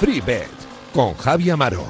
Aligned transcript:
FreeBet 0.00 0.48
con 0.92 1.14
Javi 1.14 1.50
Amaro. 1.50 1.86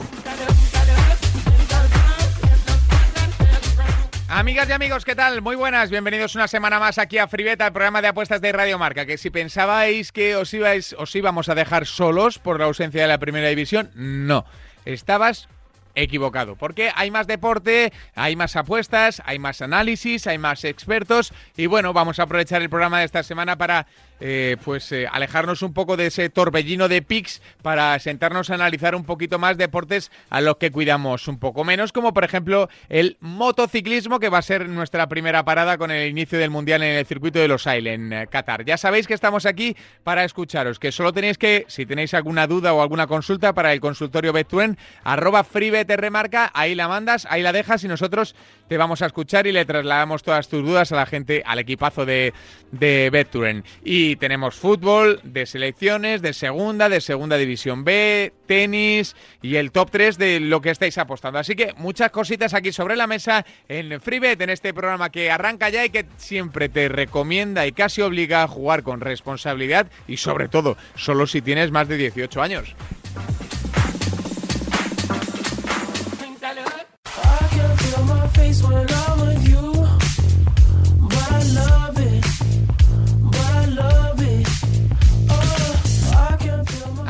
Amigas 4.28 4.68
y 4.68 4.72
amigos, 4.72 5.04
¿qué 5.04 5.14
tal? 5.14 5.42
Muy 5.42 5.56
buenas, 5.56 5.90
bienvenidos 5.90 6.34
una 6.34 6.48
semana 6.48 6.80
más 6.80 6.98
aquí 6.98 7.18
a 7.18 7.28
FreeBet, 7.28 7.60
al 7.60 7.72
programa 7.72 8.02
de 8.02 8.08
apuestas 8.08 8.40
de 8.40 8.52
Radio 8.52 8.78
Marca. 8.78 9.06
Que 9.06 9.16
si 9.16 9.30
pensabais 9.30 10.10
que 10.10 10.36
os, 10.36 10.52
ibais, 10.54 10.94
os 10.98 11.14
íbamos 11.14 11.48
a 11.48 11.54
dejar 11.54 11.86
solos 11.86 12.38
por 12.38 12.58
la 12.58 12.66
ausencia 12.66 13.02
de 13.02 13.08
la 13.08 13.18
primera 13.18 13.48
división, 13.48 13.90
no. 13.94 14.44
Estabas 14.84 15.48
equivocado, 15.94 16.56
porque 16.56 16.90
hay 16.94 17.10
más 17.10 17.26
deporte, 17.26 17.92
hay 18.14 18.36
más 18.36 18.56
apuestas, 18.56 19.22
hay 19.24 19.38
más 19.38 19.62
análisis, 19.62 20.26
hay 20.26 20.38
más 20.38 20.64
expertos 20.64 21.32
y 21.56 21.66
bueno, 21.66 21.92
vamos 21.92 22.18
a 22.18 22.24
aprovechar 22.24 22.62
el 22.62 22.70
programa 22.70 22.98
de 22.98 23.04
esta 23.04 23.22
semana 23.22 23.56
para 23.56 23.86
eh, 24.20 24.56
pues 24.64 24.90
eh, 24.92 25.06
alejarnos 25.10 25.62
un 25.62 25.72
poco 25.72 25.96
de 25.96 26.06
ese 26.06 26.30
torbellino 26.30 26.88
de 26.88 27.02
pics 27.02 27.42
para 27.62 27.98
sentarnos 27.98 28.50
a 28.50 28.54
analizar 28.54 28.94
un 28.94 29.04
poquito 29.04 29.38
más 29.38 29.56
deportes 29.56 30.10
a 30.30 30.40
los 30.40 30.56
que 30.56 30.70
cuidamos 30.70 31.28
un 31.28 31.38
poco 31.38 31.64
menos, 31.64 31.92
como 31.92 32.14
por 32.14 32.24
ejemplo 32.24 32.68
el 32.88 33.16
motociclismo, 33.20 34.20
que 34.20 34.28
va 34.28 34.38
a 34.38 34.42
ser 34.42 34.68
nuestra 34.68 35.08
primera 35.08 35.44
parada 35.44 35.78
con 35.78 35.90
el 35.90 36.08
inicio 36.08 36.38
del 36.38 36.50
Mundial 36.50 36.82
en 36.82 36.96
el 36.96 37.06
circuito 37.06 37.38
de 37.38 37.48
Los 37.48 37.66
Ailes 37.66 37.94
en 37.94 38.12
eh, 38.12 38.26
Qatar. 38.28 38.64
Ya 38.64 38.76
sabéis 38.76 39.06
que 39.06 39.14
estamos 39.14 39.46
aquí 39.46 39.76
para 40.04 40.24
escucharos, 40.24 40.78
que 40.78 40.92
solo 40.92 41.12
tenéis 41.12 41.38
que, 41.38 41.64
si 41.68 41.86
tenéis 41.86 42.14
alguna 42.14 42.46
duda 42.46 42.72
o 42.72 42.82
alguna 42.82 43.06
consulta 43.06 43.52
para 43.52 43.72
el 43.72 43.80
consultorio 43.80 44.32
Betuen, 44.32 44.78
arroba 45.02 45.44
FreeBetRmarca, 45.44 46.50
ahí 46.54 46.74
la 46.74 46.88
mandas, 46.88 47.26
ahí 47.30 47.42
la 47.42 47.52
dejas 47.52 47.84
y 47.84 47.88
nosotros 47.88 48.34
te 48.68 48.76
vamos 48.76 49.02
a 49.02 49.06
escuchar 49.06 49.46
y 49.46 49.52
le 49.52 49.64
trasladamos 49.64 50.22
todas 50.22 50.48
tus 50.48 50.64
dudas 50.64 50.92
a 50.92 50.96
la 50.96 51.06
gente, 51.06 51.42
al 51.44 51.58
equipazo 51.58 52.06
de, 52.06 52.32
de 52.72 53.10
Betuen. 53.10 53.64
Y 53.84 54.03
tenemos 54.16 54.54
fútbol 54.54 55.20
de 55.24 55.46
selecciones, 55.46 56.22
de 56.22 56.32
segunda, 56.32 56.88
de 56.88 57.00
segunda 57.00 57.36
división 57.36 57.84
B, 57.84 58.32
tenis 58.46 59.16
y 59.42 59.56
el 59.56 59.72
top 59.72 59.90
3 59.90 60.18
de 60.18 60.40
lo 60.40 60.60
que 60.60 60.70
estáis 60.70 60.98
apostando. 60.98 61.38
Así 61.38 61.54
que 61.56 61.74
muchas 61.76 62.10
cositas 62.10 62.54
aquí 62.54 62.72
sobre 62.72 62.96
la 62.96 63.06
mesa 63.06 63.44
en 63.68 64.00
FreeBet, 64.00 64.40
en 64.40 64.50
este 64.50 64.74
programa 64.74 65.10
que 65.10 65.30
arranca 65.30 65.70
ya 65.70 65.84
y 65.84 65.90
que 65.90 66.06
siempre 66.16 66.68
te 66.68 66.88
recomienda 66.88 67.66
y 67.66 67.72
casi 67.72 68.02
obliga 68.02 68.42
a 68.42 68.48
jugar 68.48 68.82
con 68.82 69.00
responsabilidad 69.00 69.86
y 70.06 70.18
sobre 70.18 70.48
todo 70.48 70.76
solo 70.94 71.26
si 71.26 71.40
tienes 71.40 71.70
más 71.70 71.88
de 71.88 71.96
18 71.96 72.42
años. 72.42 72.74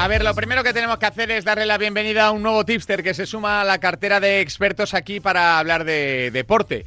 A 0.05 0.07
ver, 0.07 0.23
lo 0.23 0.35
primero 0.35 0.63
que 0.63 0.75
tenemos 0.75 0.99
que 0.99 1.07
hacer 1.07 1.31
es 1.31 1.47
darle 1.47 1.65
la 1.65 1.79
bienvenida 1.79 2.27
a 2.27 2.31
un 2.31 2.43
nuevo 2.43 2.63
tipster 2.67 3.03
que 3.03 3.15
se 3.15 3.25
suma 3.25 3.63
a 3.63 3.65
la 3.65 3.79
cartera 3.79 4.21
de 4.21 4.43
expertos 4.43 4.93
aquí 4.93 5.19
para 5.19 5.59
hablar 5.59 5.85
de 5.85 6.31
deporte. 6.31 6.85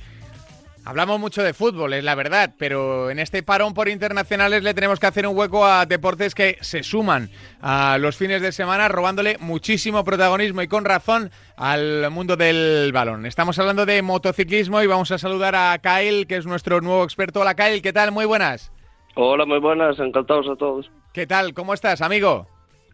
Hablamos 0.86 1.20
mucho 1.20 1.42
de 1.42 1.56
fútbol, 1.56 1.94
es 1.94 2.04
la 2.04 2.14
verdad, 2.14 2.54
pero 2.59 3.09
en 3.09 3.18
este 3.18 3.42
parón 3.42 3.74
por 3.74 3.90
internacionales 3.90 4.62
le 4.62 4.76
tenemos 4.76 5.00
que 5.00 5.08
hacer 5.08 5.26
un 5.26 5.36
hueco 5.36 5.66
a 5.66 5.88
deportes 5.88 6.36
que 6.36 6.59
se 6.62 6.84
suman 6.84 7.32
a 7.59 7.98
los 8.00 8.16
fines 8.16 8.44
de 8.44 8.52
semana, 8.52 8.88
robándole 8.88 9.38
muchísimo 9.40 10.04
protagonismo 10.04 10.62
y 10.62 10.68
con 10.68 10.86
razón 10.86 11.31
al 11.56 12.12
mundo 12.12 12.38
del 12.38 12.92
balón. 12.94 13.26
Estamos 13.26 13.58
hablando 13.58 13.88
de 13.88 14.04
motociclismo 14.04 14.84
y 14.84 14.86
vamos 14.86 15.09
a 15.09 15.18
saludar 15.18 15.56
a 15.56 15.76
Kyle, 15.80 16.28
que 16.28 16.36
es 16.36 16.46
nuestro 16.46 16.81
nuevo 16.81 17.04
experto. 17.04 17.42
Hola 17.42 17.56
Kyle, 17.56 17.81
¿qué 17.81 17.94
tal? 17.94 18.12
Muy 18.12 18.26
buenas. 18.26 18.72
Hola, 19.16 19.47
muy 19.47 19.58
buenas, 19.58 19.97
encantados 19.97 20.47
a 20.47 20.56
todos. 20.56 20.91
¿Qué 21.14 21.25
tal? 21.25 21.56
¿Cómo 21.56 21.74
estás, 21.74 22.03
amigo? 22.03 22.47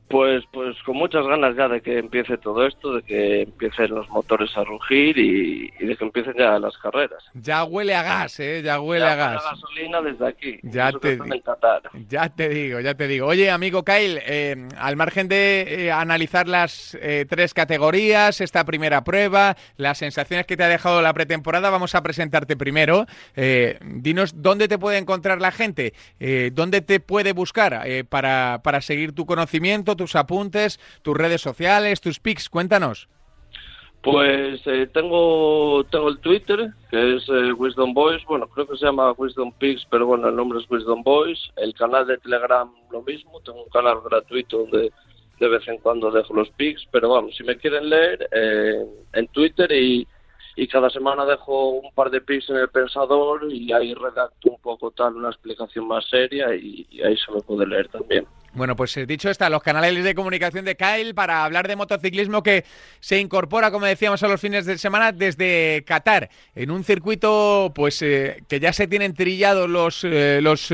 Pues, 0.07 0.43
pues 0.51 0.75
con 0.85 0.97
muchas 0.97 1.25
ganas 1.25 1.55
ya 1.55 1.67
de 1.67 1.81
que 1.81 1.97
empiece 1.97 2.37
todo 2.37 2.67
esto, 2.67 2.93
de 2.95 3.01
que 3.01 3.41
empiecen 3.41 3.95
los 3.95 4.07
motores 4.09 4.55
a 4.55 4.63
rugir 4.63 5.17
y, 5.17 5.71
de 5.71 5.95
que 5.95 6.03
empiecen 6.03 6.33
ya 6.37 6.59
las 6.59 6.77
carreras. 6.77 7.23
Ya 7.33 7.63
huele 7.63 7.95
a 7.95 8.03
gas, 8.03 8.39
¿eh? 8.39 8.61
Ya 8.63 8.79
huele 8.79 9.05
a 9.05 9.15
gas. 9.15 9.43
gasolina 9.43 10.01
desde 10.01 10.27
aquí. 10.27 10.59
Ya 10.61 10.91
te, 10.91 11.17
ya 12.07 12.29
te 12.29 12.49
digo, 12.49 12.79
ya 12.79 12.93
te 12.93 13.07
digo. 13.07 13.27
Oye, 13.27 13.49
amigo 13.49 13.83
Kyle, 13.83 14.21
eh, 14.25 14.67
al 14.77 14.95
margen 14.95 15.27
de 15.27 15.85
eh, 15.85 15.91
analizar 15.91 16.47
las 16.47 16.95
eh, 17.01 17.25
tres 17.27 17.53
categorías, 17.53 18.41
esta 18.41 18.65
primera 18.65 19.03
prueba, 19.03 19.55
las 19.77 19.97
sensaciones 19.97 20.45
que 20.45 20.57
te 20.57 20.63
ha 20.63 20.67
dejado 20.67 21.01
la 21.01 21.13
pretemporada, 21.13 21.69
vamos 21.69 21.95
a 21.95 22.03
presentarte 22.03 22.55
primero. 22.55 23.05
dinos 23.81 24.41
dónde 24.41 24.67
te 24.67 24.77
puede 24.77 24.97
encontrar 24.97 25.41
la 25.41 25.51
gente, 25.51 25.93
dónde 26.51 26.81
te 26.81 26.99
puede 26.99 27.31
buscar 27.31 27.83
para, 28.09 28.61
para 28.63 28.81
seguir 28.81 29.13
tu 29.13 29.25
conocimiento, 29.25 29.92
tus 29.95 30.15
apuntes, 30.15 30.79
tus 31.01 31.15
redes 31.15 31.41
sociales, 31.41 32.01
tus 32.01 32.19
pics. 32.19 32.49
Cuéntanos. 32.49 33.07
Pues 34.03 34.61
eh, 34.67 34.89
tengo 34.93 35.85
tengo 35.89 36.09
el 36.09 36.19
Twitter, 36.19 36.73
que 36.91 37.15
es 37.15 37.23
eh, 37.29 37.53
Wisdom 37.53 37.93
Boys, 37.93 38.21
bueno, 38.25 38.47
creo 38.49 38.67
que 38.67 38.75
se 38.75 38.85
llama 38.85 39.13
Wisdom 39.13 39.53
Pigs, 39.53 39.87
pero 39.89 40.05
bueno, 40.05 40.27
el 40.27 40.35
nombre 40.35 40.59
es 40.59 40.69
Wisdom 40.69 41.03
Boys. 41.03 41.39
El 41.55 41.73
canal 41.73 42.05
de 42.05 42.17
Telegram 42.17 42.69
lo 42.91 43.01
mismo, 43.01 43.39
tengo 43.45 43.63
un 43.63 43.69
canal 43.69 44.01
gratuito 44.03 44.57
donde 44.57 44.91
de 45.39 45.47
vez 45.47 45.65
en 45.69 45.77
cuando 45.77 46.11
dejo 46.11 46.33
los 46.33 46.49
pics, 46.51 46.85
pero 46.91 47.09
vamos, 47.09 47.33
si 47.37 47.43
me 47.43 47.55
quieren 47.55 47.89
leer, 47.89 48.27
eh, 48.33 48.85
en 49.13 49.27
Twitter 49.27 49.71
y, 49.71 50.05
y 50.57 50.67
cada 50.67 50.89
semana 50.89 51.25
dejo 51.25 51.69
un 51.69 51.91
par 51.93 52.11
de 52.11 52.19
pics 52.19 52.49
en 52.49 52.57
el 52.57 52.67
pensador 52.67 53.49
y 53.49 53.71
ahí 53.71 53.93
redacto 53.93 54.51
un 54.51 54.59
poco 54.59 54.91
tal, 54.91 55.15
una 55.15 55.29
explicación 55.29 55.87
más 55.87 56.05
seria 56.09 56.53
y, 56.53 56.85
y 56.89 57.01
ahí 57.01 57.15
se 57.15 57.31
me 57.31 57.39
puede 57.39 57.65
leer 57.65 57.87
también. 57.87 58.27
Bueno, 58.55 58.75
pues 58.75 58.95
eh, 58.97 59.07
dicho 59.07 59.31
está, 59.31 59.49
los 59.49 59.63
canales 59.63 60.03
de 60.03 60.13
comunicación 60.13 60.63
de 60.63 60.75
Kyle 60.75 61.15
para 61.15 61.43
hablar 61.43 61.67
de 61.67 61.75
motociclismo 61.75 62.43
que 62.43 62.65
se 62.99 63.19
incorpora, 63.19 63.71
como 63.71 63.87
decíamos, 63.87 64.21
a 64.21 64.27
los 64.27 64.39
fines 64.39 64.67
de 64.67 64.77
semana 64.77 65.11
desde 65.11 65.83
Qatar, 65.87 66.29
en 66.53 66.69
un 66.69 66.83
circuito 66.83 67.71
pues 67.73 67.99
eh, 68.03 68.43
que 68.47 68.59
ya 68.59 68.71
se 68.71 68.87
tienen 68.87 69.15
trillados 69.15 69.67
los, 69.67 70.03
eh, 70.03 70.39
los 70.41 70.71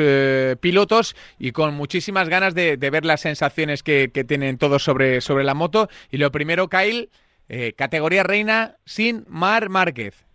pilotos 0.59 1.16
y 1.40 1.53
con 1.53 1.73
muchísimas 1.73 2.28
ganas 2.28 2.53
de, 2.53 2.75
ver 2.75 3.06
las 3.06 3.22
sensaciones 3.22 3.81
que, 3.81 4.09
tienen 4.28 4.57
todos 4.57 4.84
sobre, 4.84 5.22
sobre 5.22 5.46
la 5.46 5.53
moto. 5.53 5.88
Y 6.11 6.17
lo 6.17 6.31
primero, 6.31 6.67
Kyle, 6.67 7.09
categoría 7.78 8.23
reina 8.23 8.75
sin 8.84 9.23
Mar 9.29 9.69
Márquez. 9.69 10.25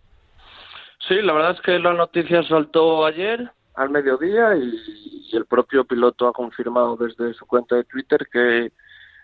Sí, 1.07 1.17
la 1.21 1.35
verdad 1.35 1.53
es 1.53 1.61
que 1.61 1.79
la 1.79 1.93
noticia 1.93 2.43
saltó 2.45 3.05
ayer 3.05 3.51
al 3.75 3.91
mediodía 3.91 4.57
y 4.57 5.37
el 5.37 5.47
propio 5.47 5.85
piloto 5.85 6.29
ha 6.29 6.33
confirmado 6.33 6.97
desde 6.97 7.35
su 7.35 7.47
cuenta 7.47 7.77
de 7.77 7.85
Twitter 7.85 8.27
que 8.33 8.73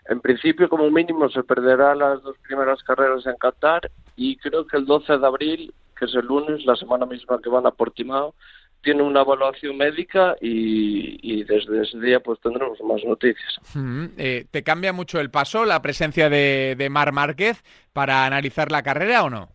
en 0.09 0.19
principio 0.19 0.67
como 0.67 0.89
mínimo 0.89 1.29
se 1.29 1.43
perderá 1.43 1.95
las 1.95 2.21
dos 2.23 2.35
primeras 2.39 2.83
carreras 2.83 3.25
en 3.25 3.35
Qatar 3.35 3.89
y 4.15 4.35
creo 4.37 4.65
que 4.65 4.77
el 4.77 4.85
12 4.85 5.17
de 5.17 5.25
abril, 5.25 5.73
que 5.97 6.05
es 6.05 6.15
el 6.15 6.25
lunes, 6.25 6.65
la 6.65 6.75
semana 6.75 7.05
misma 7.05 7.39
que 7.41 7.49
van 7.49 7.65
a 7.65 7.71
Portimao, 7.71 8.33
tiene 8.81 9.03
una 9.03 9.21
evaluación 9.21 9.77
médica 9.77 10.35
y, 10.41 11.43
desde 11.43 11.83
ese 11.83 11.99
día 11.99 12.19
pues 12.19 12.39
tendremos 12.41 12.79
más 12.81 13.03
noticias. 13.05 13.59
Eh, 14.17 14.45
¿Te 14.49 14.63
cambia 14.63 14.91
mucho 14.91 15.19
el 15.19 15.29
paso 15.29 15.65
la 15.65 15.81
presencia 15.83 16.29
de 16.29 16.87
Mar 16.89 17.11
Márquez 17.11 17.63
para 17.93 18.25
analizar 18.25 18.71
la 18.71 18.81
carrera 18.81 19.23
o 19.23 19.29
no? 19.29 19.49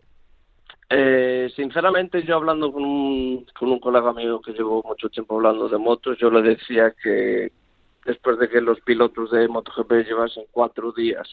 Eh, 0.89 1.51
sinceramente, 1.55 2.23
yo 2.23 2.35
hablando 2.35 2.71
con 2.71 2.83
un, 2.83 3.45
con 3.57 3.69
un 3.69 3.79
colega 3.79 4.13
mío 4.13 4.41
que 4.41 4.53
llevo 4.53 4.81
mucho 4.83 5.09
tiempo 5.09 5.35
hablando 5.35 5.67
de 5.67 5.77
motos, 5.77 6.17
yo 6.17 6.29
le 6.31 6.41
decía 6.41 6.93
que 7.01 7.51
después 8.05 8.39
de 8.39 8.47
que 8.47 8.61
los 8.61 8.79
pilotos 8.81 9.31
de 9.31 9.47
MotoGP 9.49 10.07
llevasen 10.07 10.45
cuatro 10.51 10.93
días 10.93 11.27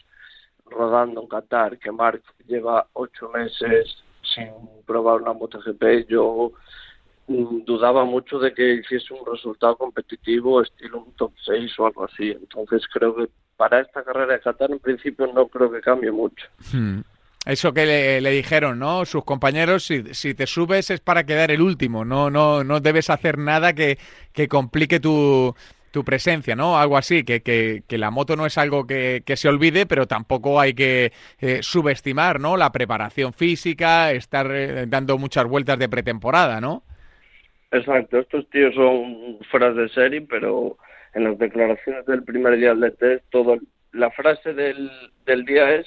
rodando 0.65 1.21
en 1.21 1.27
Qatar, 1.27 1.77
que 1.79 1.91
Mark 1.91 2.21
lleva 2.47 2.87
ocho 2.93 3.29
meses 3.29 4.03
sin 4.33 4.49
probar 4.85 5.21
una 5.21 5.33
MotoGP, 5.33 6.09
yo 6.09 6.51
mm, 7.27 7.63
dudaba 7.63 8.03
mucho 8.03 8.39
de 8.39 8.53
que 8.53 8.73
hiciese 8.75 9.13
un 9.13 9.25
resultado 9.25 9.77
competitivo 9.77 10.61
estilo 10.61 10.99
un 10.99 11.13
top 11.13 11.31
6 11.45 11.79
o 11.79 11.85
algo 11.85 12.03
así. 12.05 12.31
Entonces 12.31 12.83
creo 12.91 13.15
que 13.15 13.29
para 13.55 13.79
esta 13.79 14.03
carrera 14.03 14.33
de 14.33 14.41
Qatar 14.41 14.71
en 14.71 14.79
principio 14.79 15.27
no 15.27 15.47
creo 15.47 15.71
que 15.71 15.79
cambie 15.79 16.11
mucho. 16.11 16.45
Hmm. 16.73 17.01
Eso 17.45 17.73
que 17.73 17.85
le, 17.85 18.31
dijeron, 18.31 18.79
¿no? 18.79 19.05
Sus 19.05 19.23
compañeros, 19.23 19.85
si, 19.85 20.33
te 20.33 20.47
subes 20.47 20.89
es 20.89 20.99
para 20.99 21.25
quedar 21.25 21.51
el 21.51 21.61
último, 21.61 22.03
no, 22.03 22.31
no, 22.31 22.63
no 22.63 22.79
debes 22.79 23.11
hacer 23.11 23.37
nada 23.37 23.73
que, 23.73 23.99
que 24.33 24.47
complique 24.47 24.99
tu, 24.99 25.55
tu 25.91 26.03
presencia, 26.03 26.55
¿no? 26.55 26.79
Algo 26.79 26.97
así, 26.97 27.23
que, 27.23 27.41
que, 27.41 27.83
que 27.87 27.97
la 27.99 28.09
moto 28.09 28.35
no 28.35 28.47
es 28.47 28.57
algo 28.57 28.87
que, 28.87 29.21
que, 29.23 29.37
se 29.37 29.47
olvide, 29.47 29.85
pero 29.85 30.07
tampoco 30.07 30.59
hay 30.59 30.73
que 30.73 31.13
eh, 31.39 31.59
subestimar, 31.61 32.39
¿no? 32.39 32.57
La 32.57 32.71
preparación 32.71 33.31
física, 33.31 34.11
estar 34.11 34.49
eh, 34.51 34.87
dando 34.87 35.17
muchas 35.19 35.45
vueltas 35.45 35.77
de 35.77 35.87
pretemporada, 35.87 36.59
¿no? 36.59 36.83
Exacto, 37.71 38.19
estos 38.19 38.49
tíos 38.49 38.73
son 38.73 39.37
fueras 39.51 39.75
de 39.75 39.87
serie, 39.89 40.21
pero 40.21 40.77
en 41.13 41.25
las 41.25 41.37
declaraciones 41.37 42.05
del 42.07 42.23
primer 42.23 42.57
día 42.57 42.73
del 42.73 42.93
test, 42.97 43.23
todo, 43.29 43.57
la 43.91 44.09
frase 44.11 44.53
del, 44.53 44.91
del 45.25 45.45
día 45.45 45.75
es 45.75 45.85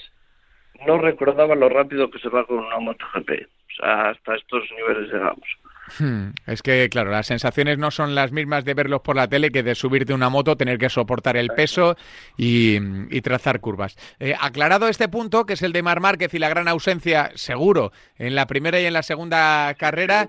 no 0.86 0.98
recordaba 0.98 1.54
lo 1.54 1.68
rápido 1.68 2.10
que 2.10 2.18
se 2.18 2.28
va 2.28 2.44
con 2.44 2.58
una 2.58 2.78
MotoGP. 2.78 3.30
O 3.30 3.74
sea, 3.76 4.10
hasta 4.10 4.36
estos 4.36 4.64
niveles 4.76 5.12
llegamos. 5.12 5.44
Hmm, 5.98 6.30
es 6.46 6.62
que, 6.62 6.88
claro, 6.90 7.10
las 7.10 7.26
sensaciones 7.26 7.78
no 7.78 7.90
son 7.90 8.14
las 8.14 8.32
mismas 8.32 8.64
de 8.64 8.74
verlos 8.74 9.00
por 9.00 9.16
la 9.16 9.28
tele 9.28 9.50
que 9.50 9.62
de 9.62 9.74
subirte 9.74 10.12
una 10.12 10.28
moto, 10.28 10.56
tener 10.56 10.78
que 10.78 10.90
soportar 10.90 11.36
el 11.36 11.48
peso 11.48 11.96
y, 12.36 12.78
trazar 13.22 13.60
curvas. 13.60 13.96
Eh, 14.20 14.34
aclarado 14.40 14.88
este 14.88 15.08
punto, 15.08 15.44
que 15.44 15.54
es 15.54 15.62
el 15.62 15.72
de 15.72 15.82
Mar 15.82 16.00
Márquez 16.00 16.32
y 16.34 16.38
la 16.38 16.48
gran 16.48 16.68
ausencia, 16.68 17.30
seguro, 17.34 17.92
en 18.16 18.34
la 18.34 18.46
primera 18.46 18.80
y 18.80 18.86
en 18.86 18.92
la 18.92 19.02
segunda 19.02 19.74
carrera, 19.74 20.28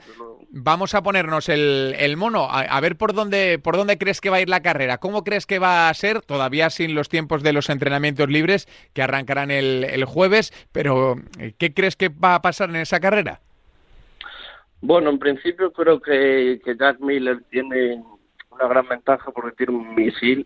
vamos 0.50 0.96
a 0.96 1.04
ponernos 1.04 1.50
el, 1.50 2.16
mono, 2.18 2.48
a, 2.50 2.80
ver 2.82 2.98
por 2.98 3.14
dónde, 3.14 3.60
por 3.60 3.78
dónde 3.78 3.98
crees 3.98 4.22
que 4.22 4.30
va 4.30 4.38
a 4.38 4.42
ir 4.42 4.50
la 4.50 4.62
carrera. 4.62 4.98
¿Cómo 4.98 5.24
crees 5.24 5.46
que 5.46 5.60
va 5.60 5.90
a 5.90 5.94
ser? 5.94 6.22
Todavía 6.22 6.70
sin 6.70 6.96
los 6.96 7.10
tiempos 7.10 7.44
de 7.44 7.54
los 7.54 7.70
entrenamientos 7.70 8.30
libres 8.30 8.68
que 8.94 9.02
arrancarán 9.02 9.52
el, 9.52 9.84
el 9.84 10.06
jueves, 10.06 10.54
pero 10.72 11.16
eh, 11.38 11.54
¿qué 11.58 11.74
crees 11.74 11.96
que 11.96 12.10
va 12.10 12.36
a 12.36 12.42
pasar 12.42 12.70
en 12.70 12.78
esa 12.78 13.00
carrera? 13.00 13.42
Bueno, 14.82 15.10
en 15.10 15.20
principio 15.20 15.72
creo 15.74 16.00
que, 16.00 16.62
Jack 16.80 17.00
Miller 17.00 17.42
tiene 17.50 18.04
una 18.50 18.68
gran 18.68 18.88
ventaja 18.88 19.32
porque 19.32 19.56
tiene 19.56 19.74
un 19.74 19.94
misil, 19.94 20.46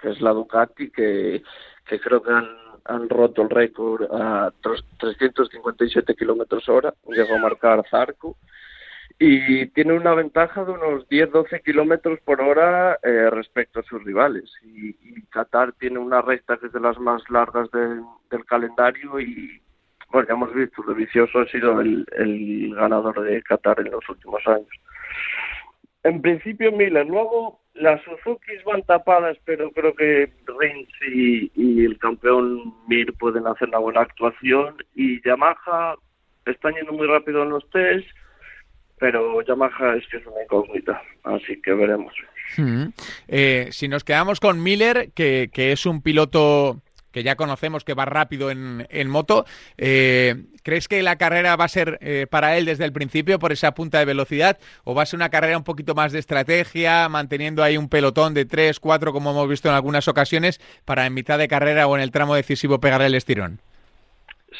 que 0.00 0.10
es 0.10 0.20
la 0.20 0.32
Ducati, 0.32 0.90
que, 0.90 1.42
creo 1.84 2.22
que 2.22 2.30
han, 2.30 2.46
han 2.84 3.08
roto 3.08 3.42
el 3.42 3.50
récord 3.50 4.04
a 4.12 4.52
357 4.98 6.14
kilómetros 6.14 6.68
hora, 6.68 6.92
llegó 7.08 7.34
a 7.36 7.38
marcar 7.38 7.82
Zarco, 7.90 8.36
y 9.18 9.66
tiene 9.68 9.94
una 9.94 10.12
ventaja 10.14 10.64
de 10.64 10.72
unos 10.72 11.08
10-12 11.08 11.62
kilómetros 11.62 12.18
por 12.20 12.40
hora 12.40 12.98
eh, 13.02 13.30
respecto 13.30 13.80
a 13.80 13.84
sus 13.84 14.02
rivales. 14.02 14.50
Y, 14.62 14.88
y, 14.88 15.22
Qatar 15.30 15.72
tiene 15.72 15.98
una 16.00 16.20
recta 16.20 16.56
que 16.56 16.66
es 16.66 16.72
de 16.72 16.80
las 16.80 16.98
más 16.98 17.22
largas 17.30 17.70
del 17.70 18.44
calendario 18.44 19.20
y 19.20 19.62
bueno, 20.14 20.28
ya 20.28 20.34
hemos 20.34 20.54
visto, 20.54 20.80
lo 20.84 20.94
vicioso 20.94 21.40
ha 21.40 21.48
sido 21.48 21.80
el, 21.80 22.72
ganador 22.72 23.20
de 23.20 23.42
Qatar 23.42 23.80
en 23.80 23.90
los 23.90 24.08
últimos 24.08 24.46
años. 24.46 24.68
En 26.04 26.22
principio 26.22 26.70
Miller, 26.70 27.04
luego 27.04 27.58
las 27.74 28.00
Suzuki 28.04 28.52
van 28.64 28.84
tapadas, 28.84 29.36
pero 29.44 29.72
creo 29.72 29.92
que 29.96 30.32
Rins 30.46 30.88
y, 31.12 31.84
el 31.84 31.98
campeón 31.98 32.74
Mir 32.86 33.12
pueden 33.14 33.44
hacer 33.48 33.68
una 33.68 33.78
buena 33.78 34.02
actuación 34.02 34.76
y 34.94 35.20
Yamaha 35.26 35.96
están 36.46 36.74
yendo 36.74 36.92
muy 36.92 37.08
rápido 37.08 37.42
en 37.42 37.50
los 37.50 37.68
test, 37.70 38.06
pero 39.00 39.42
Yamaha 39.42 39.96
es 39.96 40.06
que 40.06 40.18
es 40.18 40.26
una 40.26 40.44
incógnita, 40.44 41.02
así 41.24 41.60
que 41.60 41.72
veremos. 41.72 42.14
Hmm. 42.56 42.84
Eh, 43.26 43.66
si 43.72 43.88
nos 43.88 44.04
quedamos 44.04 44.38
con 44.38 44.62
Miller, 44.62 45.10
que, 45.12 45.50
que 45.52 45.72
es 45.72 45.86
un 45.86 46.02
piloto 46.02 46.80
que 47.14 47.22
ya 47.22 47.36
conocemos 47.36 47.84
que 47.84 47.94
va 47.94 48.04
rápido 48.04 48.50
en, 48.50 49.08
moto. 49.08 49.44
Eh, 49.78 50.34
¿Crees 50.64 50.88
que 50.88 51.00
la 51.02 51.16
carrera 51.16 51.54
va 51.54 51.64
a 51.64 51.68
ser 51.68 51.98
eh, 52.02 52.26
para 52.28 52.58
él 52.58 52.64
desde 52.64 52.84
el 52.84 52.92
principio 52.92 53.38
por 53.38 53.52
esa 53.52 53.72
punta 53.72 54.00
de 54.00 54.04
velocidad 54.04 54.58
o 54.82 54.94
va 54.94 55.02
a 55.02 55.06
ser 55.06 55.18
una 55.18 55.28
carrera 55.28 55.56
un 55.56 55.62
poquito 55.62 55.94
más 55.94 56.12
de 56.12 56.18
estrategia, 56.18 57.08
manteniendo 57.08 57.62
ahí 57.62 57.76
un 57.76 57.88
pelotón 57.88 58.34
de 58.34 58.46
3, 58.46 58.80
4 58.80 59.12
como 59.12 59.30
hemos 59.30 59.48
visto 59.48 59.68
en 59.68 59.76
algunas 59.76 60.08
ocasiones 60.08 60.60
para 60.84 61.06
en 61.06 61.14
mitad 61.14 61.38
de 61.38 61.46
carrera 61.46 61.86
o 61.86 61.96
en 61.96 62.02
el 62.02 62.10
tramo 62.10 62.34
decisivo 62.34 62.80
pegar 62.80 63.00
el 63.02 63.14
estirón? 63.14 63.60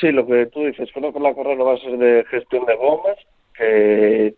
Sí, 0.01 0.13
lo 0.13 0.25
que 0.25 0.47
tú 0.47 0.65
dices, 0.65 0.89
creo 0.95 1.13
que 1.13 1.21
la 1.21 1.35
carrera 1.35 1.65
va 1.65 1.75
a 1.75 1.79
ser 1.79 1.99
de 1.99 2.25
gestión 2.31 2.67
de 2.67 2.77
gomas, 2.77 3.17
que 3.59 4.35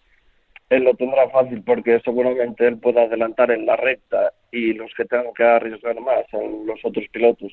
él 0.70 0.84
lo 0.84 0.94
tendrá 0.94 1.28
fácil 1.28 1.62
porque 1.64 2.00
seguramente 2.00 2.66
él 2.66 2.78
pueda 2.78 3.02
adelantar 3.02 3.50
en 3.50 3.66
la 3.66 3.76
recta 3.76 4.32
y 4.50 4.72
los 4.72 4.92
que 4.94 5.04
tengan 5.04 5.34
que 5.34 5.44
arriesgar 5.44 6.00
más 6.00 6.24
son 6.30 6.66
los 6.66 6.82
otros 6.82 7.04
pilotos 7.12 7.52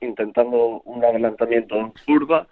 intentando 0.00 0.82
un 0.84 1.04
adelantamiento 1.04 1.76
en 1.76 1.92
curva, 2.06 2.46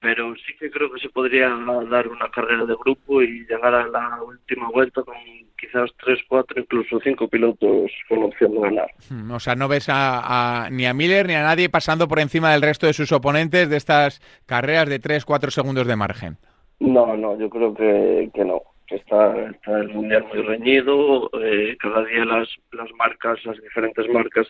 pero 0.00 0.34
sí 0.36 0.54
que 0.58 0.70
creo 0.70 0.92
que 0.92 1.00
se 1.00 1.08
podría 1.08 1.48
dar 1.90 2.08
una 2.08 2.30
carrera 2.30 2.64
de 2.64 2.74
grupo 2.74 3.22
y 3.22 3.46
llegar 3.46 3.74
a 3.74 3.86
la 3.88 4.22
última 4.22 4.68
vuelta 4.70 5.02
con 5.02 5.14
quizás 5.58 5.90
tres, 6.04 6.20
cuatro, 6.28 6.60
incluso 6.60 7.00
cinco 7.00 7.28
pilotos 7.28 7.90
con 8.08 8.24
opción 8.24 8.52
de 8.52 8.60
ganar. 8.60 8.90
Hmm, 9.08 9.30
o 9.30 9.40
sea, 9.40 9.54
no 9.54 9.68
ves 9.68 9.86
a, 9.88 10.68
ni 10.70 10.86
a 10.86 10.94
Miller 10.94 11.26
ni 11.26 11.34
a 11.34 11.42
nadie 11.42 11.68
pasando 11.70 12.08
por 12.08 12.20
encima 12.20 12.52
del 12.52 12.62
resto 12.62 12.86
de 12.86 12.92
sus 12.92 13.10
oponentes 13.12 13.68
de 13.70 13.76
estas 13.76 14.20
carreras 14.44 14.88
de 14.88 14.98
tres, 14.98 15.24
cuatro 15.24 15.50
segundos 15.50 15.86
de 15.86 15.96
margen. 15.96 16.36
No, 16.78 17.16
no, 17.16 17.38
yo 17.38 17.48
creo 17.48 17.74
que, 17.74 18.30
que 18.34 18.44
no 18.44 18.62
está, 18.94 19.50
está 19.50 19.80
el 19.80 19.88
mundial 19.88 20.24
muy 20.32 20.42
reñido, 20.42 21.30
eh, 21.42 21.76
cada 21.80 22.04
día 22.04 22.24
las, 22.24 22.48
las 22.72 22.90
marcas, 22.92 23.44
las 23.44 23.60
diferentes 23.60 24.08
marcas 24.12 24.46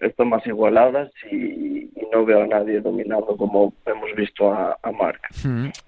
están 0.00 0.28
más 0.28 0.46
igualadas 0.46 1.10
y, 1.30 1.76
no 2.12 2.24
veo 2.24 2.44
a 2.44 2.46
nadie 2.46 2.80
dominando 2.80 3.36
como 3.36 3.74
hemos 3.84 4.14
visto 4.14 4.52
a, 4.52 4.78
a 4.80 4.92
Marc. 4.92 5.20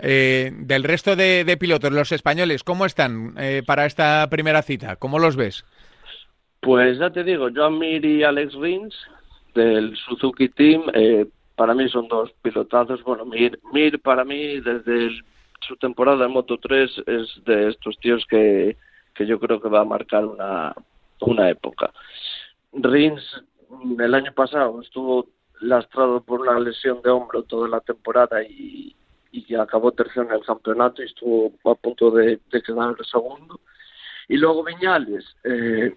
Eh, 0.01 0.51
del 0.53 0.83
resto 0.83 1.15
de, 1.15 1.57
pilotos, 1.61 1.93
los 1.93 2.11
españoles, 2.11 2.65
¿cómo 2.65 2.87
están 2.87 3.35
eh, 3.39 3.63
para 3.65 3.87
esta 3.87 4.27
primera 4.29 4.63
cita? 4.63 4.97
¿Cómo 4.97 5.21
los 5.21 5.37
ves? 5.37 5.65
Pues 6.61 6.99
ya 6.99 7.11
te 7.11 7.23
digo, 7.23 7.49
Joan 7.55 7.79
Mir 7.79 8.05
y 8.05 8.25
Alex 8.25 8.53
Rins 8.55 8.97
del 9.55 9.97
Suzuki 9.97 10.49
Team, 10.49 10.83
para 11.55 11.73
mí 11.73 11.89
son 11.89 12.09
dos 12.09 12.33
pilotazos. 12.43 13.03
Bueno, 13.05 13.25
Mir, 13.25 13.59
Mir 13.73 14.01
para 14.01 14.25
mí 14.25 14.61
desde 14.61 15.07
el 15.07 15.25
su 15.61 15.77
temporada 15.77 16.25
en 16.25 16.33
Moto 16.33 16.59
3 16.59 17.03
es 17.07 17.45
de 17.45 17.69
estos 17.69 17.99
tíos 17.99 18.25
que, 18.29 18.77
que 19.15 19.27
yo 19.27 19.39
creo 19.39 19.61
que 19.61 19.69
va 19.69 19.81
a 19.81 19.85
marcar 19.85 20.25
una, 20.25 20.75
una 21.21 21.51
época. 21.51 21.93
Rins 22.73 23.43
el 23.99 24.15
año 24.15 24.33
pasado 24.33 24.81
estuvo 24.81 25.27
lastrado 25.61 26.23
por 26.23 26.41
una 26.41 26.59
lesión 26.59 27.03
de 27.03 27.11
hombro 27.11 27.43
toda 27.43 27.69
la 27.69 27.81
temporada 27.81 28.43
y, 28.43 28.95
y 29.33 29.55
acabó 29.55 29.93
tercero 29.93 30.27
en 30.27 30.33
el 30.33 30.45
campeonato 30.45 31.03
y 31.03 31.07
estuvo 31.07 31.53
a 31.71 31.75
punto 31.75 32.11
de, 32.11 32.41
de 32.51 32.63
quedar 32.63 32.95
el 32.99 33.05
segundo. 33.05 33.61
Y 34.29 34.37
luego 34.37 34.65
Viñales, 34.65 35.25
eh, 35.45 35.95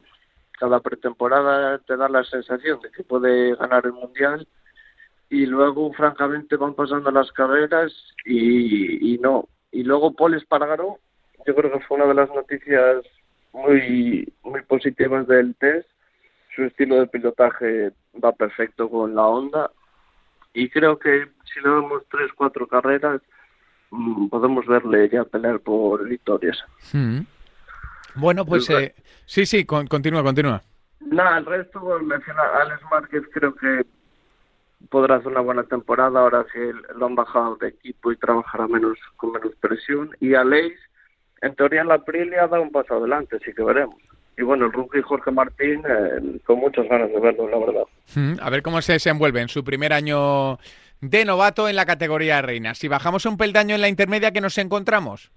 cada 0.51 0.79
pretemporada 0.79 1.79
te 1.79 1.97
da 1.97 2.07
la 2.07 2.23
sensación 2.23 2.79
de 2.81 2.91
que 2.91 3.03
puede 3.03 3.55
ganar 3.55 3.85
el 3.85 3.93
mundial 3.93 4.47
y 5.31 5.45
luego 5.45 5.93
francamente 5.93 6.57
van 6.57 6.73
pasando 6.73 7.09
las 7.09 7.31
carreras 7.31 7.93
y, 8.25 9.13
y 9.13 9.17
no. 9.17 9.47
Y 9.71 9.83
luego 9.83 10.13
Paul 10.13 10.33
Espargaro, 10.33 10.99
yo 11.47 11.55
creo 11.55 11.71
que 11.71 11.79
fue 11.85 11.95
una 11.95 12.07
de 12.07 12.15
las 12.15 12.29
noticias 12.31 12.97
muy, 13.53 14.31
muy 14.43 14.61
positivas 14.63 15.25
del 15.27 15.55
test. 15.55 15.87
Su 16.53 16.63
estilo 16.63 16.99
de 16.99 17.07
pilotaje 17.07 17.93
va 18.21 18.33
perfecto 18.33 18.89
con 18.89 19.15
la 19.15 19.25
Honda 19.25 19.71
y 20.53 20.69
creo 20.69 20.99
que 20.99 21.29
si 21.45 21.61
le 21.61 21.69
damos 21.69 22.03
tres, 22.11 22.29
cuatro 22.35 22.67
carreras 22.67 23.21
mm, 23.91 24.27
podemos 24.27 24.65
verle 24.65 25.07
ya 25.07 25.23
pelear 25.23 25.61
por 25.61 26.09
victorias. 26.09 26.57
Hmm. 26.91 27.21
Bueno, 28.15 28.45
pues 28.45 28.69
eh, 28.69 28.93
sí, 29.25 29.45
sí, 29.45 29.63
continúa, 29.63 30.23
continúa. 30.23 30.61
Nada, 30.99 31.37
el 31.37 31.45
resto, 31.45 31.79
bueno, 31.79 32.03
menciona 32.03 32.41
Alex 32.61 32.81
Márquez, 32.91 33.23
creo 33.31 33.55
que 33.55 33.85
podrá 34.89 35.15
hacer 35.15 35.27
una 35.27 35.41
buena 35.41 35.63
temporada 35.63 36.19
ahora 36.19 36.45
que 36.51 36.73
lo 36.95 37.05
han 37.05 37.15
bajado 37.15 37.55
de 37.57 37.69
equipo 37.69 38.11
y 38.11 38.17
trabajará 38.17 38.67
menos 38.67 38.97
con 39.17 39.31
menos 39.31 39.53
presión. 39.59 40.11
Y 40.19 40.33
a 40.33 40.43
Leis, 40.43 40.77
en 41.41 41.55
teoría 41.55 41.81
en 41.81 41.87
la 41.87 41.95
Aprilia 41.95 42.43
ha 42.43 42.47
dado 42.47 42.63
un 42.63 42.71
paso 42.71 42.95
adelante, 42.95 43.37
así 43.37 43.53
que 43.53 43.63
veremos. 43.63 43.95
Y 44.37 44.43
bueno, 44.43 44.65
el 44.65 44.73
rookie 44.73 45.01
Jorge 45.01 45.31
Martín, 45.31 45.83
eh, 45.87 46.39
con 46.45 46.59
muchas 46.59 46.87
ganas 46.87 47.11
de 47.11 47.19
verlo, 47.19 47.49
la 47.49 47.57
verdad. 47.57 47.83
Hmm, 48.15 48.33
a 48.41 48.49
ver 48.49 48.61
cómo 48.61 48.81
se 48.81 48.93
desenvuelve 48.93 49.41
en 49.41 49.49
su 49.49 49.63
primer 49.63 49.93
año 49.93 50.57
de 51.01 51.25
novato 51.25 51.67
en 51.67 51.75
la 51.75 51.85
categoría 51.85 52.41
reina. 52.41 52.73
Si 52.73 52.87
bajamos 52.87 53.25
un 53.25 53.37
peldaño 53.37 53.75
en 53.75 53.81
la 53.81 53.89
intermedia, 53.89 54.31
¿qué 54.31 54.41
nos 54.41 54.57
encontramos? 54.57 55.31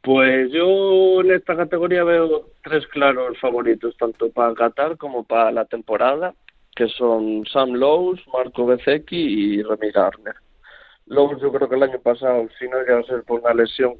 Pues 0.00 0.50
yo 0.52 1.20
en 1.20 1.32
esta 1.32 1.56
categoría 1.56 2.04
veo 2.04 2.48
tres 2.62 2.86
claros 2.88 3.38
favoritos, 3.40 3.96
tanto 3.96 4.30
para 4.30 4.54
Qatar 4.54 4.96
como 4.96 5.24
para 5.24 5.50
la 5.50 5.64
temporada 5.64 6.34
que 6.78 6.88
son 6.90 7.44
Sam 7.52 7.72
Lowe's, 7.72 8.20
Marco 8.32 8.64
Bezzecchi 8.64 9.16
y 9.16 9.62
Remy 9.64 9.90
Garner. 9.90 10.36
Lowe's 11.06 11.42
yo 11.42 11.50
creo 11.50 11.68
que 11.68 11.74
el 11.74 11.82
año 11.82 11.98
pasado, 12.00 12.46
si 12.56 12.68
no 12.68 12.78
llega 12.78 13.00
a 13.00 13.02
ser 13.02 13.24
por 13.24 13.40
una 13.40 13.52
lesión 13.52 13.94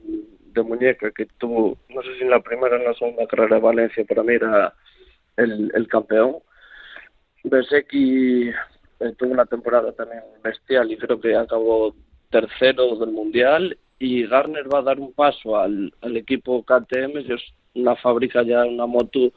de 0.52 0.62
muñeca 0.62 1.10
que 1.10 1.26
tuvo, 1.38 1.76
no 1.88 2.02
sé 2.02 2.14
si 2.14 2.22
en 2.22 2.30
la 2.30 2.40
primera 2.40 2.76
o 2.76 2.78
en 2.78 2.84
la 2.84 2.94
segunda 2.94 3.26
carrera 3.26 3.56
de 3.56 3.62
Valencia, 3.62 4.04
para 4.08 4.22
mí 4.22 4.34
era 4.34 4.72
el, 5.36 5.72
el 5.74 5.88
campeón. 5.88 6.36
Bezzecchi 7.42 8.50
eh, 8.50 9.12
tuvo 9.18 9.32
una 9.32 9.46
temporada 9.46 9.90
también 9.90 10.22
bestial 10.44 10.92
y 10.92 10.98
creo 10.98 11.20
que 11.20 11.34
acabó 11.34 11.96
tercero 12.30 12.94
del 12.94 13.10
Mundial 13.10 13.76
y 13.98 14.24
Garner 14.24 14.72
va 14.72 14.78
a 14.78 14.82
dar 14.82 15.00
un 15.00 15.12
paso 15.14 15.58
al, 15.58 15.92
al 16.00 16.16
equipo 16.16 16.62
KTM, 16.62 17.18
es 17.18 17.42
una 17.74 17.96
fábrica 17.96 18.44
ya 18.44 18.64
una 18.64 18.86
moto 18.86 19.32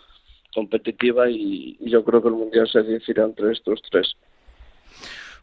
competitiva 0.53 1.29
y, 1.29 1.77
yo 1.81 2.03
creo 2.03 2.21
que 2.21 2.27
el 2.29 2.35
Mundial 2.35 2.67
se 2.71 2.81
decidirá 2.83 3.25
entre 3.25 3.51
estos 3.51 3.81
tres. 3.89 4.15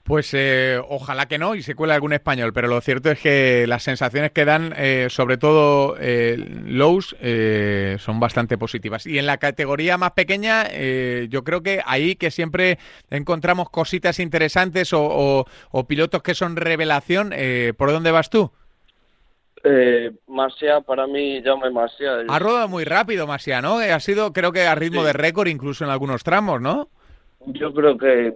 Pues 0.04 0.32
eh, 0.32 0.80
ojalá 0.88 1.26
que 1.28 1.36
no 1.36 1.54
y 1.54 1.60
se 1.62 1.74
cuele 1.74 1.92
algún 1.92 2.14
español, 2.14 2.54
pero 2.54 2.66
lo 2.68 2.80
cierto 2.80 3.10
es 3.10 3.20
que 3.20 3.66
las 3.66 3.82
sensaciones 3.82 4.30
que 4.30 4.46
dan, 4.46 4.72
eh, 4.74 5.08
sobre 5.10 5.36
todo 5.36 5.96
eh, 6.00 6.36
Lowe's, 6.64 7.14
eh, 7.20 7.96
son 7.98 8.18
bastante 8.18 8.56
positivas. 8.56 9.04
Y 9.06 9.18
en 9.18 9.26
la 9.26 9.36
categoría 9.36 9.98
más 9.98 10.12
pequeña, 10.12 10.64
eh, 10.70 11.26
yo 11.28 11.44
creo 11.44 11.62
que 11.62 11.82
ahí 11.84 12.14
que 12.16 12.30
siempre 12.30 12.78
encontramos 13.10 13.68
cositas 13.68 14.18
interesantes 14.18 14.94
o, 14.94 15.02
o- 15.04 15.44
o 15.72 15.86
pilotos 15.86 16.22
que 16.22 16.34
son 16.34 16.56
revelación, 16.56 17.32
eh, 17.34 17.74
¿por 17.76 17.90
dónde 17.90 18.10
vas 18.10 18.30
tú? 18.30 18.50
Eh, 19.64 20.12
Masia, 20.28 20.80
para 20.80 21.06
mí, 21.06 21.42
Jaume 21.42 21.70
Masia. 21.70 22.24
Ha 22.28 22.38
rodado 22.38 22.68
muy 22.68 22.84
rápido, 22.84 23.26
Masia, 23.26 23.60
¿no? 23.60 23.80
Eh, 23.80 23.92
Ha 23.92 24.00
sido, 24.00 24.32
creo 24.32 24.52
que 24.52 24.62
a 24.66 24.74
ritmo 24.74 25.00
Sí. 25.00 25.06
de 25.08 25.12
récord, 25.12 25.48
incluso 25.48 25.84
en 25.84 25.90
algunos 25.90 26.22
tramos, 26.22 26.60
¿no? 26.60 26.88
Yo 27.46 27.72
creo 27.74 27.96
que 27.98 28.34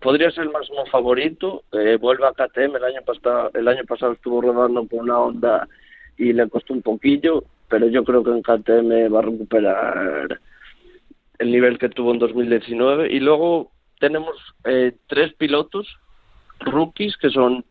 podría 0.00 0.30
ser 0.30 0.44
el 0.44 0.50
máximo 0.50 0.86
favorito. 0.86 1.64
Eh, 1.72 1.96
vuelve 2.00 2.26
a 2.26 2.32
KTM. 2.32 2.76
El 2.76 2.84
año, 2.84 3.00
pasado, 3.04 3.50
el 3.54 3.68
año 3.68 3.84
pasado 3.86 4.12
estuvo 4.12 4.40
rodando 4.40 4.84
por 4.86 5.02
una 5.02 5.18
onda 5.18 5.68
y 6.16 6.32
le 6.32 6.48
costó 6.48 6.72
un 6.72 6.82
poquillo, 6.82 7.44
pero 7.68 7.88
yo 7.88 8.04
creo 8.04 8.22
que 8.24 8.30
en 8.30 8.42
KTM 8.42 9.12
va 9.14 9.18
a 9.18 9.22
recuperar 9.22 10.40
el 11.38 11.50
nivel 11.50 11.78
que 11.78 11.88
tuvo 11.90 12.12
en 12.12 12.18
2019. 12.18 13.12
Y 13.12 13.20
luego 13.20 13.72
tenemos 14.00 14.34
eh, 14.64 14.92
tres 15.06 15.34
pilotos 15.34 15.86
rookies 16.60 17.16
que 17.18 17.28
son 17.30 17.64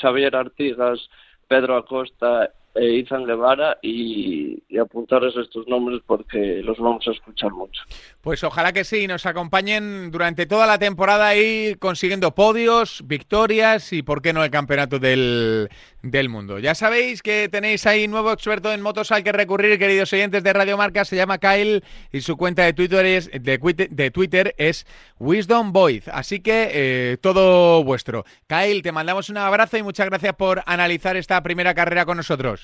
Xavier 0.00 0.36
Artigas, 0.36 1.00
Pedro 1.48 1.76
Acosta 1.76 2.52
e 2.74 2.98
Izan 2.98 3.24
Guevara 3.24 3.78
y, 3.82 4.62
y 4.68 4.78
apuntarles 4.78 5.36
estos 5.36 5.66
nombres 5.66 6.00
porque 6.06 6.60
los 6.62 6.78
vamos 6.78 7.06
a 7.08 7.12
escuchar 7.12 7.50
mucho. 7.52 7.82
Pues 8.20 8.44
ojalá 8.44 8.72
que 8.72 8.84
sí, 8.84 9.06
nos 9.06 9.26
acompañen 9.26 10.10
durante 10.10 10.46
toda 10.46 10.66
la 10.66 10.78
temporada 10.78 11.28
ahí 11.28 11.74
consiguiendo 11.78 12.34
podios, 12.34 13.02
victorias 13.06 13.92
y, 13.92 14.02
por 14.02 14.22
qué 14.22 14.32
no, 14.32 14.44
el 14.44 14.50
campeonato 14.50 14.98
del, 14.98 15.68
del 16.02 16.28
mundo. 16.28 16.58
Ya 16.58 16.74
sabéis 16.74 17.22
que 17.22 17.48
tenéis 17.48 17.86
ahí 17.86 18.06
nuevo 18.06 18.32
experto 18.32 18.72
en 18.72 18.82
motos 18.82 19.12
al 19.12 19.24
que 19.24 19.32
recurrir, 19.32 19.78
queridos 19.78 20.12
oyentes 20.12 20.42
de 20.42 20.52
Radio 20.52 20.76
Marca, 20.76 21.04
se 21.04 21.16
llama 21.16 21.38
Kyle 21.38 21.82
y 22.12 22.20
su 22.20 22.36
cuenta 22.36 22.64
de 22.64 22.72
Twitter 22.72 23.06
es, 23.06 23.30
de, 23.30 23.88
de 23.90 24.10
Twitter 24.10 24.54
es 24.58 24.86
Wisdom 25.18 25.72
Voice. 25.72 26.10
Así 26.12 26.40
que 26.40 26.70
eh, 26.72 27.16
todo 27.20 27.82
vuestro. 27.82 28.24
Kyle, 28.46 28.82
te 28.82 28.92
mandamos 28.92 29.30
un 29.30 29.38
abrazo 29.38 29.78
y 29.78 29.82
muchas 29.82 30.06
gracias 30.06 30.34
por 30.34 30.62
analizar 30.66 31.16
esta 31.16 31.42
primera 31.42 31.74
carrera 31.74 32.04
con 32.04 32.16
nosotros. 32.16 32.57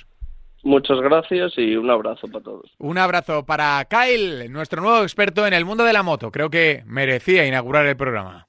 Muchas 0.63 0.99
gracias 1.01 1.53
y 1.59 1.77
un 1.77 1.91
abrazo 1.91 2.27
para 2.27 2.43
todos. 2.43 2.71
Un 2.79 2.97
abrazo 2.97 3.45
para 3.45 3.85
Kyle, 3.85 4.51
nuestro 4.51 4.81
nuevo 4.81 5.03
experto 5.03 5.47
en 5.47 5.53
el 5.53 5.67
mundo 5.67 5.85
de 5.85 5.93
la 5.93 6.03
moto. 6.03 6.31
Creo 6.31 6.49
que 6.49 6.83
merecía 6.87 7.47
inaugurar 7.47 7.85
el 7.85 7.97
programa. 7.97 8.47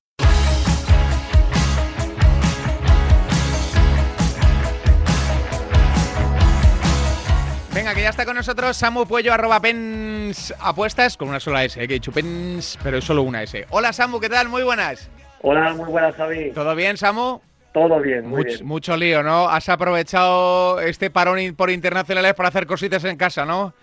Venga, 7.76 7.94
que 7.94 8.04
ya 8.04 8.10
está 8.10 8.24
con 8.24 8.38
nosotros 8.38 8.78
Samu 8.78 9.06
Puello, 9.06 9.34
arroba 9.34 9.60
pens 9.60 10.54
apuestas, 10.62 11.18
con 11.18 11.28
una 11.28 11.42
sola 11.42 11.66
S, 11.66 11.78
eh, 11.78 11.86
que 11.86 11.96
he 11.96 11.98
dicho 11.98 12.14
pens, 12.14 12.80
pero 12.82 13.00
es 13.00 13.04
solo 13.04 13.24
una 13.24 13.44
S. 13.44 13.66
Hola 13.70 13.92
Samu, 13.92 14.22
¿qué 14.22 14.30
tal? 14.30 14.48
Muy 14.48 14.64
buenas. 14.64 15.10
Hola, 15.42 15.74
muy 15.74 15.92
buenas, 15.92 16.16
Javi. 16.16 16.52
¿Todo 16.52 16.74
bien, 16.74 16.96
Samu? 16.96 17.42
Todo 17.76 18.00
bien, 18.00 18.26
muy 18.26 18.44
Much- 18.44 18.46
bien. 18.46 18.66
mucho 18.66 18.96
lío, 18.96 19.22
¿no? 19.22 19.50
Has 19.50 19.68
aprovechado 19.68 20.80
este 20.80 21.10
parón 21.10 21.40
por 21.58 21.70
internacionales 21.70 22.34
para 22.34 22.48
hacer 22.48 22.66
cositas 22.66 23.04
en 23.04 23.18
casa, 23.18 23.46
¿no? 23.46 23.74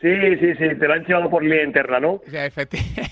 Sí, 0.00 0.08
sí, 0.38 0.52
sí, 0.54 0.68
te 0.78 0.86
lo 0.86 0.92
han 0.92 1.04
llevado 1.04 1.28
por 1.28 1.42
línea 1.42 1.64
interna, 1.64 1.98
¿no? 1.98 2.20
Efecti- 2.30 2.78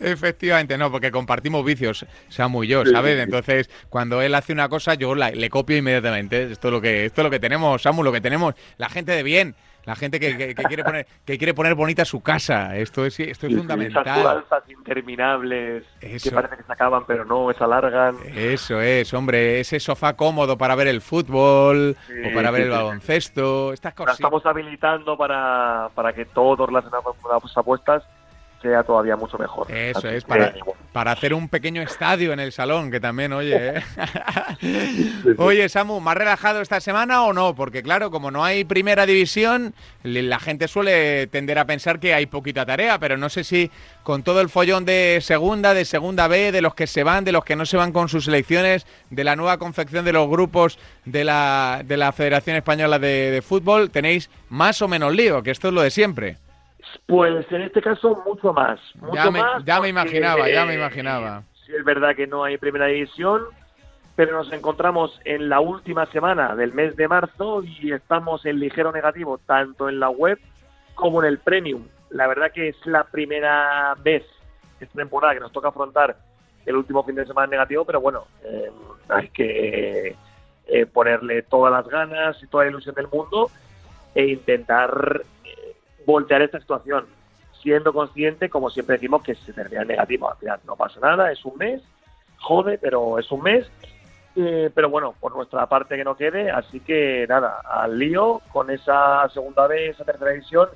Efectivamente, 0.00 0.78
no, 0.78 0.90
porque 0.90 1.10
compartimos 1.10 1.62
vicios, 1.62 2.06
Samu 2.28 2.64
y 2.64 2.68
yo, 2.68 2.86
¿sabes? 2.86 3.18
Entonces, 3.18 3.68
cuando 3.90 4.22
él 4.22 4.34
hace 4.34 4.54
una 4.54 4.70
cosa, 4.70 4.94
yo 4.94 5.14
la- 5.14 5.30
le 5.30 5.50
copio 5.50 5.76
inmediatamente. 5.76 6.50
Esto 6.52 6.68
es 6.68 6.72
lo 6.72 6.80
que, 6.80 7.04
esto 7.04 7.20
es 7.20 7.24
lo 7.24 7.30
que 7.30 7.40
tenemos, 7.40 7.82
Samu, 7.82 8.02
lo 8.02 8.12
que 8.12 8.22
tenemos. 8.22 8.54
La 8.78 8.88
gente 8.88 9.12
de 9.12 9.22
bien, 9.22 9.56
la 9.84 9.96
gente 9.96 10.20
que, 10.20 10.36
que- 10.36 10.54
que 10.54 10.62
quiere 10.64 10.84
poner, 10.84 11.06
que 11.24 11.38
quiere 11.38 11.54
poner 11.54 11.74
bonita 11.74 12.04
su 12.04 12.20
casa. 12.20 12.76
Esto 12.76 13.06
es, 13.06 13.18
esto 13.20 13.46
es 13.46 13.52
Esas 13.52 13.58
fundamental. 13.66 14.18
mudanzas 14.18 14.62
interminables 14.68 15.84
Eso. 16.00 16.28
que 16.28 16.34
parece 16.34 16.56
que 16.56 16.62
se 16.62 16.72
acaban, 16.72 17.04
pero 17.06 17.24
no, 17.24 17.52
se 17.52 17.64
alargan. 17.64 18.16
Eso 18.34 18.80
es, 18.80 19.12
hombre, 19.14 19.60
ese 19.60 19.80
sofá 19.80 20.14
cómodo 20.14 20.58
para 20.58 20.74
ver 20.74 20.88
el 20.88 21.00
fútbol 21.00 21.96
Sí, 22.06 22.12
o 22.30 22.34
para 22.34 22.50
ver 22.50 22.62
sí, 22.62 22.68
el 22.68 22.72
sí. 22.72 22.76
baloncesto, 22.78 23.72
estas 23.72 23.92
La 23.92 23.96
cosas. 23.96 24.14
estamos 24.14 24.44
habilitando 24.46 25.16
para, 25.16 25.88
para 25.94 26.12
que 26.12 26.24
todo 26.26 26.66
relacionado 26.66 27.02
con 27.20 27.32
las 27.32 27.56
apuestas 27.56 28.02
sea 28.60 28.82
todavía 28.82 29.16
mucho 29.16 29.38
mejor. 29.38 29.70
Eso 29.70 29.98
Así 29.98 30.08
es, 30.08 30.24
que, 30.24 30.28
para, 30.28 30.50
bueno, 30.64 30.80
para 30.92 31.12
hacer 31.12 31.32
un 31.34 31.48
pequeño 31.48 31.80
estadio 31.82 32.32
en 32.32 32.40
el 32.40 32.52
salón, 32.52 32.90
que 32.90 32.98
también, 33.00 33.32
oye. 33.32 33.78
¿eh? 34.60 35.34
oye, 35.38 35.68
Samu, 35.68 36.00
¿más 36.00 36.16
relajado 36.16 36.60
esta 36.60 36.80
semana 36.80 37.22
o 37.22 37.32
no? 37.32 37.54
Porque 37.54 37.82
claro, 37.82 38.10
como 38.10 38.30
no 38.30 38.44
hay 38.44 38.64
primera 38.64 39.06
división, 39.06 39.74
la 40.02 40.38
gente 40.40 40.66
suele 40.66 41.26
tender 41.28 41.58
a 41.58 41.66
pensar 41.66 42.00
que 42.00 42.14
hay 42.14 42.26
poquita 42.26 42.66
tarea, 42.66 42.98
pero 42.98 43.16
no 43.16 43.28
sé 43.28 43.44
si 43.44 43.70
con 44.02 44.22
todo 44.22 44.40
el 44.40 44.48
follón 44.48 44.84
de 44.84 45.20
segunda, 45.22 45.74
de 45.74 45.84
segunda 45.84 46.26
B, 46.26 46.50
de 46.50 46.62
los 46.62 46.74
que 46.74 46.86
se 46.86 47.04
van, 47.04 47.24
de 47.24 47.32
los 47.32 47.44
que 47.44 47.56
no 47.56 47.66
se 47.66 47.76
van 47.76 47.92
con 47.92 48.08
sus 48.08 48.24
selecciones, 48.24 48.86
de 49.10 49.24
la 49.24 49.36
nueva 49.36 49.58
confección 49.58 50.04
de 50.04 50.12
los 50.12 50.28
grupos 50.28 50.78
de 51.04 51.24
la, 51.24 51.82
de 51.84 51.96
la 51.96 52.12
Federación 52.12 52.56
Española 52.56 52.98
de, 52.98 53.30
de 53.30 53.42
Fútbol, 53.42 53.90
tenéis 53.90 54.30
más 54.48 54.82
o 54.82 54.88
menos 54.88 55.14
lío, 55.14 55.42
que 55.42 55.50
esto 55.50 55.68
es 55.68 55.74
lo 55.74 55.82
de 55.82 55.90
siempre. 55.90 56.38
Pues 57.08 57.50
en 57.50 57.62
este 57.62 57.80
caso 57.80 58.22
mucho 58.26 58.52
más. 58.52 58.78
Mucho 59.00 59.14
Ya 59.14 59.30
me- 59.30 59.40
más 59.40 59.64
ya 59.64 59.74
me 59.76 59.78
porque, 59.80 59.88
imaginaba, 59.88 60.48
ya 60.50 60.66
me 60.66 60.74
eh, 60.74 60.76
imaginaba. 60.76 61.42
Sí, 61.64 61.72
es 61.74 61.82
verdad 61.82 62.14
que 62.14 62.26
no 62.26 62.44
hay 62.44 62.58
primera 62.58 62.84
división, 62.86 63.44
pero 64.14 64.32
nos 64.36 64.52
encontramos 64.52 65.18
en 65.24 65.48
la 65.48 65.60
última 65.60 66.04
semana 66.06 66.54
del 66.54 66.74
mes 66.74 66.94
de 66.96 67.08
marzo 67.08 67.62
y 67.64 67.92
estamos 67.92 68.44
en 68.44 68.60
ligero 68.60 68.92
negativo 68.92 69.38
tanto 69.38 69.88
en 69.88 69.98
la 70.00 70.10
web 70.10 70.38
como 70.94 71.22
en 71.22 71.28
el 71.28 71.38
premium. 71.38 71.86
La 72.10 72.26
verdad 72.26 72.52
que 72.52 72.68
es 72.68 72.76
la 72.86 73.04
primera 73.04 73.94
vez 74.02 74.24
esta 74.78 74.94
temporada 74.98 75.32
que 75.32 75.40
nos 75.40 75.52
toca 75.52 75.68
afrontar 75.68 76.14
el 76.66 76.76
último 76.76 77.02
fin 77.04 77.14
de 77.14 77.24
semana 77.26 77.46
negativo, 77.46 77.86
pero 77.86 78.02
bueno, 78.02 78.26
eh, 78.44 78.70
hay 79.08 79.28
que 79.30 80.14
eh, 80.66 80.86
ponerle 80.86 81.40
todas 81.42 81.72
las 81.72 81.88
ganas 81.88 82.36
y 82.42 82.46
toda 82.48 82.64
la 82.64 82.70
ilusión 82.70 82.94
del 82.94 83.08
mundo 83.08 83.50
e 84.14 84.26
intentar 84.26 85.22
voltear 86.08 86.40
esta 86.40 86.58
situación, 86.58 87.04
siendo 87.60 87.92
consciente, 87.92 88.48
como 88.48 88.70
siempre 88.70 88.96
decimos, 88.96 89.22
que 89.22 89.34
se 89.34 89.52
termina 89.52 89.82
en 89.82 89.88
negativo. 89.88 90.30
Al 90.30 90.38
final 90.38 90.60
no 90.66 90.74
pasa 90.74 90.98
nada, 91.00 91.30
es 91.30 91.44
un 91.44 91.58
mes, 91.58 91.82
jode, 92.38 92.78
pero 92.78 93.18
es 93.18 93.30
un 93.30 93.42
mes. 93.42 93.70
Eh, 94.34 94.70
pero 94.74 94.88
bueno, 94.88 95.14
por 95.20 95.36
nuestra 95.36 95.66
parte 95.66 95.96
que 95.96 96.04
no 96.04 96.16
quede, 96.16 96.50
así 96.50 96.80
que 96.80 97.26
nada, 97.28 97.60
al 97.62 97.98
lío 97.98 98.40
con 98.52 98.70
esa 98.70 99.28
segunda 99.34 99.66
vez, 99.66 99.90
esa 99.90 100.04
tercera 100.04 100.30
división, 100.30 100.68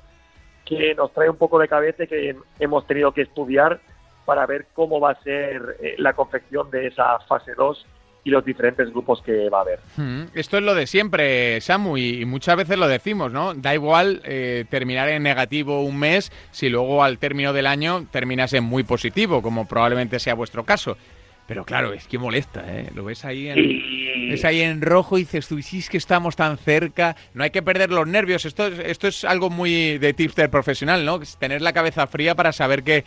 que 0.65 0.93
nos 0.93 1.11
trae 1.13 1.29
un 1.29 1.37
poco 1.37 1.57
de 1.57 1.67
cabeza 1.67 2.05
que 2.05 2.35
hemos 2.59 2.85
tenido 2.85 3.11
que 3.11 3.23
estudiar 3.23 3.79
para 4.25 4.45
ver 4.45 4.67
cómo 4.73 4.99
va 4.99 5.11
a 5.11 5.23
ser 5.23 5.77
eh, 5.81 5.95
la 5.97 6.13
confección 6.13 6.69
de 6.69 6.87
esa 6.87 7.19
fase 7.21 7.55
2 7.55 7.85
y 8.25 8.29
los 8.29 8.45
diferentes 8.45 8.89
grupos 8.89 9.21
que 9.21 9.49
va 9.49 9.59
a 9.59 9.61
haber. 9.61 9.79
Mm, 9.97 10.23
Esto 10.33 10.57
es 10.57 10.63
lo 10.63 10.73
de 10.75 10.87
siempre, 10.87 11.59
Samu, 11.59 11.97
y 11.97 12.23
muchas 12.25 12.55
veces 12.55 12.77
lo 12.77 12.87
decimos, 12.87 13.31
¿no? 13.31 13.53
Da 13.53 13.73
igual 13.73 14.21
eh, 14.23 14.63
terminar 14.69 15.09
en 15.09 15.23
negativo 15.23 15.83
un 15.83 15.99
mes 15.99 16.31
si 16.51 16.69
luego 16.69 17.03
al 17.03 17.17
término 17.17 17.51
del 17.53 17.67
año 17.67 18.07
terminas 18.11 18.53
en 18.53 18.63
muy 18.63 18.83
positivo, 18.83 19.41
como 19.41 19.67
probablemente 19.67 20.19
sea 20.19 20.35
vuestro 20.35 20.63
caso. 20.63 20.97
Pero 21.45 21.65
claro, 21.65 21.91
es 21.91 22.07
que 22.07 22.17
molesta, 22.17 22.63
¿eh? 22.65 22.89
Lo 22.95 23.03
ves 23.03 23.25
ahí 23.25 23.49
en, 23.49 24.29
ves 24.29 24.45
ahí 24.45 24.61
en 24.61 24.81
rojo 24.81 25.17
y 25.17 25.23
dices 25.23 25.45
tú, 25.49 25.61
sí, 25.61 25.79
es 25.79 25.89
que 25.89 25.97
estamos 25.97 26.37
tan 26.37 26.57
cerca. 26.57 27.17
No 27.33 27.43
hay 27.43 27.49
que 27.49 27.61
perder 27.61 27.91
los 27.91 28.07
nervios. 28.07 28.45
Esto, 28.45 28.67
es- 28.67 28.79
esto 28.79 29.09
es 29.09 29.25
algo 29.25 29.49
muy 29.49 29.97
de 29.97 30.13
tipster 30.13 30.49
profesional, 30.49 31.03
¿no? 31.03 31.21
Es 31.21 31.35
Tener 31.35 31.61
la 31.61 31.73
cabeza 31.73 32.07
fría 32.07 32.33
para 32.35 32.53
saber 32.53 32.83
que, 32.83 33.03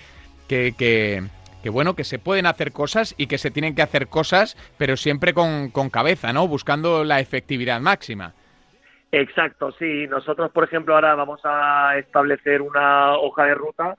que, 0.49 0.75
que, 0.77 1.23
que, 1.63 1.71
bueno, 1.71 1.95
que 1.95 2.05
se 2.05 2.19
pueden 2.19 2.47
hacer 2.47 2.73
cosas 2.73 3.15
y 3.19 3.27
que 3.27 3.39
se 3.39 3.51
tienen 3.51 3.75
que 3.75 3.83
hacer 3.83 4.09
cosas, 4.09 4.57
pero 4.79 4.97
siempre 4.97 5.35
con, 5.35 5.71
con 5.71 5.91
cabeza, 5.91 6.33
¿no? 6.33 6.49
Buscando 6.49 7.05
la 7.05 7.21
efectividad 7.21 7.81
máxima. 7.81 8.35
Exacto, 9.13 9.73
sí. 9.73 10.07
Nosotros, 10.09 10.51
por 10.51 10.65
ejemplo, 10.65 10.95
ahora 10.95 11.15
vamos 11.15 11.41
a 11.45 11.97
establecer 11.99 12.61
una 12.61 13.17
hoja 13.17 13.45
de 13.45 13.55
ruta 13.55 13.97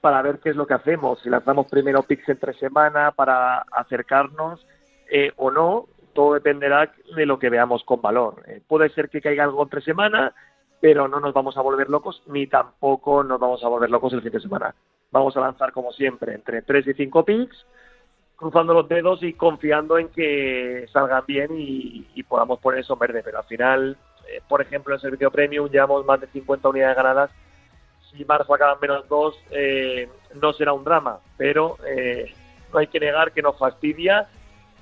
para 0.00 0.22
ver 0.22 0.38
qué 0.40 0.50
es 0.50 0.56
lo 0.56 0.66
que 0.66 0.74
hacemos. 0.74 1.20
Si 1.20 1.28
lanzamos 1.28 1.66
primero 1.70 2.02
picks 2.02 2.28
entre 2.28 2.54
semana 2.54 3.12
para 3.12 3.60
acercarnos 3.72 4.66
eh, 5.10 5.32
o 5.36 5.50
no, 5.50 5.86
todo 6.12 6.34
dependerá 6.34 6.92
de 7.14 7.26
lo 7.26 7.38
que 7.38 7.50
veamos 7.50 7.84
con 7.84 8.00
valor. 8.00 8.42
Eh, 8.46 8.60
puede 8.66 8.88
ser 8.90 9.08
que 9.08 9.20
caiga 9.20 9.44
algo 9.44 9.62
entre 9.62 9.82
semana, 9.82 10.34
pero 10.80 11.08
no 11.08 11.20
nos 11.20 11.34
vamos 11.34 11.56
a 11.56 11.62
volver 11.62 11.88
locos, 11.88 12.22
ni 12.26 12.46
tampoco 12.46 13.22
nos 13.22 13.38
vamos 13.38 13.62
a 13.62 13.68
volver 13.68 13.90
locos 13.90 14.12
el 14.12 14.22
fin 14.22 14.32
de 14.32 14.40
semana. 14.40 14.74
Vamos 15.12 15.36
a 15.36 15.40
lanzar, 15.40 15.72
como 15.72 15.92
siempre, 15.92 16.34
entre 16.34 16.62
3 16.62 16.86
y 16.88 16.94
5 16.94 17.24
picks, 17.24 17.66
cruzando 18.36 18.72
los 18.72 18.88
dedos 18.88 19.22
y 19.22 19.32
confiando 19.32 19.98
en 19.98 20.08
que 20.08 20.86
salgan 20.92 21.24
bien 21.26 21.50
y, 21.58 22.06
y 22.14 22.22
podamos 22.22 22.58
poner 22.60 22.80
eso 22.80 22.94
en 22.94 22.98
verde. 23.00 23.22
Pero 23.24 23.38
al 23.38 23.44
final, 23.44 23.96
eh, 24.28 24.40
por 24.48 24.62
ejemplo, 24.62 24.94
en 24.94 24.96
el 24.96 25.00
servicio 25.00 25.30
premium 25.30 25.68
llevamos 25.68 26.04
más 26.06 26.20
de 26.20 26.28
50 26.28 26.68
unidades 26.68 26.96
ganadas. 26.96 27.30
Si 28.10 28.24
marzo 28.24 28.54
acaba 28.54 28.74
en 28.74 28.80
menos 28.80 29.08
2, 29.08 29.34
no 30.40 30.52
será 30.52 30.72
un 30.72 30.84
drama, 30.84 31.20
pero 31.36 31.76
eh, 31.86 32.32
no 32.72 32.78
hay 32.78 32.88
que 32.88 33.00
negar 33.00 33.32
que 33.32 33.42
nos 33.42 33.56
fastidia 33.58 34.28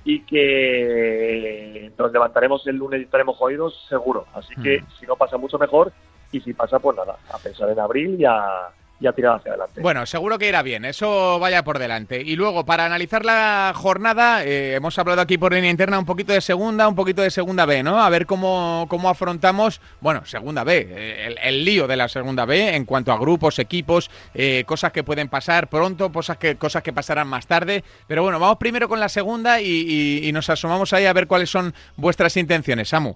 y 0.03 0.21
que 0.21 1.91
nos 1.97 2.11
levantaremos 2.11 2.65
el 2.67 2.77
lunes 2.77 3.01
y 3.01 3.03
estaremos 3.03 3.37
jodidos 3.37 3.85
seguro. 3.87 4.25
Así 4.33 4.55
que 4.55 4.83
si 4.99 5.05
no 5.05 5.15
pasa 5.15 5.37
mucho 5.37 5.59
mejor 5.59 5.91
y 6.31 6.41
si 6.41 6.53
pasa 6.53 6.79
pues 6.79 6.97
nada, 6.97 7.17
a 7.31 7.37
pensar 7.37 7.69
en 7.69 7.79
abril 7.79 8.19
y 8.19 8.25
a, 8.25 8.69
ya 8.99 9.13
tirado 9.13 9.35
hacia 9.35 9.51
adelante. 9.51 9.81
Bueno, 9.81 10.05
seguro 10.05 10.37
que 10.37 10.47
irá 10.47 10.61
bien, 10.61 10.85
eso 10.85 11.39
vaya 11.39 11.63
por 11.63 11.79
delante. 11.79 12.21
Y 12.21 12.35
luego, 12.35 12.65
para 12.65 12.85
analizar 12.85 13.25
la 13.25 13.71
jornada, 13.75 14.43
eh, 14.43 14.75
hemos 14.75 14.97
hablado 14.99 15.21
aquí 15.21 15.37
por 15.37 15.53
línea 15.53 15.71
interna 15.71 15.99
un 15.99 16.05
poquito 16.05 16.33
de 16.33 16.41
segunda, 16.41 16.87
un 16.87 16.95
poquito 16.95 17.21
de 17.21 17.29
segunda 17.29 17.65
B, 17.65 17.81
¿no? 17.83 18.01
A 18.01 18.09
ver 18.09 18.25
cómo, 18.25 18.87
cómo 18.89 19.09
afrontamos, 19.09 19.81
bueno, 20.01 20.25
segunda 20.25 20.63
B, 20.63 20.87
eh, 20.89 21.35
el, 21.41 21.63
lío 21.63 21.87
de 21.87 21.95
la 21.95 22.07
segunda 22.07 22.45
B 22.45 22.75
en 22.75 22.85
cuanto 22.85 23.11
a 23.11 23.17
grupos, 23.17 23.59
equipos, 23.59 24.09
eh, 24.33 24.63
cosas 24.65 24.91
que 24.91 25.03
pueden 25.03 25.29
pasar 25.29 25.69
pronto, 25.69 26.11
cosas 26.11 26.37
que, 26.37 26.55
cosas 26.55 26.83
que 26.83 26.93
pasarán 26.93 27.27
más 27.27 27.47
tarde. 27.47 27.83
Pero 28.07 28.23
bueno, 28.23 28.39
vamos 28.39 28.57
primero 28.57 28.89
con 28.89 28.99
la 28.99 29.09
segunda 29.09 29.61
y, 29.61 30.21
y 30.23 30.31
nos 30.31 30.49
asomamos 30.49 30.93
ahí 30.93 31.05
a 31.05 31.13
ver 31.13 31.27
cuáles 31.27 31.49
son 31.49 31.73
vuestras 31.95 32.35
intenciones, 32.37 32.89
Samu. 32.89 33.15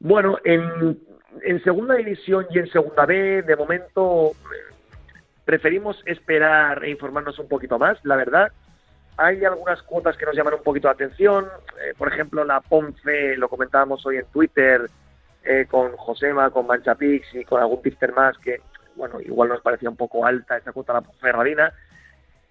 Bueno, 0.00 0.38
en, 0.44 0.98
en 1.42 1.62
segunda 1.62 1.94
división 1.94 2.46
y 2.50 2.58
en 2.58 2.66
segunda 2.70 3.06
B, 3.06 3.42
de 3.42 3.56
momento 3.56 4.32
preferimos 5.50 6.00
esperar 6.06 6.84
e 6.84 6.90
informarnos 6.90 7.36
un 7.40 7.48
poquito 7.48 7.76
más, 7.76 7.98
la 8.04 8.14
verdad. 8.14 8.52
Hay 9.16 9.44
algunas 9.44 9.82
cuotas 9.82 10.16
que 10.16 10.24
nos 10.24 10.36
llaman 10.36 10.54
un 10.54 10.62
poquito 10.62 10.86
la 10.86 10.92
atención, 10.92 11.48
eh, 11.82 11.92
por 11.98 12.06
ejemplo 12.06 12.44
la 12.44 12.60
Ponce, 12.60 13.36
lo 13.36 13.48
comentábamos 13.48 14.06
hoy 14.06 14.18
en 14.18 14.26
Twitter 14.26 14.88
eh, 15.42 15.66
con 15.68 15.96
Josema, 15.96 16.50
con 16.50 16.68
Manchapix 16.68 17.34
y 17.34 17.44
con 17.44 17.60
algún 17.60 17.82
tipster 17.82 18.12
más 18.12 18.38
que, 18.38 18.60
bueno, 18.94 19.20
igual 19.20 19.48
nos 19.48 19.60
parecía 19.60 19.90
un 19.90 19.96
poco 19.96 20.24
alta 20.24 20.56
esa 20.56 20.70
cuota 20.70 20.92
la 20.92 21.02
Ferradina. 21.20 21.72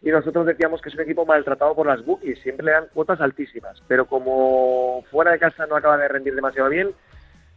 Y 0.02 0.10
nosotros 0.10 0.46
decíamos 0.46 0.82
que 0.82 0.90
es 0.90 0.96
un 0.96 1.02
equipo 1.02 1.26
maltratado 1.26 1.74
por 1.76 1.88
las 1.88 2.04
bookies, 2.04 2.42
siempre 2.42 2.66
le 2.66 2.74
dan 2.74 2.88
cuotas 2.94 3.22
altísimas, 3.22 3.82
pero 3.88 4.08
como 4.08 5.06
fuera 5.10 5.32
de 5.32 5.40
casa 5.40 5.68
no 5.68 5.78
acaba 5.78 5.96
de 5.96 6.10
rendir 6.10 6.36
demasiado 6.36 6.68
bien, 6.68 6.92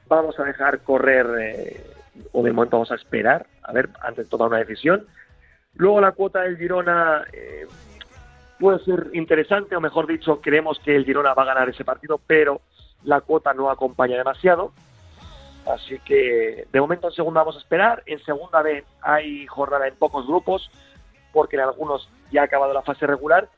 vamos 0.06 0.38
a 0.38 0.44
dejar 0.44 0.82
correr, 0.82 1.26
eh, 1.40 1.80
o 2.30 2.44
de 2.44 2.52
momento 2.52 2.76
vamos 2.76 2.92
a 2.92 2.94
esperar, 2.94 3.46
a 3.64 3.72
ver, 3.72 3.88
antes 4.02 4.26
de 4.26 4.30
tomar 4.30 4.46
una 4.46 4.58
decisión. 4.58 5.04
Luego 5.74 6.00
la 6.00 6.12
cuota 6.12 6.42
del 6.42 6.58
Girona 6.58 7.24
eh, 7.32 7.66
puede 8.58 8.78
ser 8.84 9.10
interesante, 9.14 9.74
o 9.74 9.80
mejor 9.80 10.06
dicho, 10.06 10.40
creemos 10.40 10.78
que 10.80 10.94
el 10.94 11.04
Girona 11.04 11.34
va 11.34 11.42
a 11.42 11.46
ganar 11.46 11.68
ese 11.68 11.84
partido, 11.84 12.20
pero 12.26 12.60
la 13.04 13.20
cuota 13.20 13.54
no 13.54 13.70
acompaña 13.70 14.16
demasiado. 14.16 14.72
Así 15.66 15.98
que 16.00 16.66
de 16.72 16.80
momento 16.80 17.08
en 17.08 17.14
segunda 17.14 17.40
vamos 17.40 17.56
a 17.56 17.60
esperar. 17.60 18.02
En 18.06 18.22
segunda 18.24 18.62
vez 18.62 18.84
hay 19.00 19.46
jornada 19.46 19.86
en 19.86 19.94
pocos 19.94 20.26
grupos, 20.26 20.70
porque 21.32 21.56
en 21.56 21.62
algunos 21.62 22.08
ya 22.30 22.42
ha 22.42 22.44
acabado 22.44 22.72
la 22.72 22.82
fase 22.82 23.06
regular. 23.06 23.48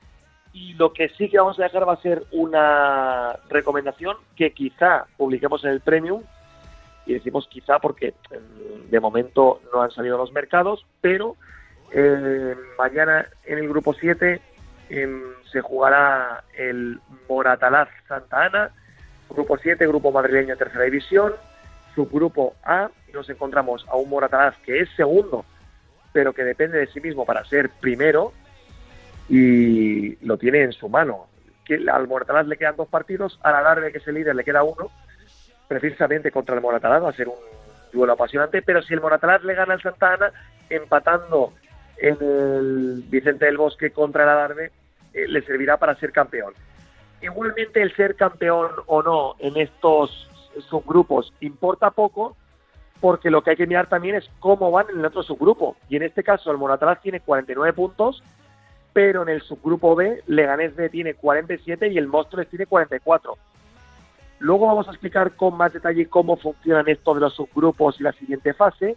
Y 0.53 0.75
lo 0.75 0.93
que 0.93 1.09
sí 1.11 1.29
que 1.29 1.39
vamos 1.39 1.59
a 1.59 1.65
dejar 1.65 1.89
va 1.89 1.95
a 1.95 2.03
ser 2.03 2.25
una 2.31 3.37
recomendación 3.49 4.17
que 4.37 4.53
quizá 4.53 5.07
publiquemos 5.17 5.65
en 5.65 5.71
el 5.71 5.81
Premium. 5.81 6.23
Y 7.07 7.15
decimos 7.15 7.49
quizá 7.49 7.81
porque 7.81 8.15
mm, 8.31 8.91
de 8.91 9.01
momento 9.01 9.61
no 9.73 9.83
han 9.83 9.91
salido 9.91 10.17
los 10.17 10.33
mercados, 10.33 10.87
pero 11.01 11.37
eh, 11.93 12.55
mañana 12.79 13.27
en 13.45 13.59
el 13.59 13.69
grupo 13.69 13.95
7 13.95 14.41
em, 14.89 15.23
se 15.51 15.61
jugará 15.61 16.45
el 16.57 17.01
Moratalaz 17.29 17.89
Santa 18.09 18.47
Ana, 18.47 18.71
grupo 19.31 19.57
7, 19.59 19.87
grupo 19.87 20.13
madrileño 20.13 20.57
tercera 20.57 20.85
división, 20.85 21.35
subgrupo 21.95 22.55
A, 22.65 22.91
y 23.09 23.13
nos 23.13 23.29
encontramos 23.31 23.87
a 23.89 23.97
un 23.97 24.09
Moratalaz 24.09 24.57
que 24.65 24.81
es 24.81 24.89
segundo, 24.97 25.45
pero 26.13 26.33
que 26.33 26.45
depende 26.45 26.79
de 26.79 26.87
sí 26.89 27.01
mismo 27.01 27.25
para 27.25 27.45
ser 27.45 27.71
primero, 27.81 28.33
y 29.29 30.17
lo 30.25 30.37
tiene 30.37 30.63
en 30.63 30.73
su 30.73 30.89
mano. 30.89 31.29
Que 31.65 31.81
al 31.91 32.09
Moratalaz 32.09 32.47
le 32.47 32.57
quedan 32.57 32.77
dos 32.77 32.89
partidos, 32.89 33.39
a 33.43 33.53
la 33.53 33.63
Larve, 33.63 33.91
que 33.91 33.99
es 33.99 34.09
el 34.09 34.15
líder, 34.15 34.37
le 34.37 34.45
queda 34.45 34.63
uno, 34.63 34.91
precisamente 35.69 36.31
contra 36.31 36.55
el 36.55 36.61
Moratalaz, 36.61 37.03
va 37.03 37.11
a 37.11 37.15
ser 37.15 37.29
un 37.29 37.37
duelo 37.93 38.13
apasionante, 38.13 38.61
pero 38.63 38.83
si 38.83 38.93
el 38.93 39.01
Moratalaz 39.01 39.43
le 39.45 39.55
gana 39.55 39.75
al 39.75 39.83
Santa 39.83 40.15
Ana, 40.15 40.33
empatando 40.69 41.53
en 41.99 42.17
el 42.21 43.05
Vicente 43.09 43.47
del 43.47 43.57
Bosque 43.57 43.91
contra 43.91 44.25
el 44.25 44.29
Adarve 44.31 44.73
eh, 45.13 45.29
le 45.29 45.43
servirá 45.43 45.77
para 45.77 45.95
ser 45.97 46.13
campeón. 46.13 46.55
Igualmente 47.23 47.81
el 47.81 47.95
ser 47.95 48.17
campeón 48.17 48.71
o 48.87 49.03
no 49.03 49.37
en 49.39 49.57
estos 49.57 50.29
subgrupos 50.69 51.33
importa 51.41 51.91
poco 51.91 52.37
porque 53.01 53.31
lo 53.31 53.43
que 53.43 53.51
hay 53.51 53.57
que 53.57 53.67
mirar 53.67 53.89
también 53.89 54.15
es 54.15 54.31
cómo 54.41 54.71
van 54.71 54.87
en 54.91 54.99
el 54.99 55.05
otro 55.05 55.23
subgrupo. 55.23 55.77
Y 55.89 55.97
en 55.97 56.05
este 56.05 56.23
caso 56.23 56.51
el 56.51 56.59
Moratalaz 56.59 57.01
tiene 57.03 57.21
49 57.21 57.73
puntos, 57.75 58.23
pero 58.93 59.23
en 59.23 59.29
el 59.29 59.43
subgrupo 59.43 59.95
B 59.95 60.23
Leganés 60.27 60.75
B 60.75 60.89
tiene 60.89 61.15
47 61.15 61.89
y 61.89 61.99
el 61.99 62.07
Móstoles 62.07 62.49
tiene 62.49 62.67
44. 62.67 63.37
Luego 64.39 64.67
vamos 64.67 64.89
a 64.89 64.91
explicar 64.91 65.33
con 65.37 65.57
más 65.57 65.73
detalle 65.73 66.09
cómo 66.09 66.37
funcionan 66.37 66.89
estos 66.89 67.17
de 67.17 67.21
los 67.21 67.35
subgrupos 67.35 68.01
y 68.01 68.05
la 68.05 68.13
siguiente 68.13 68.53
fase, 68.55 68.97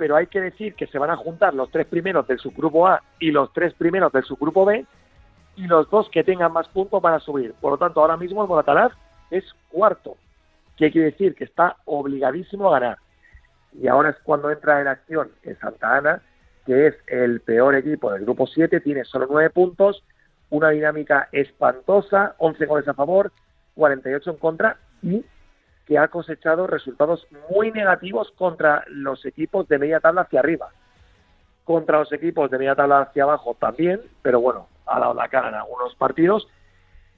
pero 0.00 0.16
hay 0.16 0.28
que 0.28 0.40
decir 0.40 0.74
que 0.76 0.86
se 0.86 0.98
van 0.98 1.10
a 1.10 1.16
juntar 1.18 1.52
los 1.52 1.70
tres 1.70 1.86
primeros 1.86 2.26
del 2.26 2.38
subgrupo 2.38 2.88
A 2.88 3.02
y 3.18 3.30
los 3.32 3.52
tres 3.52 3.74
primeros 3.74 4.10
del 4.10 4.24
subgrupo 4.24 4.64
B, 4.64 4.86
y 5.56 5.66
los 5.66 5.90
dos 5.90 6.08
que 6.08 6.24
tengan 6.24 6.54
más 6.54 6.66
puntos 6.68 7.02
van 7.02 7.12
a 7.12 7.20
subir. 7.20 7.52
Por 7.60 7.72
lo 7.72 7.76
tanto, 7.76 8.00
ahora 8.00 8.16
mismo 8.16 8.40
el 8.40 8.48
Moratalaz 8.48 8.92
es 9.30 9.44
cuarto, 9.68 10.16
que 10.78 10.90
quiere 10.90 11.10
decir 11.10 11.34
que 11.34 11.44
está 11.44 11.76
obligadísimo 11.84 12.68
a 12.68 12.80
ganar. 12.80 12.98
Y 13.74 13.88
ahora 13.88 14.08
es 14.08 14.16
cuando 14.22 14.50
entra 14.50 14.80
en 14.80 14.88
acción 14.88 15.32
el 15.42 15.58
Santa 15.58 15.98
Ana, 15.98 16.22
que 16.64 16.86
es 16.86 16.94
el 17.06 17.40
peor 17.40 17.74
equipo 17.74 18.10
del 18.10 18.22
grupo 18.22 18.46
7, 18.46 18.80
tiene 18.80 19.04
solo 19.04 19.26
nueve 19.28 19.50
puntos, 19.50 20.02
una 20.48 20.70
dinámica 20.70 21.28
espantosa, 21.30 22.36
11 22.38 22.64
goles 22.64 22.88
a 22.88 22.94
favor, 22.94 23.32
48 23.74 24.30
en 24.30 24.36
contra 24.38 24.78
y 25.02 25.22
que 25.90 25.98
ha 25.98 26.06
cosechado 26.06 26.68
resultados 26.68 27.26
muy 27.50 27.72
negativos 27.72 28.30
contra 28.36 28.84
los 28.86 29.26
equipos 29.26 29.66
de 29.66 29.76
media 29.76 29.98
tabla 29.98 30.20
hacia 30.20 30.38
arriba. 30.38 30.68
Contra 31.64 31.98
los 31.98 32.12
equipos 32.12 32.48
de 32.48 32.58
media 32.58 32.76
tabla 32.76 33.00
hacia 33.00 33.24
abajo 33.24 33.56
también, 33.58 34.00
pero 34.22 34.40
bueno, 34.40 34.68
ha 34.86 35.00
dado 35.00 35.14
la 35.14 35.28
cara 35.28 35.48
en 35.48 35.56
algunos 35.56 35.96
partidos. 35.96 36.46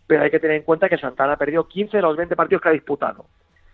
Pero 0.06 0.22
hay 0.22 0.30
que 0.30 0.40
tener 0.40 0.56
en 0.56 0.62
cuenta 0.62 0.88
que 0.88 0.96
Santana 0.96 1.35
ha 1.35 1.37
perdido 1.37 1.68
15 1.68 1.98
de 1.98 2.02
los 2.02 2.16
20 2.16 2.35
partidos 2.35 2.62
que 2.62 2.70
ha 2.70 2.72
disputado. 2.72 3.26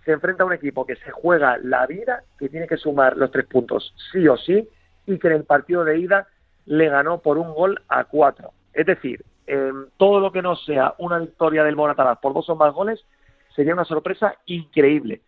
Se 0.04 0.10
enfrenta 0.10 0.42
a 0.42 0.46
un 0.46 0.54
equipo 0.54 0.84
que 0.84 0.96
se 0.96 1.12
juega 1.12 1.58
la 1.58 1.86
vida, 1.86 2.24
que 2.36 2.48
tiene 2.48 2.66
que 2.66 2.76
sumar 2.76 3.16
los 3.16 3.30
tres 3.30 3.46
puntos 3.46 3.94
sí 4.10 4.26
o 4.26 4.36
sí, 4.36 4.68
y 5.06 5.16
que 5.20 5.28
en 5.28 5.34
el 5.34 5.44
partido 5.44 5.84
de 5.84 5.96
ida 5.96 6.26
le 6.66 6.88
ganó 6.88 7.20
por 7.20 7.38
un 7.38 7.54
gol 7.54 7.80
a 7.86 8.02
cuatro. 8.02 8.50
Es 8.72 8.86
decir, 8.86 9.24
todo 9.96 10.18
lo 10.18 10.32
que 10.32 10.42
no 10.42 10.56
sea 10.56 10.96
una 10.98 11.20
victoria 11.20 11.62
del 11.62 11.76
Moratalaz 11.76 12.18
por 12.18 12.34
dos 12.34 12.50
o 12.50 12.56
más 12.56 12.74
goles 12.74 13.04
sería 13.58 13.74
una 13.74 13.84
sorpresa 13.84 14.36
increíble. 14.46 15.20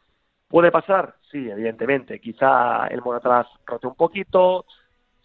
¿Puede 0.47 0.71
pasar? 0.71 1.17
Sí, 1.33 1.51
evidentemente. 1.51 2.21
Quizá 2.21 2.87
el 2.87 3.03
Moratalaz 3.03 3.49
rote 3.67 3.89
un 3.89 3.97
poquito, 3.97 4.67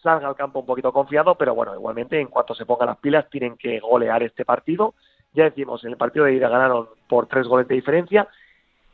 salga 0.01 0.27
al 0.27 0.35
campo 0.35 0.61
un 0.61 0.65
poquito 0.65 0.91
confiado, 0.91 1.35
pero 1.35 1.53
bueno, 1.53 1.75
igualmente 1.75 2.19
en 2.19 2.29
cuanto 2.29 2.55
se 2.55 2.65
pongan 2.65 2.87
las 2.87 2.97
pilas 2.97 3.29
tienen 3.29 3.57
que 3.57 3.79
golear 3.79 4.23
este 4.23 4.43
partido. 4.43 4.95
Ya 5.33 5.43
decimos, 5.43 5.83
en 5.83 5.91
el 5.91 5.97
partido 5.97 6.25
de 6.25 6.33
ida 6.33 6.49
ganaron 6.49 6.87
por 7.07 7.27
tres 7.27 7.45
goles 7.47 7.67
de 7.67 7.75
diferencia 7.75 8.27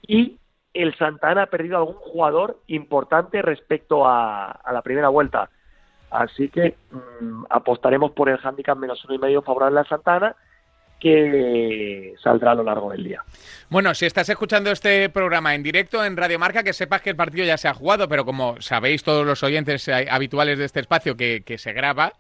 y 0.02 0.38
el 0.74 0.94
Santana 0.98 1.44
ha 1.44 1.50
perdido 1.50 1.78
algún 1.78 1.96
jugador 1.96 2.60
importante 2.68 3.42
respecto 3.42 4.06
a, 4.06 4.60
la 4.74 4.82
primera 4.82 5.08
vuelta. 5.08 5.50
Así 6.10 6.50
que 6.50 6.76
mm, 6.92 7.46
apostaremos 7.50 8.12
por 8.12 8.28
el 8.28 8.40
handicap 8.44 8.78
menos 8.78 9.06
uno 9.06 9.14
y 9.14 9.20
medio 9.20 9.42
favorable 9.42 9.80
a 9.80 9.86
Santana 9.86 10.36
que 11.02 12.14
saldrá 12.22 12.52
a 12.52 12.56
lo 12.56 12.64
largo 12.64 12.92
del 12.92 13.04
día. 13.04 13.24
Bueno, 13.70 13.94
si 13.96 14.06
estás 14.06 14.30
escuchando 14.30 14.70
este 14.70 15.10
programa 15.10 15.56
en 15.56 15.64
directo 15.64 16.06
en 16.06 16.16
Radio 16.16 16.38
Marca, 16.38 16.64
que 16.64 16.74
sepas 16.74 17.02
que 17.02 17.10
el 17.10 17.16
partido 17.16 17.46
ya 17.46 17.58
se 17.58 17.68
ha 17.68 17.74
jugado, 17.74 18.08
pero 18.08 18.24
como 18.24 18.62
sabéis 18.62 19.04
todos 19.04 19.26
los 19.26 19.44
oyentes 19.44 19.90
habituales 19.90 20.60
de 20.60 20.66
este 20.66 20.80
espacio 20.80 21.18
que, 21.18 21.44
se 21.58 21.74
graba, 21.74 22.14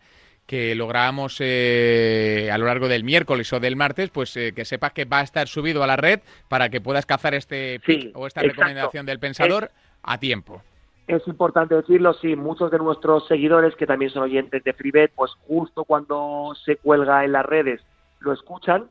que 0.47 0.73
lo 0.75 0.87
grabamos 0.87 1.37
eh, 1.39 2.49
a 2.51 2.57
lo 2.57 2.65
largo 2.65 2.87
del 2.87 3.03
miércoles 3.03 3.53
o 3.53 3.59
del 3.59 3.75
martes, 3.75 4.09
pues 4.09 4.35
eh, 4.35 4.51
que 4.55 4.65
sepas 4.65 4.93
que 4.93 5.05
va 5.05 5.19
a 5.19 5.23
estar 5.23 5.47
subido 5.47 5.83
a 5.83 5.87
la 5.87 5.95
red 5.95 6.21
para 6.49 6.69
que 6.69 6.81
puedas 6.81 7.05
cazar 7.05 7.35
este 7.35 7.79
o 8.15 8.25
esta 8.25 8.41
recomendación 8.41 9.05
del 9.05 9.19
pensador 9.19 9.69
a 10.01 10.17
tiempo. 10.17 10.63
Es 11.07 11.27
importante 11.27 11.75
decirlo, 11.75 12.13
sí, 12.13 12.35
muchos 12.35 12.71
de 12.71 12.77
nuestros 12.77 13.27
seguidores 13.27 13.75
que 13.75 13.85
también 13.85 14.11
son 14.11 14.23
oyentes 14.23 14.63
de 14.63 14.73
FreeBet, 14.73 15.11
pues 15.13 15.31
justo 15.47 15.83
cuando 15.83 16.53
se 16.63 16.77
cuelga 16.77 17.25
en 17.25 17.33
las 17.33 17.45
redes 17.45 17.81
lo 18.21 18.33
escuchan 18.33 18.89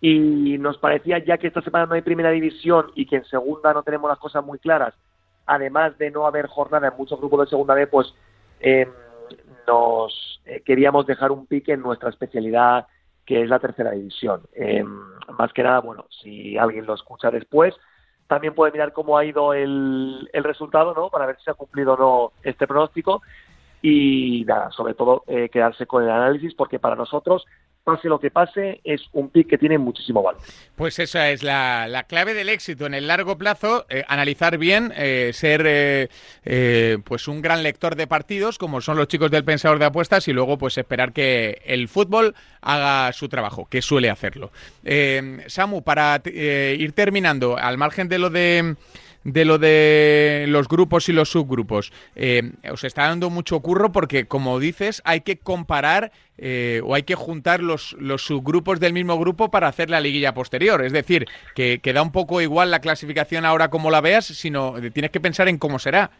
y 0.00 0.58
nos 0.58 0.78
parecía 0.78 1.18
ya 1.18 1.38
que 1.38 1.48
esta 1.48 1.62
semana 1.62 1.86
no 1.86 1.94
hay 1.94 2.02
primera 2.02 2.30
división 2.30 2.92
y 2.94 3.06
que 3.06 3.16
en 3.16 3.24
segunda 3.24 3.72
no 3.72 3.82
tenemos 3.82 4.08
las 4.08 4.18
cosas 4.18 4.44
muy 4.44 4.58
claras, 4.58 4.94
además 5.46 5.96
de 5.98 6.10
no 6.10 6.26
haber 6.26 6.46
jornada 6.46 6.88
en 6.88 6.96
muchos 6.96 7.18
grupos 7.18 7.40
de 7.40 7.50
segunda 7.50 7.74
B, 7.74 7.86
pues 7.86 8.14
em, 8.60 8.88
nos 9.66 10.40
eh, 10.44 10.62
queríamos 10.64 11.06
dejar 11.06 11.32
un 11.32 11.46
pique 11.46 11.72
en 11.72 11.80
nuestra 11.80 12.10
especialidad 12.10 12.86
que 13.24 13.42
es 13.42 13.48
la 13.48 13.58
tercera 13.58 13.90
división. 13.90 14.42
Em, 14.54 14.86
más 15.36 15.52
que 15.52 15.62
nada, 15.62 15.80
bueno, 15.80 16.06
si 16.22 16.56
alguien 16.56 16.86
lo 16.86 16.94
escucha 16.94 17.30
después, 17.30 17.74
también 18.28 18.54
puede 18.54 18.72
mirar 18.72 18.92
cómo 18.92 19.18
ha 19.18 19.24
ido 19.24 19.52
el, 19.52 20.28
el 20.32 20.44
resultado, 20.44 20.94
¿no? 20.94 21.10
Para 21.10 21.26
ver 21.26 21.36
si 21.38 21.44
se 21.44 21.50
ha 21.50 21.54
cumplido 21.54 21.94
o 21.94 21.96
no 21.96 22.32
este 22.42 22.66
pronóstico 22.66 23.22
y 23.82 24.44
nada, 24.46 24.70
sobre 24.70 24.94
todo 24.94 25.24
eh, 25.26 25.48
quedarse 25.48 25.86
con 25.86 26.02
el 26.02 26.10
análisis 26.10 26.54
porque 26.54 26.78
para 26.78 26.96
nosotros 26.96 27.46
pase 27.86 28.08
lo 28.08 28.18
que 28.18 28.32
pase, 28.32 28.80
es 28.82 29.00
un 29.12 29.30
pick 29.30 29.48
que 29.48 29.58
tiene 29.58 29.78
muchísimo 29.78 30.20
valor. 30.20 30.40
Pues 30.74 30.98
esa 30.98 31.30
es 31.30 31.44
la, 31.44 32.04
clave 32.08 32.34
del 32.34 32.48
éxito 32.48 32.84
en 32.84 32.94
el 32.94 33.06
largo 33.06 33.38
plazo, 33.38 33.86
eh, 33.88 34.02
analizar 34.08 34.58
bien, 34.58 34.92
eh, 34.96 35.30
ser 35.32 35.62
eh, 35.64 36.98
pues 37.04 37.28
un 37.28 37.40
gran 37.40 37.62
lector 37.62 37.94
de 37.94 38.08
partidos, 38.08 38.58
como 38.58 38.80
son 38.80 38.96
los 38.96 39.06
chicos 39.06 39.30
del 39.30 39.44
Pensador 39.44 39.78
de 39.78 39.84
Apuestas, 39.84 40.26
y 40.26 40.32
luego 40.32 40.58
pues 40.58 40.76
esperar 40.76 41.12
que 41.12 41.62
el 41.64 41.86
fútbol 41.86 42.34
haga 42.60 43.12
su 43.12 43.28
trabajo, 43.28 43.68
que 43.70 43.80
suele 43.80 44.10
hacerlo. 44.10 44.50
Samu, 45.46 45.82
para 45.82 46.20
ir 46.24 46.92
terminando, 46.92 47.56
al 47.56 47.78
margen 47.78 48.08
de 48.08 48.18
lo 48.18 48.30
de 48.30 48.74
de 49.26 49.44
lo 49.44 49.58
de 49.58 50.46
los 50.48 50.68
grupos 50.68 51.08
y 51.08 51.12
los 51.12 51.30
subgrupos. 51.30 51.92
Eh, 52.14 52.52
os 52.70 52.84
está 52.84 53.08
dando 53.08 53.28
mucho 53.28 53.60
curro 53.60 53.90
porque, 53.90 54.26
como 54.26 54.60
dices, 54.60 55.02
hay 55.04 55.22
que 55.22 55.36
comparar 55.38 56.12
eh, 56.38 56.80
o 56.84 56.94
hay 56.94 57.02
que 57.02 57.16
juntar 57.16 57.60
los, 57.60 57.96
los, 57.98 58.22
subgrupos 58.24 58.78
del 58.78 58.92
mismo 58.92 59.18
grupo 59.18 59.50
para 59.50 59.66
hacer 59.66 59.90
la 59.90 60.00
liguilla 60.00 60.32
posterior. 60.32 60.84
Es 60.84 60.92
decir, 60.92 61.26
que, 61.56 61.80
da 61.92 62.02
un 62.02 62.12
poco 62.12 62.40
igual 62.40 62.70
la 62.70 62.80
clasificación 62.80 63.44
ahora 63.44 63.68
como 63.68 63.90
la 63.90 64.00
veas, 64.00 64.26
sino 64.26 64.74
tienes 64.92 65.10
que 65.10 65.20
pensar 65.20 65.48
en 65.48 65.58
cómo 65.58 65.80
será. 65.80 66.10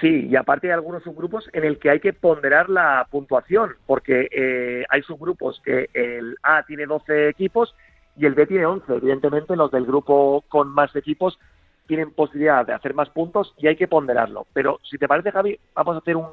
Sí, 0.00 0.28
y 0.30 0.36
aparte 0.36 0.68
hay 0.68 0.74
algunos 0.74 1.02
subgrupos 1.02 1.48
en 1.52 1.64
el 1.64 1.78
que 1.78 1.90
hay 1.90 2.00
que 2.00 2.14
ponderar 2.14 2.70
la 2.70 3.06
puntuación, 3.10 3.74
porque 3.86 4.28
eh, 4.30 4.84
hay 4.88 5.02
subgrupos 5.02 5.60
que 5.64 5.88
el 5.92 6.36
A 6.42 6.62
tiene 6.66 6.86
12 6.86 7.28
equipos 7.28 7.74
y 8.16 8.24
el 8.24 8.34
B 8.34 8.46
tiene 8.46 8.64
11. 8.64 8.90
Evidentemente, 8.90 9.54
los 9.56 9.70
del 9.70 9.84
grupo 9.84 10.44
con 10.48 10.68
más 10.68 10.94
equipos 10.96 11.38
tienen 11.88 12.12
posibilidad 12.12 12.64
de 12.64 12.74
hacer 12.74 12.94
más 12.94 13.08
puntos 13.08 13.54
y 13.56 13.66
hay 13.66 13.74
que 13.74 13.88
ponderarlo. 13.88 14.46
Pero 14.52 14.78
si 14.88 14.98
te 14.98 15.08
parece, 15.08 15.32
Javi, 15.32 15.58
vamos 15.74 15.96
a 15.96 15.98
hacer 15.98 16.16
un 16.16 16.28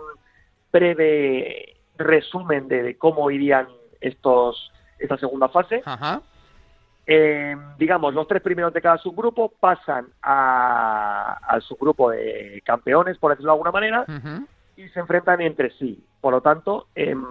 breve 0.72 1.78
resumen 1.98 2.68
de, 2.68 2.98
cómo 2.98 3.32
irían 3.32 3.68
estos 4.02 4.72
esta 5.00 5.18
segunda 5.18 5.48
fase. 5.48 5.82
Eh, 7.08 7.56
digamos, 7.78 8.14
los 8.14 8.28
tres 8.28 8.42
primeros 8.42 8.74
de 8.74 8.82
cada 8.82 8.98
subgrupo 8.98 9.54
pasan 9.60 10.08
al 10.22 11.62
subgrupo 11.62 12.10
de 12.12 12.62
campeones, 12.66 13.18
por 13.18 13.32
decirlo 13.32 13.52
de 13.52 13.54
alguna 13.54 13.72
manera, 13.72 14.06
y 14.76 14.88
se 14.90 15.00
enfrentan 15.00 15.40
entre 15.42 15.72
sí. 15.72 16.04
Por 16.20 16.34
lo 16.34 16.42
tanto, 16.42 16.88
em, 16.96 17.24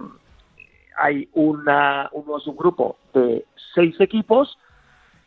hay 0.97 1.29
una, 1.33 2.09
un 2.13 2.25
nuevo 2.25 2.39
subgrupo 2.39 2.97
de 3.13 3.45
seis 3.75 3.99
equipos 3.99 4.57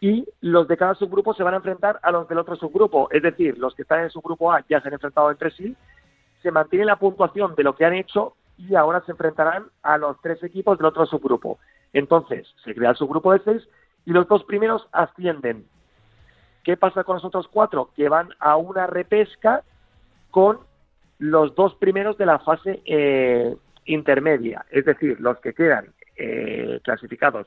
y 0.01 0.27
los 0.41 0.69
de 0.69 0.77
cada 0.77 0.95
subgrupo 0.95 1.35
se 1.35 1.43
van 1.43 1.55
a 1.55 1.59
enfrentar 1.59 1.99
a 2.03 2.13
los 2.13 2.29
del 2.29 2.39
otro 2.39 2.57
subgrupo. 2.57 3.09
Es 3.11 3.23
decir, 3.23 3.59
los 3.59 3.75
que 3.75 3.83
están 3.83 3.99
en 3.99 4.05
el 4.07 4.11
subgrupo 4.11 4.53
A 4.53 4.65
ya 4.69 4.81
se 4.81 4.89
han 4.89 4.95
enfrentado 4.95 5.31
entre 5.31 5.51
sí, 5.51 5.77
se 6.43 6.51
mantiene 6.51 6.85
la 6.85 6.97
puntuación 6.97 7.55
de 7.57 7.65
lo 7.65 7.75
que 7.75 7.85
han 7.85 7.95
hecho 7.95 8.35
y 8.57 8.75
ahora 8.75 9.03
se 9.05 9.13
enfrentarán 9.13 9.67
a 9.83 9.99
los 9.99 10.21
tres 10.21 10.43
equipos 10.43 10.79
del 10.79 10.87
otro 10.87 11.07
subgrupo. 11.07 11.59
Entonces, 11.93 12.47
se 12.65 12.75
crea 12.75 12.91
el 12.91 12.97
subgrupo 12.97 13.33
de 13.33 13.41
seis 13.41 13.69
y 14.05 14.13
los 14.13 14.29
dos 14.29 14.45
primeros 14.45 14.87
ascienden. 14.93 15.67
¿Qué 16.63 16.77
pasa 16.77 17.05
con 17.05 17.17
los 17.17 17.25
otros 17.25 17.49
cuatro? 17.49 17.91
Que 17.97 18.09
van 18.09 18.29
a 18.39 18.57
una 18.57 18.87
repesca 18.87 19.63
con 20.31 20.59
los 21.19 21.55
dos 21.57 21.75
primeros 21.77 22.17
de 22.19 22.27
la 22.27 22.39
fase 22.39 22.83
eh, 22.85 23.57
intermedia, 23.87 24.65
es 24.71 24.85
decir, 24.85 25.19
los 25.21 25.41
que 25.41 25.53
quedan 25.55 25.93
eh, 26.17 26.81
clasificados 26.85 27.47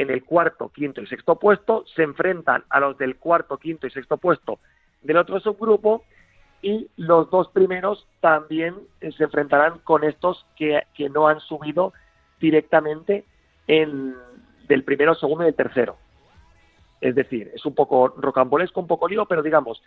en 0.00 0.08
el 0.08 0.24
cuarto, 0.24 0.70
quinto 0.70 1.02
y 1.02 1.06
sexto 1.06 1.36
puesto, 1.36 1.84
se 1.94 2.02
enfrentan 2.02 2.64
a 2.70 2.80
los 2.80 2.96
del 2.96 3.16
cuarto, 3.16 3.58
quinto 3.58 3.86
y 3.86 3.90
sexto 3.90 4.16
puesto 4.16 4.58
del 5.02 5.18
otro 5.18 5.40
subgrupo 5.40 6.04
y 6.62 6.88
los 6.96 7.28
dos 7.28 7.48
primeros 7.48 8.06
también 8.20 8.76
eh, 9.02 9.12
se 9.12 9.24
enfrentarán 9.24 9.78
con 9.80 10.04
estos 10.04 10.46
que, 10.56 10.82
no 11.10 11.28
han 11.28 11.40
subido 11.40 11.92
directamente 12.40 13.24
en, 13.66 14.14
del 14.68 14.84
primero, 14.84 15.14
segundo 15.14 15.44
y 15.44 15.48
el 15.48 15.54
tercero. 15.54 15.98
Es 17.02 17.14
decir, 17.14 17.50
es 17.54 17.66
un 17.66 17.74
poco 17.74 18.08
rocambolesco, 18.08 18.80
un 18.80 18.86
poco 18.86 19.06
lío, 19.06 19.26
pero 19.26 19.42
digamos 19.42 19.82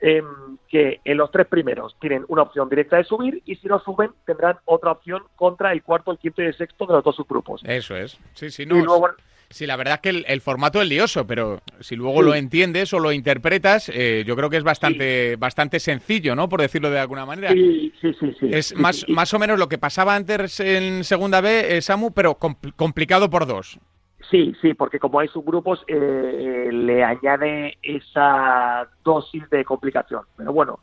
em, 0.00 0.56
que 0.68 1.00
en 1.04 1.16
los 1.16 1.32
tres 1.32 1.48
primeros 1.48 1.96
tienen 1.98 2.24
una 2.28 2.42
opción 2.42 2.68
directa 2.68 2.96
de 2.96 3.04
subir 3.04 3.42
y 3.44 3.56
si 3.56 3.66
no 3.66 3.80
suben 3.80 4.12
tendrán 4.24 4.58
otra 4.66 4.92
opción 4.92 5.24
contra 5.34 5.72
el 5.72 5.82
cuarto, 5.82 6.12
el 6.12 6.18
quinto 6.18 6.42
y 6.42 6.46
el 6.46 6.56
sexto 6.56 6.86
de 6.86 6.92
los 6.92 7.02
dos 7.02 7.16
subgrupos. 7.16 7.60
Eso 7.64 7.96
es. 7.96 8.18
Sí, 8.34 8.50
sí, 8.50 8.64
no. 8.64 8.76
Y 8.76 8.82
luego, 8.82 9.08
Sí, 9.50 9.66
la 9.66 9.76
verdad 9.76 9.94
es 9.94 10.00
que 10.00 10.24
el, 10.26 10.40
formato 10.42 10.82
es 10.82 10.88
lioso, 10.88 11.26
pero 11.26 11.60
si 11.80 11.96
luego 11.96 12.20
lo 12.20 12.34
entiendes 12.34 12.92
o 12.92 12.98
lo 12.98 13.12
interpretas, 13.12 13.88
eh, 13.88 14.22
yo 14.26 14.36
creo 14.36 14.50
que 14.50 14.58
es 14.58 14.62
bastante, 14.62 15.36
bastante 15.36 15.80
sencillo, 15.80 16.34
¿no? 16.34 16.50
Por 16.50 16.60
decirlo 16.60 16.90
de 16.90 16.98
alguna 16.98 17.24
manera. 17.24 17.50
Sí, 17.52 17.92
sí, 18.00 18.12
sí. 18.12 18.50
Es 18.52 18.76
más, 18.76 19.06
más 19.08 19.32
o 19.32 19.38
menos 19.38 19.58
lo 19.58 19.68
que 19.68 19.78
pasaba 19.78 20.14
antes 20.14 20.60
en 20.60 21.02
segunda 21.02 21.40
B, 21.40 21.78
eh, 21.78 21.80
Samu, 21.80 22.12
pero 22.12 22.36
complicado 22.76 23.30
por 23.30 23.46
dos. 23.46 23.80
Sí, 24.30 24.54
sí, 24.60 24.74
porque 24.74 24.98
como 24.98 25.20
hay 25.20 25.28
subgrupos, 25.28 25.82
eh, 25.86 26.68
le 26.70 27.02
añade 27.02 27.78
esa 27.82 28.86
dosis 29.02 29.48
de 29.48 29.64
complicación. 29.64 30.24
Pero 30.36 30.52
bueno, 30.52 30.80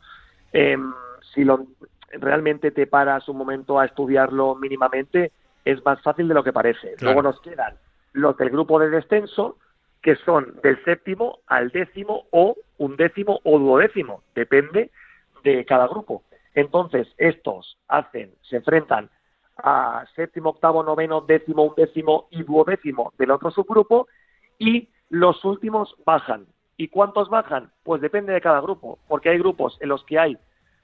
em, 0.52 0.92
si 1.32 1.44
lo, 1.44 1.66
realmente 2.10 2.72
te 2.72 2.88
paras 2.88 3.28
un 3.28 3.36
momento 3.36 3.78
a 3.78 3.84
estudiarlo 3.84 4.56
mínimamente, 4.56 5.30
es 5.64 5.84
más 5.84 6.02
fácil 6.02 6.26
de 6.26 6.34
lo 6.34 6.42
que 6.42 6.52
parece. 6.52 6.96
Luego 7.00 7.22
nos 7.22 7.40
quedan 7.40 7.74
los 8.16 8.36
del 8.38 8.50
grupo 8.50 8.78
de 8.80 8.88
descenso, 8.88 9.58
que 10.02 10.16
son 10.16 10.58
del 10.62 10.82
séptimo 10.84 11.40
al 11.46 11.70
décimo 11.70 12.24
o 12.30 12.56
un 12.78 12.96
décimo 12.96 13.40
o 13.44 13.58
duodécimo, 13.58 14.22
depende 14.34 14.90
de 15.44 15.64
cada 15.64 15.86
grupo. 15.86 16.22
Entonces, 16.54 17.06
estos 17.18 17.78
hacen, 17.88 18.34
se 18.42 18.56
enfrentan 18.56 19.10
a 19.58 20.04
séptimo, 20.14 20.50
octavo, 20.50 20.82
noveno, 20.82 21.20
décimo, 21.20 21.64
undécimo 21.64 22.28
y 22.30 22.42
duodécimo 22.42 23.12
del 23.18 23.30
otro 23.30 23.50
subgrupo 23.50 24.08
y 24.58 24.88
los 25.10 25.44
últimos 25.44 25.94
bajan. 26.04 26.46
¿Y 26.78 26.88
cuántos 26.88 27.28
bajan? 27.28 27.70
Pues 27.82 28.00
depende 28.00 28.32
de 28.32 28.40
cada 28.40 28.60
grupo, 28.60 28.98
porque 29.08 29.30
hay 29.30 29.38
grupos 29.38 29.76
en 29.80 29.90
los 29.90 30.04
que 30.04 30.18
hay 30.18 30.38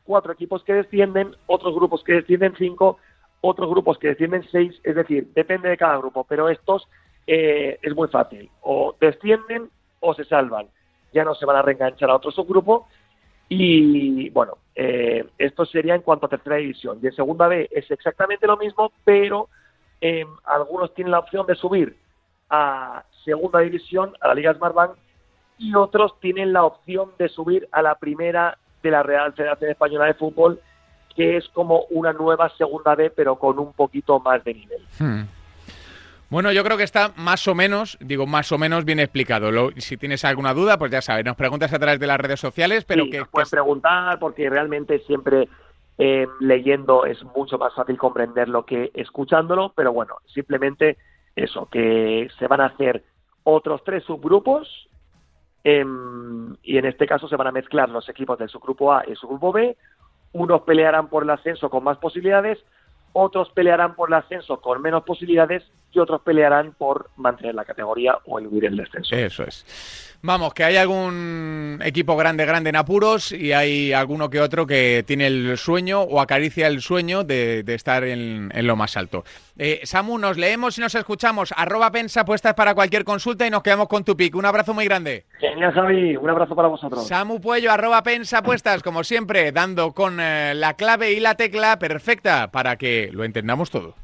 cuatro 0.04 0.32
equipos 0.32 0.64
que 0.64 0.74
descienden, 0.74 1.34
otros 1.46 1.74
grupos 1.74 2.02
que 2.04 2.14
descienden 2.14 2.54
cinco, 2.58 2.98
otros 3.40 3.70
grupos 3.70 3.98
que 3.98 4.08
descienden 4.08 4.44
seis, 4.50 4.78
es 4.84 4.94
decir, 4.94 5.28
depende 5.34 5.68
de 5.68 5.76
cada 5.76 5.96
grupo, 5.96 6.24
pero 6.24 6.48
estos 6.48 6.88
eh, 7.26 7.78
es 7.82 7.94
muy 7.94 8.08
fácil. 8.08 8.50
O 8.62 8.96
descienden 9.00 9.70
o 10.00 10.14
se 10.14 10.24
salvan. 10.24 10.66
Ya 11.12 11.24
no 11.24 11.34
se 11.34 11.46
van 11.46 11.56
a 11.56 11.62
reenganchar 11.62 12.10
a 12.10 12.16
otro 12.16 12.30
subgrupo. 12.30 12.88
Y 13.48 14.30
bueno, 14.30 14.56
eh, 14.74 15.26
esto 15.36 15.66
sería 15.66 15.94
en 15.94 16.02
cuanto 16.02 16.26
a 16.26 16.30
tercera 16.30 16.56
división. 16.56 16.98
Y 17.02 17.06
en 17.06 17.12
segunda 17.12 17.48
B 17.48 17.68
es 17.70 17.90
exactamente 17.90 18.46
lo 18.46 18.56
mismo, 18.56 18.92
pero 19.04 19.48
eh, 20.00 20.24
algunos 20.44 20.94
tienen 20.94 21.10
la 21.10 21.18
opción 21.18 21.46
de 21.46 21.54
subir 21.54 21.96
a 22.48 23.04
segunda 23.24 23.60
división, 23.60 24.14
a 24.20 24.28
la 24.28 24.34
Liga 24.34 24.54
Smartbank, 24.54 24.92
y 25.58 25.74
otros 25.74 26.18
tienen 26.20 26.52
la 26.52 26.64
opción 26.64 27.10
de 27.18 27.28
subir 27.28 27.68
a 27.72 27.82
la 27.82 27.94
primera 27.94 28.58
de 28.82 28.90
la 28.90 29.02
Real 29.02 29.32
Federación 29.32 29.70
Española 29.70 30.06
de 30.06 30.14
Fútbol, 30.14 30.60
que 31.14 31.36
es 31.36 31.48
como 31.50 31.84
una 31.90 32.12
nueva 32.12 32.48
segunda 32.56 32.94
B, 32.94 33.10
pero 33.10 33.36
con 33.36 33.58
un 33.58 33.72
poquito 33.72 34.18
más 34.18 34.42
de 34.44 34.54
nivel. 34.54 34.82
Hmm. 34.98 35.22
Bueno, 36.32 36.50
yo 36.50 36.64
creo 36.64 36.78
que 36.78 36.82
está 36.82 37.12
más 37.14 37.46
o 37.46 37.54
menos, 37.54 37.98
digo 38.00 38.26
más 38.26 38.50
o 38.52 38.56
menos 38.56 38.86
bien 38.86 39.00
explicado. 39.00 39.50
si 39.76 39.98
tienes 39.98 40.24
alguna 40.24 40.54
duda, 40.54 40.78
pues 40.78 40.90
ya 40.90 41.02
sabes, 41.02 41.26
nos 41.26 41.36
preguntas 41.36 41.70
a 41.74 41.78
través 41.78 42.00
de 42.00 42.06
las 42.06 42.18
redes 42.18 42.40
sociales, 42.40 42.86
pero 42.86 43.04
que... 43.10 43.22
puedes 43.26 43.50
preguntar 43.50 44.18
porque 44.18 44.48
realmente 44.48 45.00
siempre 45.00 45.50
eh, 45.98 46.26
leyendo 46.40 47.04
es 47.04 47.22
mucho 47.36 47.58
más 47.58 47.74
fácil 47.74 47.98
comprenderlo 47.98 48.64
que 48.64 48.90
escuchándolo, 48.94 49.74
pero 49.76 49.92
bueno, 49.92 50.16
simplemente 50.24 50.96
eso, 51.36 51.68
que 51.70 52.30
se 52.38 52.46
van 52.46 52.62
a 52.62 52.66
hacer 52.68 53.04
otros 53.44 53.84
tres 53.84 54.02
subgrupos 54.04 54.88
em, 55.64 56.56
y 56.62 56.78
en 56.78 56.86
este 56.86 57.06
caso 57.06 57.28
se 57.28 57.36
van 57.36 57.48
a 57.48 57.52
mezclar 57.52 57.90
los 57.90 58.08
equipos 58.08 58.38
del 58.38 58.48
subgrupo 58.48 58.90
A 58.90 59.04
y 59.06 59.10
el 59.10 59.16
subgrupo 59.18 59.52
B, 59.52 59.76
unos 60.32 60.62
pelearán 60.62 61.08
por 61.08 61.24
el 61.24 61.30
ascenso 61.30 61.68
con 61.68 61.84
más 61.84 61.98
posibilidades, 61.98 62.58
otros 63.12 63.50
pelearán 63.50 63.94
por 63.94 64.08
el 64.08 64.14
ascenso 64.14 64.62
con 64.62 64.80
menos 64.80 65.02
posibilidades 65.04 65.62
y 65.92 65.98
otros 65.98 66.22
pelearán 66.22 66.72
por 66.72 67.10
mantener 67.16 67.54
la 67.54 67.64
categoría 67.64 68.18
o 68.26 68.38
eludir 68.38 68.64
el 68.64 68.76
descenso. 68.76 69.14
Eso 69.14 69.44
es. 69.44 70.08
Vamos, 70.24 70.54
que 70.54 70.62
hay 70.62 70.76
algún 70.76 71.80
equipo 71.82 72.16
grande, 72.16 72.46
grande 72.46 72.70
en 72.70 72.76
apuros 72.76 73.32
y 73.32 73.52
hay 73.52 73.92
alguno 73.92 74.30
que 74.30 74.40
otro 74.40 74.68
que 74.68 75.02
tiene 75.04 75.26
el 75.26 75.58
sueño 75.58 76.02
o 76.02 76.20
acaricia 76.20 76.68
el 76.68 76.80
sueño 76.80 77.24
de, 77.24 77.64
estar 77.66 78.04
en, 78.04 78.48
lo 78.54 78.76
más 78.76 78.96
alto. 78.96 79.24
Eh, 79.58 79.80
Samu, 79.82 80.18
nos 80.18 80.38
leemos 80.38 80.78
y 80.78 80.80
nos 80.80 80.94
escuchamos. 80.94 81.52
Arroba 81.56 81.90
Pensa, 81.90 82.24
puestas 82.24 82.54
para 82.54 82.72
cualquier 82.76 83.02
consulta 83.02 83.48
y 83.48 83.50
nos 83.50 83.64
quedamos 83.64 83.88
con 83.88 84.04
tu 84.04 84.16
pick. 84.16 84.36
Un 84.36 84.46
abrazo 84.46 84.72
muy 84.72 84.84
grande. 84.84 85.24
Genial, 85.40 85.72
Javi. 85.72 86.16
Un 86.16 86.30
abrazo 86.30 86.54
para 86.54 86.68
vosotros. 86.68 87.04
Samu 87.04 87.40
Puello, 87.40 87.72
arroba 87.72 88.04
Pensa, 88.04 88.42
puestas, 88.44 88.84
como 88.84 89.02
siempre, 89.02 89.50
dando 89.50 89.90
con 89.90 90.20
eh, 90.20 90.54
la 90.54 90.74
clave 90.74 91.10
y 91.14 91.18
la 91.18 91.34
tecla 91.34 91.80
perfecta 91.80 92.52
para 92.52 92.76
que 92.76 93.10
lo 93.12 93.24
entendamos 93.24 93.72
todo. 93.72 93.96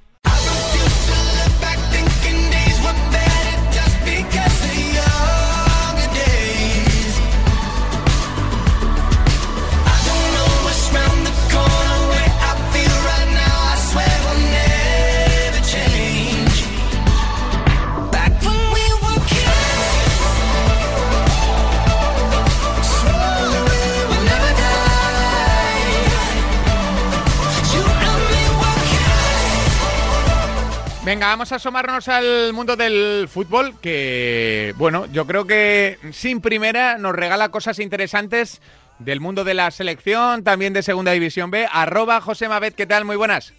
Venga, 31.08 31.28
vamos 31.28 31.50
a 31.52 31.56
asomarnos 31.56 32.06
al 32.10 32.52
mundo 32.52 32.76
del 32.76 33.28
fútbol, 33.28 33.80
que, 33.80 34.74
bueno, 34.76 35.06
yo 35.06 35.26
creo 35.26 35.46
que 35.46 35.96
sin 36.10 36.42
primera 36.42 36.98
nos 36.98 37.14
regala 37.14 37.48
cosas 37.48 37.78
interesantes 37.78 38.60
del 38.98 39.18
mundo 39.18 39.42
de 39.42 39.54
la 39.54 39.70
selección, 39.70 40.44
también 40.44 40.74
de 40.74 40.82
Segunda 40.82 41.12
División 41.12 41.50
B. 41.50 41.66
Arroba 41.72 42.20
José 42.20 42.46
Mabet, 42.46 42.74
¿qué 42.74 42.84
tal? 42.84 43.06
Muy 43.06 43.16
buenas. 43.16 43.54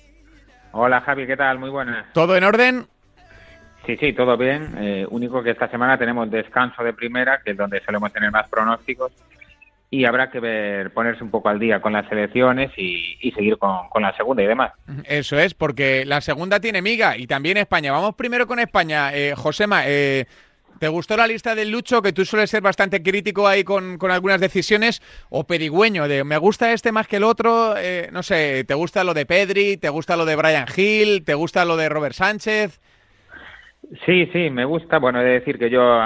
Hola 0.73 1.01
Javi, 1.01 1.25
¿qué 1.25 1.35
tal? 1.35 1.57
Muy 1.57 1.71
buenas. 1.71 2.13
¿Todo 2.13 2.37
en 2.37 2.43
orden? 2.43 2.85
Sí, 3.87 3.97
sí, 3.97 4.13
todo 4.13 4.37
bien. 4.37 4.75
Eh, 4.77 5.07
único 5.09 5.41
que 5.41 5.49
esta 5.49 5.67
semana 5.69 5.97
tenemos 5.97 6.29
descanso 6.29 6.83
de 6.83 6.93
primera, 6.93 7.41
que 7.43 7.53
es 7.53 7.57
donde 7.57 7.81
solemos 7.83 8.13
tener 8.13 8.29
más 8.29 8.47
pronósticos 8.47 9.11
y 9.91 10.05
habrá 10.05 10.29
que 10.29 10.39
ver, 10.39 10.93
ponerse 10.93 11.23
un 11.23 11.31
poco 11.31 11.49
al 11.49 11.59
día 11.59 11.81
con 11.81 11.93
las 11.93 12.07
selecciones 12.07 12.71
y, 12.77 13.31
seguir 13.35 13.57
con, 13.57 14.01
la 14.01 14.15
segunda 14.15 14.43
y 14.43 14.47
demás. 14.47 14.73
Eso 15.05 15.39
es, 15.39 15.53
porque 15.53 16.05
la 16.05 16.21
segunda 16.21 16.59
tiene 16.59 16.81
miga 16.81 17.17
y 17.17 17.25
también 17.25 17.57
España. 17.57 17.91
Vamos 17.91 18.15
primero 18.15 18.45
con 18.45 18.59
España. 18.59 19.15
Eh, 19.15 19.33
Josema, 19.35 19.83
eh, 19.87 20.25
¿te 20.77 20.87
gustó 20.89 21.17
la 21.17 21.25
lista 21.25 21.55
del 21.55 21.71
Lucho? 21.71 22.03
Que 22.03 22.13
tú 22.13 22.23
sueles 22.23 22.51
ser 22.51 22.61
bastante 22.61 23.01
crítico 23.01 23.47
ahí 23.47 23.63
con, 23.63 23.97
algunas 24.11 24.39
decisiones, 24.39 25.01
o 25.29 25.45
pedigüeño, 25.45 26.07
de 26.07 26.23
me 26.23 26.37
gusta 26.37 26.71
este 26.71 26.91
más 26.91 27.07
que 27.07 27.15
el 27.15 27.23
otro, 27.23 27.75
eh, 27.75 28.09
no 28.11 28.21
sé, 28.21 28.63
¿te 28.65 28.75
gusta 28.75 29.03
lo 29.03 29.15
de 29.15 29.25
Pedri? 29.25 29.77
¿Te 29.77 29.89
gusta 29.89 30.15
lo 30.15 30.25
de 30.25 30.35
Brian 30.35 30.67
Hill? 30.75 31.23
¿Te 31.25 31.33
gusta 31.33 31.65
lo 31.65 31.77
de 31.77 31.89
Robert 31.89 32.15
Sánchez? 32.15 32.79
Sí, 34.05 34.27
sí, 34.33 34.49
me 34.49 34.65
gusta. 34.65 34.99
Bueno, 34.99 35.21
he 35.21 35.23
de 35.23 35.39
decir 35.39 35.57
que 35.57 35.69
yo, 35.69 35.99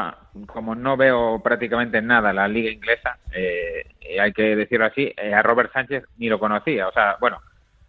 como 0.47 0.75
no 0.75 0.95
veo 0.95 1.41
prácticamente 1.43 2.01
nada 2.01 2.31
la 2.31 2.47
liga 2.47 2.71
inglesa, 2.71 3.17
eh, 3.33 3.85
hay 4.19 4.31
que 4.31 4.55
decirlo 4.55 4.85
así, 4.85 5.13
eh, 5.17 5.33
a 5.33 5.41
Robert 5.41 5.73
Sánchez 5.73 6.03
ni 6.17 6.29
lo 6.29 6.39
conocía. 6.39 6.87
O 6.87 6.91
sea, 6.93 7.17
bueno, 7.19 7.41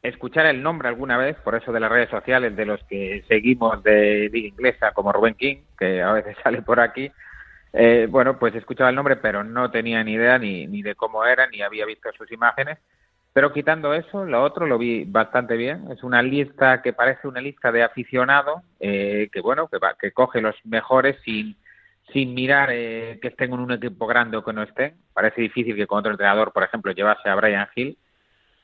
escuchar 0.03 0.47
el 0.47 0.63
nombre 0.63 0.89
alguna 0.89 1.17
vez, 1.17 1.37
por 1.37 1.55
eso 1.55 1.73
de 1.73 1.81
las 1.81 1.91
redes 1.91 2.11
sociales 2.11 2.57
de 2.57 2.67
los 2.67 2.83
que 2.85 3.25
seguimos 3.29 3.83
de 3.83 4.29
liga 4.33 4.49
inglesa, 4.49 4.93
como 4.93 5.13
Rubén 5.13 5.35
King, 5.35 5.59
que 5.79 6.03
a 6.03 6.13
veces 6.13 6.37
sale 6.43 6.63
por 6.63 6.81
aquí, 6.81 7.11
eh, 7.73 8.07
bueno, 8.09 8.39
pues 8.39 8.55
escuchaba 8.55 8.91
el 8.91 8.97
nombre, 8.97 9.17
pero 9.17 9.43
no 9.45 9.71
tenía 9.71 10.03
ni 10.05 10.13
idea 10.13 10.39
ni, 10.39 10.67
ni 10.67 10.83
de 10.83 10.95
cómo 10.95 11.25
era, 11.25 11.47
ni 11.49 11.61
había 11.61 11.85
visto 11.87 12.11
sus 12.13 12.31
imágenes. 12.31 12.79
Pero 13.35 13.53
quitando 13.53 13.93
eso, 13.95 14.25
lo 14.25 14.45
otro 14.45 14.65
lo 14.65 14.79
vi 14.79 15.05
bastante 15.05 15.57
bien. 15.57 15.91
Es 15.91 16.05
una 16.05 16.23
lista 16.23 16.81
que 16.83 16.93
parece 16.93 17.27
una 17.27 17.41
lista 17.41 17.73
de 17.73 17.83
aficionados, 17.83 18.63
eh, 18.79 19.29
que 19.33 19.41
bueno, 19.41 19.67
que, 19.67 19.79
que 20.01 20.13
coge 20.13 20.41
los 20.41 20.55
mejores 20.65 21.17
sin, 21.25 21.57
sin 22.13 22.33
mirar 22.33 22.69
eh, 22.73 23.19
que 23.21 23.29
estén 23.29 23.53
en 23.53 23.59
un 23.59 23.73
equipo 23.73 24.07
grande 24.07 24.37
o 24.37 24.45
que 24.45 24.53
no 24.53 24.63
estén. 24.63 24.95
Parece 25.13 25.41
difícil 25.41 25.75
que 25.75 25.89
con 25.89 25.99
otro 25.99 26.13
entrenador, 26.13 26.53
por 26.53 26.63
ejemplo, 26.63 26.93
llevase 26.93 27.29
a 27.29 27.35
Brian 27.35 27.67
Hill, 27.75 27.99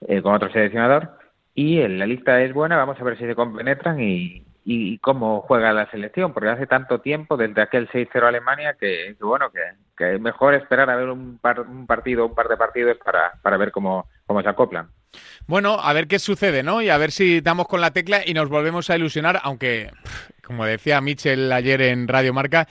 eh, 0.06 0.22
con 0.22 0.34
otro 0.34 0.52
seleccionador. 0.52 1.18
Y 1.52 1.86
la 1.88 2.06
lista 2.06 2.40
es 2.40 2.54
buena, 2.54 2.76
vamos 2.76 3.00
a 3.00 3.04
ver 3.04 3.18
si 3.18 3.26
se 3.26 3.34
compenetran 3.34 4.00
y, 4.00 4.44
y 4.72 4.98
cómo 4.98 5.40
juega 5.40 5.72
la 5.72 5.90
selección, 5.90 6.32
porque 6.32 6.48
hace 6.48 6.68
tanto 6.68 7.00
tiempo, 7.00 7.36
desde 7.36 7.60
aquel 7.60 7.88
6-0 7.88 8.22
Alemania, 8.22 8.76
que, 8.78 9.16
bueno, 9.20 9.50
que, 9.50 10.14
es 10.14 10.20
mejor 10.20 10.54
esperar 10.54 10.88
a 10.90 10.94
ver 10.94 11.08
un, 11.08 11.38
par, 11.38 11.62
un 11.62 11.88
partido, 11.88 12.24
un 12.26 12.36
par 12.36 12.46
de 12.46 12.56
partidos 12.56 12.96
para, 13.04 13.32
para 13.42 13.56
ver 13.56 13.72
cómo, 13.72 14.06
cómo 14.26 14.42
se 14.42 14.48
acoplan. 14.48 14.88
Bueno, 15.48 15.78
a 15.80 15.92
ver 15.92 16.06
qué 16.06 16.20
sucede, 16.20 16.62
¿no? 16.62 16.82
Y 16.82 16.88
a 16.88 16.98
ver 16.98 17.10
si 17.10 17.40
damos 17.40 17.66
con 17.66 17.80
la 17.80 17.90
tecla 17.90 18.20
y 18.24 18.32
nos 18.32 18.48
volvemos 18.48 18.90
a 18.90 18.96
ilusionar, 18.96 19.40
aunque, 19.42 19.90
como 20.44 20.64
decía 20.64 21.00
Michel 21.00 21.50
ayer 21.50 21.82
en 21.82 22.06
Radio 22.06 22.32
Marca, 22.32 22.68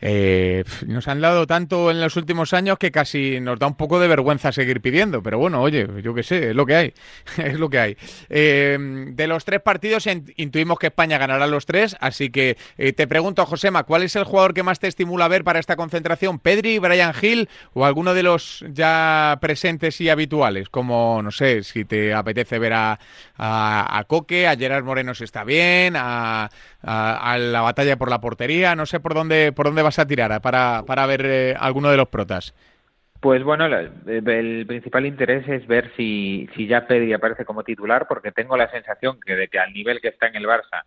eh, 0.00 0.64
nos 0.86 1.08
han 1.08 1.20
dado 1.20 1.46
tanto 1.46 1.90
en 1.90 2.00
los 2.00 2.16
últimos 2.16 2.52
años 2.52 2.78
que 2.78 2.90
casi 2.90 3.40
nos 3.40 3.58
da 3.58 3.66
un 3.66 3.76
poco 3.76 3.98
de 4.00 4.08
vergüenza 4.08 4.52
seguir 4.52 4.80
pidiendo. 4.80 5.22
Pero 5.22 5.38
bueno, 5.38 5.60
oye, 5.60 5.86
yo 6.02 6.14
qué 6.14 6.22
sé, 6.22 6.50
es 6.50 6.56
lo 6.56 6.66
que 6.66 6.74
hay. 6.74 6.94
es 7.38 7.58
lo 7.58 7.70
que 7.70 7.78
hay. 7.78 7.96
Eh, 8.28 8.76
de 9.10 9.26
los 9.26 9.44
tres 9.44 9.60
partidos 9.60 10.06
intuimos 10.36 10.78
que 10.78 10.88
España 10.88 11.18
ganará 11.18 11.46
los 11.46 11.66
tres. 11.66 11.96
Así 12.00 12.30
que 12.30 12.56
eh, 12.76 12.92
te 12.92 13.06
pregunto, 13.06 13.46
Josema, 13.46 13.84
¿cuál 13.84 14.02
es 14.02 14.16
el 14.16 14.24
jugador 14.24 14.54
que 14.54 14.62
más 14.62 14.80
te 14.80 14.88
estimula 14.88 15.26
a 15.26 15.28
ver 15.28 15.44
para 15.44 15.58
esta 15.58 15.76
concentración? 15.76 16.38
¿Pedri, 16.38 16.78
Brian 16.78 17.12
Hill 17.20 17.48
o 17.72 17.84
alguno 17.84 18.14
de 18.14 18.22
los 18.22 18.64
ya 18.70 19.38
presentes 19.40 20.00
y 20.00 20.08
habituales? 20.08 20.68
Como, 20.68 21.22
no 21.22 21.30
sé, 21.30 21.62
si 21.62 21.84
te 21.84 22.14
apetece 22.14 22.58
ver 22.58 22.72
a, 22.74 22.98
a, 23.36 24.04
Coque, 24.06 24.46
a 24.46 24.56
Gerard 24.56 24.84
Moreno 24.84 25.14
si 25.14 25.24
está 25.24 25.44
bien, 25.44 25.94
a, 25.96 26.50
a, 26.82 27.38
la 27.38 27.60
batalla 27.60 27.96
por 27.96 28.10
la 28.10 28.20
portería. 28.20 28.74
No 28.74 28.86
sé 28.86 29.00
por 29.00 29.14
dónde, 29.14 29.52
por 29.52 29.66
dónde 29.66 29.82
vas 29.84 29.98
a 29.98 30.06
tirar 30.06 30.32
eh, 30.32 30.40
para, 30.40 30.82
para 30.86 31.06
ver 31.06 31.24
eh, 31.24 31.54
alguno 31.58 31.90
de 31.90 31.96
los 31.96 32.08
protas? 32.08 32.54
Pues 33.20 33.42
bueno, 33.42 33.66
el 33.66 34.66
principal 34.66 35.06
interés 35.06 35.48
es 35.48 35.66
ver 35.66 35.90
si, 35.96 36.46
si 36.54 36.66
ya 36.66 36.86
Pedri 36.86 37.12
aparece 37.14 37.46
como 37.46 37.62
titular, 37.62 38.06
porque 38.06 38.32
tengo 38.32 38.56
la 38.56 38.70
sensación 38.70 39.18
que 39.24 39.34
de 39.34 39.48
que 39.48 39.58
al 39.58 39.72
nivel 39.72 40.00
que 40.02 40.08
está 40.08 40.26
en 40.26 40.36
el 40.36 40.44
Barça 40.44 40.82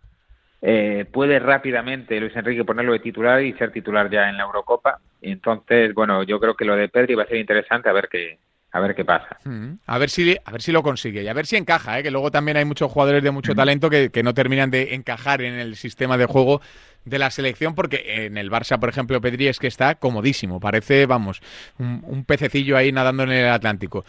eh, 0.60 1.04
puede 1.10 1.38
rápidamente 1.38 2.18
Luis 2.20 2.34
Enrique 2.34 2.64
ponerlo 2.64 2.92
de 2.92 2.98
titular 2.98 3.42
y 3.42 3.52
ser 3.54 3.72
titular 3.72 4.10
ya 4.10 4.28
en 4.28 4.36
la 4.36 4.44
Eurocopa. 4.44 5.00
Entonces, 5.20 5.94
bueno, 5.94 6.22
yo 6.22 6.40
creo 6.40 6.54
que 6.54 6.64
lo 6.64 6.76
de 6.76 6.88
Pedri 6.88 7.14
va 7.14 7.24
a 7.24 7.26
ser 7.26 7.38
interesante 7.38 7.88
a 7.88 7.92
ver 7.92 8.08
qué, 8.08 8.38
a 8.70 8.80
ver 8.80 8.94
qué 8.94 9.04
pasa. 9.04 9.38
Mm. 9.44 9.74
A 9.86 9.98
ver 9.98 10.10
si 10.10 10.36
a 10.44 10.50
ver 10.52 10.62
si 10.62 10.72
lo 10.72 10.82
consigue 10.82 11.22
y 11.22 11.28
a 11.28 11.32
ver 11.32 11.46
si 11.46 11.56
encaja, 11.56 11.98
¿eh? 11.98 12.02
que 12.02 12.10
luego 12.10 12.30
también 12.30 12.56
hay 12.56 12.64
muchos 12.64 12.90
jugadores 12.90 13.22
de 13.22 13.30
mucho 13.30 13.54
talento 13.54 13.88
que, 13.88 14.10
que, 14.10 14.22
no 14.22 14.34
terminan 14.34 14.70
de 14.70 14.94
encajar 14.94 15.42
en 15.42 15.54
el 15.54 15.76
sistema 15.76 16.16
de 16.18 16.26
juego 16.26 16.60
de 17.04 17.18
la 17.18 17.30
selección, 17.30 17.74
porque 17.74 18.26
en 18.26 18.36
el 18.36 18.50
Barça, 18.50 18.78
por 18.78 18.88
ejemplo, 18.88 19.20
Pedri 19.20 19.48
es 19.48 19.58
que 19.58 19.66
está 19.66 19.94
comodísimo, 19.94 20.60
parece, 20.60 21.06
vamos, 21.06 21.40
un, 21.78 22.24
pececillo 22.24 22.76
ahí 22.76 22.92
nadando 22.92 23.22
en 23.22 23.32
el 23.32 23.48
Atlántico. 23.48 24.04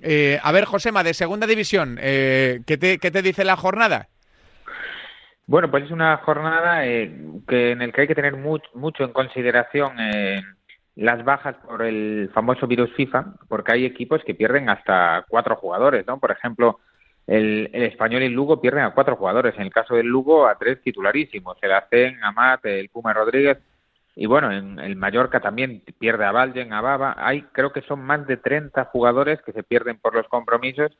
Eh, 0.00 0.38
a 0.42 0.52
ver, 0.52 0.64
Josema, 0.64 1.02
de 1.02 1.14
segunda 1.14 1.46
división, 1.46 1.98
eh, 2.00 2.60
¿qué, 2.66 2.76
te, 2.76 2.98
¿qué 2.98 3.10
te 3.10 3.22
dice 3.22 3.44
la 3.44 3.56
jornada? 3.56 4.08
Bueno, 5.46 5.70
pues 5.70 5.84
es 5.84 5.90
una 5.90 6.16
jornada 6.18 6.86
eh, 6.86 7.12
que 7.48 7.72
en 7.72 7.82
el 7.82 7.92
que 7.92 8.02
hay 8.02 8.06
que 8.06 8.14
tener 8.14 8.36
mucho 8.36 9.04
en 9.04 9.12
consideración 9.12 9.96
las 10.96 11.24
bajas 11.24 11.56
por 11.66 11.82
el 11.82 12.30
famoso 12.32 12.66
virus 12.66 12.92
FIFA, 12.94 13.34
porque 13.48 13.72
hay 13.72 13.84
equipos 13.84 14.22
que 14.24 14.34
pierden 14.34 14.68
hasta 14.68 15.24
cuatro 15.28 15.56
jugadores, 15.56 16.06
¿no? 16.06 16.18
Por 16.18 16.30
ejemplo, 16.30 16.78
el, 17.26 17.70
español 17.72 18.22
y 18.22 18.26
el 18.26 18.32
Lugo 18.32 18.60
pierden 18.60 18.84
a 18.84 18.94
cuatro 18.94 19.16
jugadores. 19.16 19.54
En 19.56 19.62
el 19.62 19.72
caso 19.72 19.94
del 19.94 20.06
Lugo, 20.06 20.46
a 20.46 20.56
tres 20.56 20.80
titularísimos. 20.82 21.56
El 21.62 21.72
Acen, 21.72 22.22
Amat, 22.22 22.64
el 22.66 22.88
Puma 22.90 23.12
Rodríguez. 23.12 23.58
Y 24.16 24.26
bueno, 24.26 24.52
en 24.52 24.78
el 24.78 24.94
Mallorca 24.94 25.40
también 25.40 25.82
pierde 25.98 26.24
a 26.24 26.32
Valgen, 26.32 26.72
a 26.72 26.80
Baba. 26.80 27.16
Hay, 27.18 27.42
creo 27.52 27.72
que 27.72 27.82
son 27.82 28.00
más 28.02 28.26
de 28.26 28.36
30 28.36 28.84
jugadores 28.86 29.42
que 29.42 29.52
se 29.52 29.64
pierden 29.64 29.98
por 29.98 30.14
los 30.14 30.28
compromisos. 30.28 30.92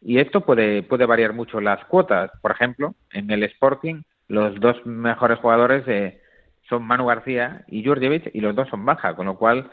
Y 0.00 0.18
esto 0.18 0.40
puede, 0.40 0.82
puede 0.82 1.06
variar 1.06 1.32
mucho 1.32 1.60
las 1.60 1.84
cuotas. 1.84 2.30
Por 2.42 2.50
ejemplo, 2.50 2.94
en 3.12 3.30
el 3.30 3.44
Sporting, 3.44 4.02
los 4.28 4.58
dos 4.58 4.84
mejores 4.84 5.38
jugadores 5.38 5.84
eh, 5.86 6.20
son 6.68 6.84
Manu 6.84 7.06
García 7.06 7.64
y 7.68 7.84
Jurjevic, 7.84 8.30
y 8.34 8.40
los 8.40 8.54
dos 8.54 8.68
son 8.68 8.84
baja, 8.84 9.14
con 9.14 9.26
lo 9.26 9.36
cual 9.36 9.70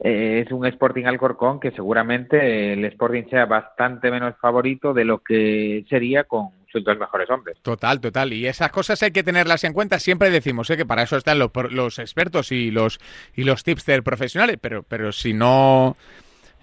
eh, 0.00 0.44
es 0.44 0.52
un 0.52 0.64
Sporting 0.66 1.04
Alcorcón 1.04 1.58
que 1.58 1.72
seguramente 1.72 2.72
el 2.72 2.84
Sporting 2.84 3.24
sea 3.30 3.46
bastante 3.46 4.10
menos 4.10 4.34
favorito 4.40 4.94
de 4.94 5.04
lo 5.04 5.18
que 5.18 5.84
sería 5.88 6.24
con 6.24 6.50
sus 6.70 6.84
dos 6.84 6.98
mejores 6.98 7.28
hombres. 7.30 7.58
Total, 7.62 8.00
total. 8.00 8.32
Y 8.32 8.46
esas 8.46 8.70
cosas 8.70 9.02
hay 9.02 9.10
que 9.10 9.22
tenerlas 9.22 9.64
en 9.64 9.72
cuenta. 9.72 9.98
Siempre 9.98 10.30
decimos 10.30 10.70
¿eh? 10.70 10.76
que 10.76 10.86
para 10.86 11.02
eso 11.02 11.16
están 11.16 11.38
los, 11.38 11.50
los 11.70 11.98
expertos 11.98 12.52
y 12.52 12.70
los, 12.70 13.00
y 13.34 13.44
los 13.44 13.64
tipsters 13.64 14.04
profesionales, 14.04 14.58
pero, 14.60 14.82
pero 14.82 15.10
si 15.10 15.32
no 15.32 15.96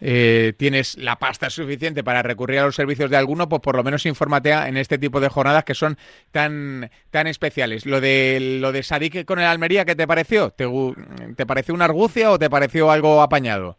eh, 0.02 0.54
tienes 0.58 0.98
la 0.98 1.18
pasta 1.18 1.50
suficiente 1.50 2.04
para 2.04 2.22
recurrir 2.22 2.60
a 2.60 2.66
los 2.66 2.76
servicios 2.76 3.10
de 3.10 3.18
alguno, 3.18 3.50
pues 3.50 3.62
por 3.62 3.76
lo 3.76 3.84
menos 3.84 4.06
infórmate 4.06 4.52
en 4.52 4.78
este 4.78 4.98
tipo 4.98 5.20
de 5.20 5.30
jornadas 5.30 5.64
que 5.64 5.74
son 5.74 5.98
tan, 6.32 6.90
tan 7.12 7.28
especiales. 7.28 7.86
Lo 7.86 8.02
de 8.02 8.60
lo 8.62 8.72
de 8.72 8.84
Sadik 8.84 9.26
con 9.26 9.40
el 9.40 9.46
Almería, 9.46 9.86
¿qué 9.86 9.96
te 9.96 10.08
pareció? 10.08 10.52
¿Te, 10.52 10.68
¿Te 11.36 11.46
pareció 11.46 11.74
una 11.74 11.86
argucia 11.86 12.32
o 12.32 12.40
te 12.40 12.50
pareció 12.50 12.92
algo 12.92 13.22
apañado? 13.22 13.78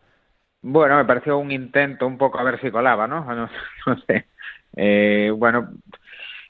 Bueno, 0.63 0.97
me 0.97 1.05
pareció 1.05 1.39
un 1.39 1.53
intento 1.53 2.07
un 2.07 2.19
poco 2.19 2.39
a 2.39 2.43
ver 2.43 2.61
si 2.61 2.71
colaba, 2.71 3.07
¿no? 3.07 3.25
No, 3.87 4.01
sé. 4.07 4.27
Eh, 4.75 5.31
bueno, 5.35 5.71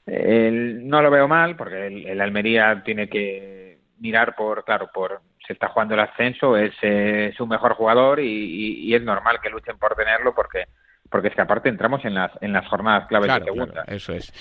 no 0.06 1.02
lo 1.02 1.10
veo 1.10 1.28
mal 1.28 1.56
porque 1.56 1.86
el 1.86 2.20
Almería 2.20 2.82
tiene 2.84 3.08
que 3.08 3.78
mirar 3.98 4.34
por, 4.34 4.64
claro, 4.64 4.90
por 4.92 5.20
se 5.46 5.52
está 5.52 5.68
jugando 5.68 5.94
el 5.94 6.00
ascenso, 6.00 6.56
es 6.56 6.74
eh, 6.82 7.32
su 7.36 7.46
mejor 7.46 7.74
jugador 7.74 8.20
y, 8.20 8.94
es 8.94 9.02
normal 9.02 9.38
que 9.42 9.50
luchen 9.50 9.78
por 9.78 9.94
tenerlo 9.94 10.34
porque 10.34 10.64
porque 11.10 11.28
es 11.28 11.34
que 11.34 11.42
aparte 11.42 11.68
entramos 11.68 12.04
en 12.04 12.14
las, 12.14 12.32
en 12.40 12.52
las 12.52 12.66
jornadas 12.68 13.06
claves 13.08 13.32
de 13.32 13.44
segunda. 13.44 13.84
eso 13.86 14.12
es. 14.12 14.32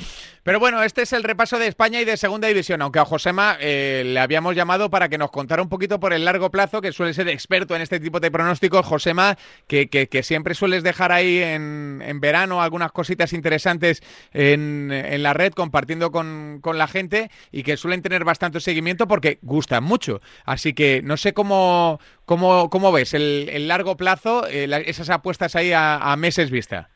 Pero 0.44 0.60
bueno, 0.60 0.84
este 0.84 1.02
es 1.02 1.14
el 1.14 1.24
repaso 1.24 1.58
de 1.58 1.66
España 1.68 2.00
y 2.00 2.06
de 2.06 2.18
Segunda 2.18 2.48
División, 2.48 2.82
aunque 2.84 3.00
a 3.00 3.06
Josema 3.06 3.58
eh, 3.60 4.04
le 4.06 4.20
habíamos 4.20 4.56
llamado 4.56 4.92
para 4.92 5.10
que 5.10 5.18
nos 5.18 5.32
contara 5.32 5.62
un 5.62 5.70
poquito 5.70 6.00
por 6.00 6.14
el 6.14 6.24
largo 6.24 6.52
plazo, 6.52 6.82
que 6.82 6.92
suele 6.92 7.14
ser 7.14 7.28
experto 7.30 7.76
en 7.76 7.82
este 7.82 8.00
tipo 8.00 8.20
de 8.20 8.30
pronósticos. 8.30 8.86
Josema, 8.86 9.38
que, 9.68 9.88
que, 9.88 10.24
siempre 10.24 10.54
sueles 10.54 10.84
dejar 10.84 11.12
ahí 11.12 11.40
en, 11.42 12.04
en 12.06 12.20
verano 12.20 12.62
algunas 12.62 12.92
cositas 12.92 13.34
interesantes 13.34 14.04
en, 14.34 14.92
en 14.92 15.24
la 15.24 15.34
red, 15.34 15.54
compartiendo 15.54 16.12
con, 16.12 16.60
con, 16.62 16.78
la 16.78 16.88
gente 16.88 17.32
y 17.52 17.64
que 17.64 17.78
suelen 17.78 18.02
tener 18.02 18.24
bastante 18.24 18.60
seguimiento 18.60 19.08
porque 19.08 19.40
gustan 19.42 19.84
mucho. 19.84 20.22
Así 20.46 20.74
que 20.74 21.02
no 21.04 21.18
sé 21.18 21.34
cómo, 21.34 22.00
cómo, 22.26 22.70
cómo 22.70 22.92
ves 22.92 23.14
el, 23.14 23.50
el 23.50 23.68
largo 23.68 23.96
plazo, 23.96 24.46
eh, 24.48 24.68
esas 24.86 25.10
apuestas 25.10 25.56
ahí 25.56 25.72
a, 25.74 26.16
meses 26.18 26.52
vista. 26.52 26.90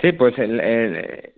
Sí, 0.00 0.12
pues 0.12 0.34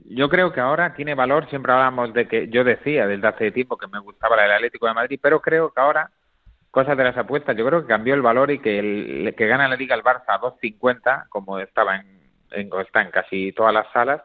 yo 0.05 0.29
creo 0.29 0.53
que 0.53 0.61
ahora 0.61 0.95
tiene 0.95 1.15
valor, 1.15 1.49
siempre 1.49 1.73
hablamos 1.73 2.13
de 2.13 2.29
que 2.29 2.49
yo 2.49 2.63
decía 2.63 3.07
desde 3.07 3.27
hace 3.27 3.53
tiempo 3.53 3.79
que 3.79 3.89
me 3.89 3.99
gustaba 4.01 4.45
el 4.45 4.53
Atlético 4.53 4.87
de 4.87 4.95
Madrid, 4.95 5.19
pero 5.23 5.41
creo 5.41 5.73
que 5.73 5.81
ahora, 5.81 6.11
cosas 6.71 6.97
de 6.97 7.05
las 7.05 7.17
apuestas, 7.17 7.57
yo 7.57 7.67
creo 7.67 7.81
que 7.81 7.89
cambió 7.89 8.15
el 8.15 8.23
valor 8.23 8.51
y 8.51 8.59
que 8.59 8.79
el 8.79 9.35
que 9.37 9.47
gana 9.47 9.67
la 9.67 9.77
Liga 9.77 9.95
el 9.95 10.03
Barça 10.03 10.25
a 10.29 10.41
2.50, 10.41 11.29
como 11.31 11.59
estaba 11.59 11.97
en, 11.97 12.21
en, 12.51 12.71
está 12.81 13.01
en 13.01 13.11
casi 13.11 13.53
todas 13.53 13.73
las 13.73 13.91
salas, 13.93 14.21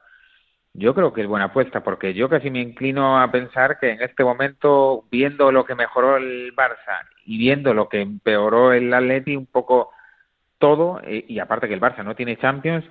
yo 0.78 0.94
creo 0.94 1.14
que 1.14 1.22
es 1.22 1.28
buena 1.28 1.46
apuesta, 1.46 1.82
porque 1.84 2.14
yo 2.14 2.30
casi 2.30 2.52
me 2.52 2.60
inclino 2.60 3.20
a 3.22 3.32
pensar 3.32 3.80
que 3.80 3.92
en 3.92 4.02
este 4.02 4.24
momento, 4.24 5.06
viendo 5.10 5.52
lo 5.52 5.66
que 5.66 5.76
mejoró 5.76 6.18
el 6.18 6.54
Barça 6.56 7.08
y 7.26 7.38
viendo 7.38 7.74
lo 7.74 7.88
que 7.88 8.02
empeoró 8.02 8.74
el 8.74 8.94
Atleti, 8.94 9.36
un 9.36 9.46
poco 9.46 9.92
todo, 10.58 11.02
eh, 11.04 11.24
y 11.28 11.40
aparte 11.40 11.68
que 11.68 11.74
el 11.74 11.82
Barça 11.82 12.04
no 12.04 12.16
tiene 12.16 12.38
Champions, 12.38 12.86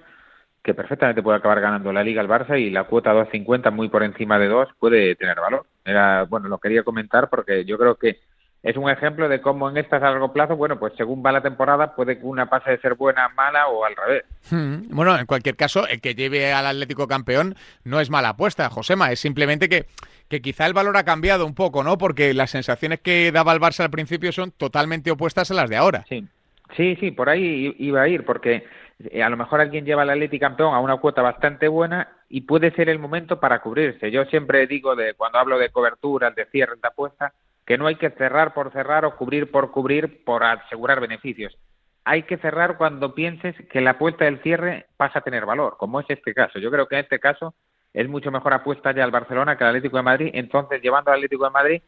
que 0.63 0.73
perfectamente 0.73 1.23
puede 1.23 1.39
acabar 1.39 1.61
ganando 1.61 1.93
la 1.93 2.03
Liga 2.03 2.23
el 2.23 2.29
Barça 2.29 2.59
y 2.59 2.71
la 2.71 2.85
cuota 2.85 3.13
2.50 3.13 3.71
muy 3.71 3.91
por 3.91 4.03
encima 4.03 4.39
de 4.39 4.49
2 4.49 4.71
puede 4.79 5.15
tener 5.15 5.39
valor. 5.39 5.67
Era, 5.85 6.25
bueno, 6.25 6.49
lo 6.49 6.59
quería 6.59 6.83
comentar 6.83 7.29
porque 7.29 7.67
yo 7.67 7.77
creo 7.77 7.97
que 7.97 8.21
es 8.65 8.79
un 8.79 8.89
ejemplo 8.89 9.29
de 9.29 9.43
cómo 9.43 9.69
en 9.69 9.77
estas 9.77 10.03
a 10.03 10.11
largo 10.11 10.33
plazo, 10.33 10.57
bueno, 10.57 10.79
pues 10.79 10.95
según 10.97 11.23
va 11.25 11.31
la 11.31 11.43
temporada, 11.43 11.95
puede 11.95 12.19
que 12.19 12.25
una 12.25 12.49
pase 12.49 12.71
de 12.71 12.79
ser 12.79 12.95
buena, 12.95 13.29
mala 13.29 13.69
o 13.69 13.85
al 13.85 13.95
revés. 13.95 14.25
Hmm. 14.51 14.89
Bueno, 14.89 15.17
en 15.19 15.27
cualquier 15.27 15.55
caso, 15.55 15.87
el 15.87 16.01
que 16.01 16.15
lleve 16.15 16.51
al 16.51 16.67
Atlético 16.67 17.07
campeón 17.07 17.57
no 17.85 18.01
es 18.01 18.09
mala 18.09 18.31
apuesta, 18.31 18.71
Josema, 18.71 19.13
es 19.13 19.21
simplemente 19.21 19.69
que, 19.69 19.85
que 20.31 20.41
quizá 20.41 20.65
el 20.65 20.73
valor 20.73 20.97
ha 20.97 21.05
cambiado 21.05 21.45
un 21.45 21.55
poco, 21.55 21.85
¿no? 21.85 21.99
Porque 21.99 22.33
las 22.33 22.53
sensaciones 22.53 23.01
que 23.01 23.31
daba 23.33 23.53
el 23.53 23.61
Barça 23.61 23.81
al 23.81 23.91
principio 23.91 24.33
son 24.33 24.51
totalmente 24.51 25.11
opuestas 25.11 25.51
a 25.51 25.55
las 25.55 25.69
de 25.69 25.77
ahora. 25.77 26.05
Sí, 26.09 26.27
sí, 26.75 26.97
sí 26.99 27.11
por 27.11 27.29
ahí 27.29 27.77
iba 27.79 28.01
a 28.01 28.09
ir, 28.09 28.25
porque 28.25 28.65
eh, 29.11 29.23
a 29.23 29.29
lo 29.29 29.37
mejor 29.37 29.61
alguien 29.61 29.85
lleva 29.85 30.03
al 30.03 30.11
Atlético 30.11 30.41
campeón 30.41 30.73
a 30.73 30.81
una 30.81 30.97
cuota 30.97 31.21
bastante 31.21 31.69
buena 31.69 32.09
y 32.31 32.41
puede 32.41 32.71
ser 32.71 32.89
el 32.89 32.99
momento 32.99 33.39
para 33.41 33.61
cubrirse. 33.61 34.11
Yo 34.11 34.25
siempre 34.25 34.67
digo, 34.67 34.97
de 34.97 35.13
cuando 35.13 35.39
hablo 35.39 35.59
de 35.59 35.69
coberturas, 35.69 36.35
de 36.35 36.47
cierre 36.47 36.77
de 36.81 36.89
apuesta, 36.89 37.35
que 37.67 37.79
no 37.79 37.87
hay 37.87 37.97
que 37.97 38.11
cerrar 38.11 38.55
por 38.55 38.73
cerrar 38.73 39.05
o 39.05 39.17
cubrir 39.17 39.51
por 39.51 39.71
cubrir 39.71 40.25
por 40.25 40.45
asegurar 40.45 41.01
beneficios. 41.01 41.57
Hay 42.05 42.25
que 42.25 42.37
cerrar 42.37 42.77
cuando 42.77 43.15
pienses 43.15 43.57
que 43.71 43.81
la 43.81 43.93
apuesta 43.93 44.27
del 44.27 44.43
cierre 44.43 44.87
pasa 44.97 45.21
a 45.21 45.23
tener 45.23 45.47
valor, 45.47 45.77
como 45.79 46.01
es 46.01 46.07
este 46.09 46.35
caso. 46.35 46.59
Yo 46.59 46.71
creo 46.71 46.87
que 46.87 46.97
en 46.97 47.03
este 47.03 47.19
caso 47.19 47.55
es 47.95 48.09
mucho 48.09 48.31
mejor 48.31 48.53
apuesta 48.53 48.93
ya 48.93 49.05
al 49.05 49.11
Barcelona 49.11 49.57
que 49.57 49.65
al 49.65 49.71
Atlético 49.71 49.97
de 49.97 50.03
Madrid. 50.03 50.31
Entonces, 50.35 50.83
llevando 50.83 51.11
al 51.11 51.17
Atlético 51.17 51.45
de 51.45 51.51
Madrid, 51.51 51.83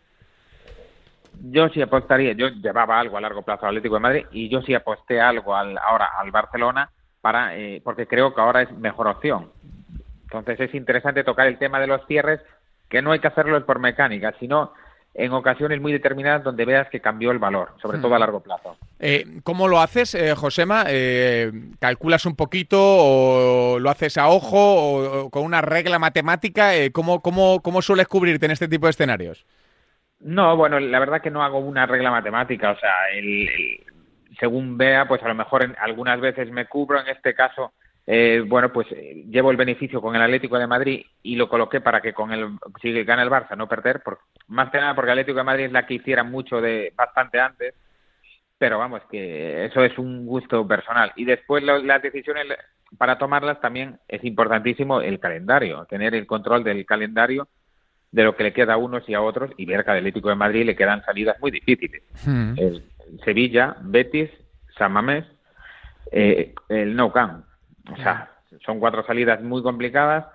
yo 1.42 1.68
sí 1.68 1.82
apostaría, 1.82 2.32
yo 2.32 2.48
llevaba 2.48 2.98
algo 2.98 3.18
a 3.18 3.20
largo 3.20 3.42
plazo 3.42 3.66
al 3.66 3.70
Atlético 3.70 3.96
de 3.96 4.00
Madrid 4.00 4.26
y 4.30 4.48
yo 4.48 4.62
sí 4.62 4.72
aposté 4.72 5.20
algo 5.20 5.54
al, 5.54 5.76
ahora 5.76 6.10
al 6.18 6.30
Barcelona 6.30 6.90
para 7.20 7.56
eh, 7.56 7.82
porque 7.84 8.06
creo 8.06 8.34
que 8.34 8.40
ahora 8.40 8.62
es 8.62 8.72
mejor 8.72 9.08
opción. 9.08 9.50
Entonces 10.22 10.60
es 10.60 10.74
interesante 10.74 11.24
tocar 11.24 11.46
el 11.46 11.58
tema 11.58 11.78
de 11.78 11.86
los 11.86 12.06
cierres, 12.06 12.40
que 12.88 13.02
no 13.02 13.12
hay 13.12 13.18
que 13.18 13.28
hacerlo 13.28 13.64
por 13.66 13.80
mecánica, 13.80 14.32
sino 14.38 14.72
en 15.18 15.32
ocasiones 15.32 15.80
muy 15.80 15.92
determinadas 15.92 16.44
donde 16.44 16.66
veas 16.66 16.88
que 16.90 17.00
cambió 17.00 17.30
el 17.30 17.38
valor, 17.38 17.70
sobre 17.80 17.98
todo 17.98 18.14
a 18.14 18.18
largo 18.18 18.40
plazo. 18.40 18.76
Eh, 19.00 19.40
¿Cómo 19.44 19.66
lo 19.66 19.80
haces, 19.80 20.14
eh, 20.14 20.34
Josema? 20.34 20.84
Eh, 20.88 21.50
¿Calculas 21.80 22.26
un 22.26 22.36
poquito 22.36 22.78
o 22.78 23.78
lo 23.78 23.88
haces 23.88 24.18
a 24.18 24.28
ojo 24.28 24.58
o, 24.58 25.30
con 25.30 25.42
una 25.42 25.62
regla 25.62 25.98
matemática? 25.98 26.76
Eh, 26.76 26.92
¿cómo, 26.92 27.22
cómo, 27.22 27.62
cómo 27.62 27.80
sueles 27.80 28.08
cubrirte 28.08 28.44
en 28.44 28.52
este 28.52 28.68
tipo 28.68 28.86
de 28.86 28.90
escenarios? 28.90 29.46
No, 30.20 30.54
bueno, 30.54 30.78
la 30.80 30.98
verdad 30.98 31.22
que 31.22 31.30
no 31.30 31.42
hago 31.42 31.58
una 31.58 31.86
regla 31.86 32.10
matemática, 32.10 32.72
o 32.72 32.78
sea, 32.78 32.92
según 34.38 34.76
vea, 34.76 35.08
pues 35.08 35.22
a 35.22 35.28
lo 35.28 35.34
mejor 35.34 35.62
en, 35.62 35.76
algunas 35.78 36.20
veces 36.20 36.50
me 36.50 36.66
cubro, 36.66 37.00
en 37.00 37.08
este 37.08 37.34
caso 37.34 37.72
eh, 38.08 38.44
bueno, 38.46 38.72
pues 38.72 38.86
eh, 38.92 39.24
llevo 39.28 39.50
el 39.50 39.56
beneficio 39.56 40.00
con 40.00 40.14
el 40.14 40.22
Atlético 40.22 40.58
de 40.58 40.68
Madrid 40.68 41.04
y 41.24 41.34
lo 41.34 41.48
coloqué 41.48 41.80
para 41.80 42.00
que 42.00 42.12
con 42.12 42.32
el 42.32 42.50
si 42.80 43.02
gana 43.02 43.22
el 43.22 43.30
Barça 43.30 43.56
no 43.56 43.68
perder, 43.68 44.00
por, 44.02 44.20
más 44.46 44.70
que 44.70 44.78
nada 44.78 44.94
porque 44.94 45.10
el 45.10 45.18
Atlético 45.18 45.38
de 45.38 45.44
Madrid 45.44 45.64
es 45.64 45.72
la 45.72 45.86
que 45.86 45.94
hiciera 45.94 46.22
mucho 46.22 46.60
de 46.60 46.92
bastante 46.94 47.40
antes, 47.40 47.74
pero 48.58 48.78
vamos, 48.78 49.02
que 49.10 49.64
eso 49.64 49.84
es 49.84 49.98
un 49.98 50.24
gusto 50.24 50.66
personal. 50.68 51.12
Y 51.16 51.24
después 51.24 51.64
las 51.64 52.00
decisiones 52.00 52.46
para 52.96 53.18
tomarlas 53.18 53.60
también 53.60 53.98
es 54.06 54.22
importantísimo 54.22 55.00
el 55.00 55.18
calendario, 55.18 55.84
tener 55.86 56.14
el 56.14 56.26
control 56.26 56.62
del 56.62 56.86
calendario 56.86 57.48
de 58.12 58.22
lo 58.22 58.36
que 58.36 58.44
le 58.44 58.52
queda 58.52 58.74
a 58.74 58.78
unos 58.78 59.06
y 59.08 59.14
a 59.14 59.20
otros 59.20 59.50
y 59.56 59.66
ver 59.66 59.84
que 59.84 59.90
al 59.90 59.98
Atlético 59.98 60.28
de 60.28 60.36
Madrid 60.36 60.64
le 60.64 60.76
quedan 60.76 61.04
salidas 61.04 61.38
muy 61.40 61.50
difíciles. 61.50 62.04
Hmm. 62.24 62.54
Sevilla, 63.24 63.76
Betis, 63.82 64.30
San 64.78 64.92
Mamés, 64.92 65.24
eh, 66.12 66.54
el 66.68 66.94
Nou 66.94 67.10
Camp 67.10 67.45
o 67.92 67.96
sea, 67.96 68.30
son 68.64 68.80
cuatro 68.80 69.04
salidas 69.04 69.42
muy 69.42 69.62
complicadas 69.62 70.26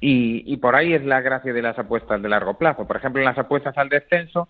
y, 0.00 0.56
por 0.58 0.76
ahí 0.76 0.92
es 0.92 1.04
la 1.04 1.20
gracia 1.20 1.52
de 1.52 1.62
las 1.62 1.78
apuestas 1.78 2.20
de 2.20 2.28
largo 2.28 2.58
plazo. 2.58 2.86
Por 2.86 2.96
ejemplo, 2.96 3.20
en 3.20 3.26
las 3.26 3.38
apuestas 3.38 3.76
al 3.78 3.88
descenso, 3.88 4.48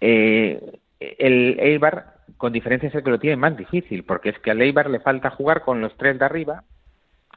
eh, 0.00 0.78
el 1.00 1.58
Eibar, 1.58 2.14
con 2.36 2.52
diferencia, 2.52 2.88
es 2.88 2.94
el 2.94 3.02
que 3.02 3.10
lo 3.10 3.18
tiene 3.18 3.36
más 3.36 3.56
difícil, 3.56 4.04
porque 4.04 4.30
es 4.30 4.38
que 4.40 4.50
al 4.50 4.60
Eibar 4.60 4.90
le 4.90 5.00
falta 5.00 5.30
jugar 5.30 5.62
con 5.62 5.80
los 5.80 5.96
tres 5.96 6.18
de 6.18 6.24
arriba, 6.26 6.62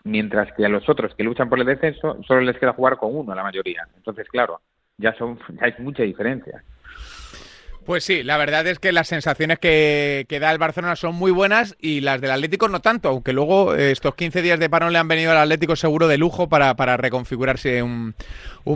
mientras 0.04 0.52
que 0.54 0.66
a 0.66 0.70
los 0.70 0.88
otros 0.90 1.16
que 1.16 1.24
luchan 1.24 1.50
por 1.50 1.60
el 1.60 1.66
descenso 1.66 2.22
solo 2.24 2.42
les 2.42 2.58
queda 2.58 2.74
jugar 2.74 2.98
con 2.98 3.16
uno, 3.16 3.32
a 3.32 3.36
la 3.36 3.44
mayoría. 3.44 3.88
Entonces, 3.96 4.28
claro, 4.28 4.60
ya, 4.98 5.14
son, 5.14 5.40
ya 5.50 5.66
hay 5.66 5.76
mucha 5.80 6.04
diferencia. 6.04 6.64
Pues 7.88 8.04
sí, 8.04 8.22
la 8.22 8.36
verdad 8.36 8.68
es 8.68 8.80
que 8.80 8.92
las 8.92 9.08
sensaciones 9.08 9.60
que, 9.60 10.26
da 10.42 10.52
el 10.52 10.58
Barcelona 10.58 10.98
son 10.98 11.16
muy 11.16 11.32
buenas 11.32 11.74
y 11.80 12.02
las 12.02 12.20
del 12.20 12.32
Atlético 12.32 12.68
no 12.68 12.82
tanto, 12.82 13.08
aunque 13.08 13.32
luego 13.32 13.76
eh, 13.76 13.92
estos 13.94 14.14
15 14.14 14.42
días 14.42 14.60
de 14.60 14.70
parón 14.70 14.92
le 14.92 15.00
han 15.00 15.08
venido 15.08 15.32
al 15.32 15.38
Atlético 15.38 15.78
seguro 15.78 16.10
de 16.10 16.18
lujo 16.18 16.50
para, 16.50 16.74
reconfigurarse 16.98 17.82
un, 17.82 18.14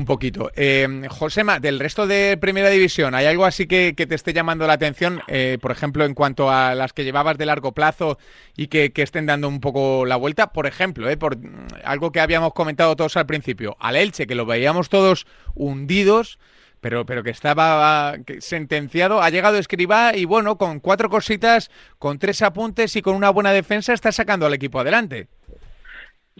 poquito. 0.05 0.49
Eh, 0.55 0.87
Josema, 1.09 1.59
del 1.59 1.81
resto 1.81 2.07
de 2.07 2.37
Primera 2.37 2.69
División, 2.69 3.13
¿hay 3.13 3.25
algo 3.25 3.43
así 3.43 3.67
que, 3.67 3.93
te 3.93 4.15
esté 4.15 4.31
llamando 4.31 4.65
la 4.65 4.73
atención, 4.73 5.21
eh, 5.27 5.57
por 5.61 5.71
ejemplo, 5.71 6.05
en 6.05 6.13
cuanto 6.13 6.49
a 6.49 6.73
las 6.73 6.93
que 6.93 7.03
llevabas 7.03 7.37
de 7.37 7.47
largo 7.47 7.73
plazo 7.73 8.17
y 8.55 8.67
que, 8.67 8.93
que 8.93 9.01
estén 9.01 9.25
dando 9.25 9.49
un 9.49 9.59
poco 9.59 10.05
la 10.05 10.15
vuelta? 10.15 10.53
Por 10.53 10.67
ejemplo, 10.67 11.09
eh, 11.09 11.17
por 11.17 11.37
algo 11.83 12.13
que 12.13 12.21
habíamos 12.21 12.53
comentado 12.53 12.95
todos 12.95 13.17
al 13.17 13.25
principio, 13.25 13.75
al 13.81 13.97
Elche, 13.97 14.25
que 14.25 14.35
lo 14.35 14.45
veíamos 14.45 14.87
todos 14.87 15.27
hundidos 15.53 16.39
pero, 16.81 17.05
pero 17.05 17.23
que 17.23 17.29
estaba 17.29 18.15
sentenciado. 18.39 19.21
Ha 19.21 19.29
llegado 19.29 19.57
Escribá 19.57 20.15
y 20.15 20.25
bueno, 20.25 20.57
con 20.57 20.79
cuatro 20.79 21.09
cositas, 21.09 21.71
con 21.99 22.19
tres 22.19 22.41
apuntes 22.41 22.95
y 22.95 23.01
con 23.01 23.15
una 23.15 23.29
buena 23.29 23.53
defensa 23.53 23.93
está 23.93 24.11
sacando 24.11 24.47
al 24.47 24.53
equipo 24.55 24.79
adelante. 24.79 25.27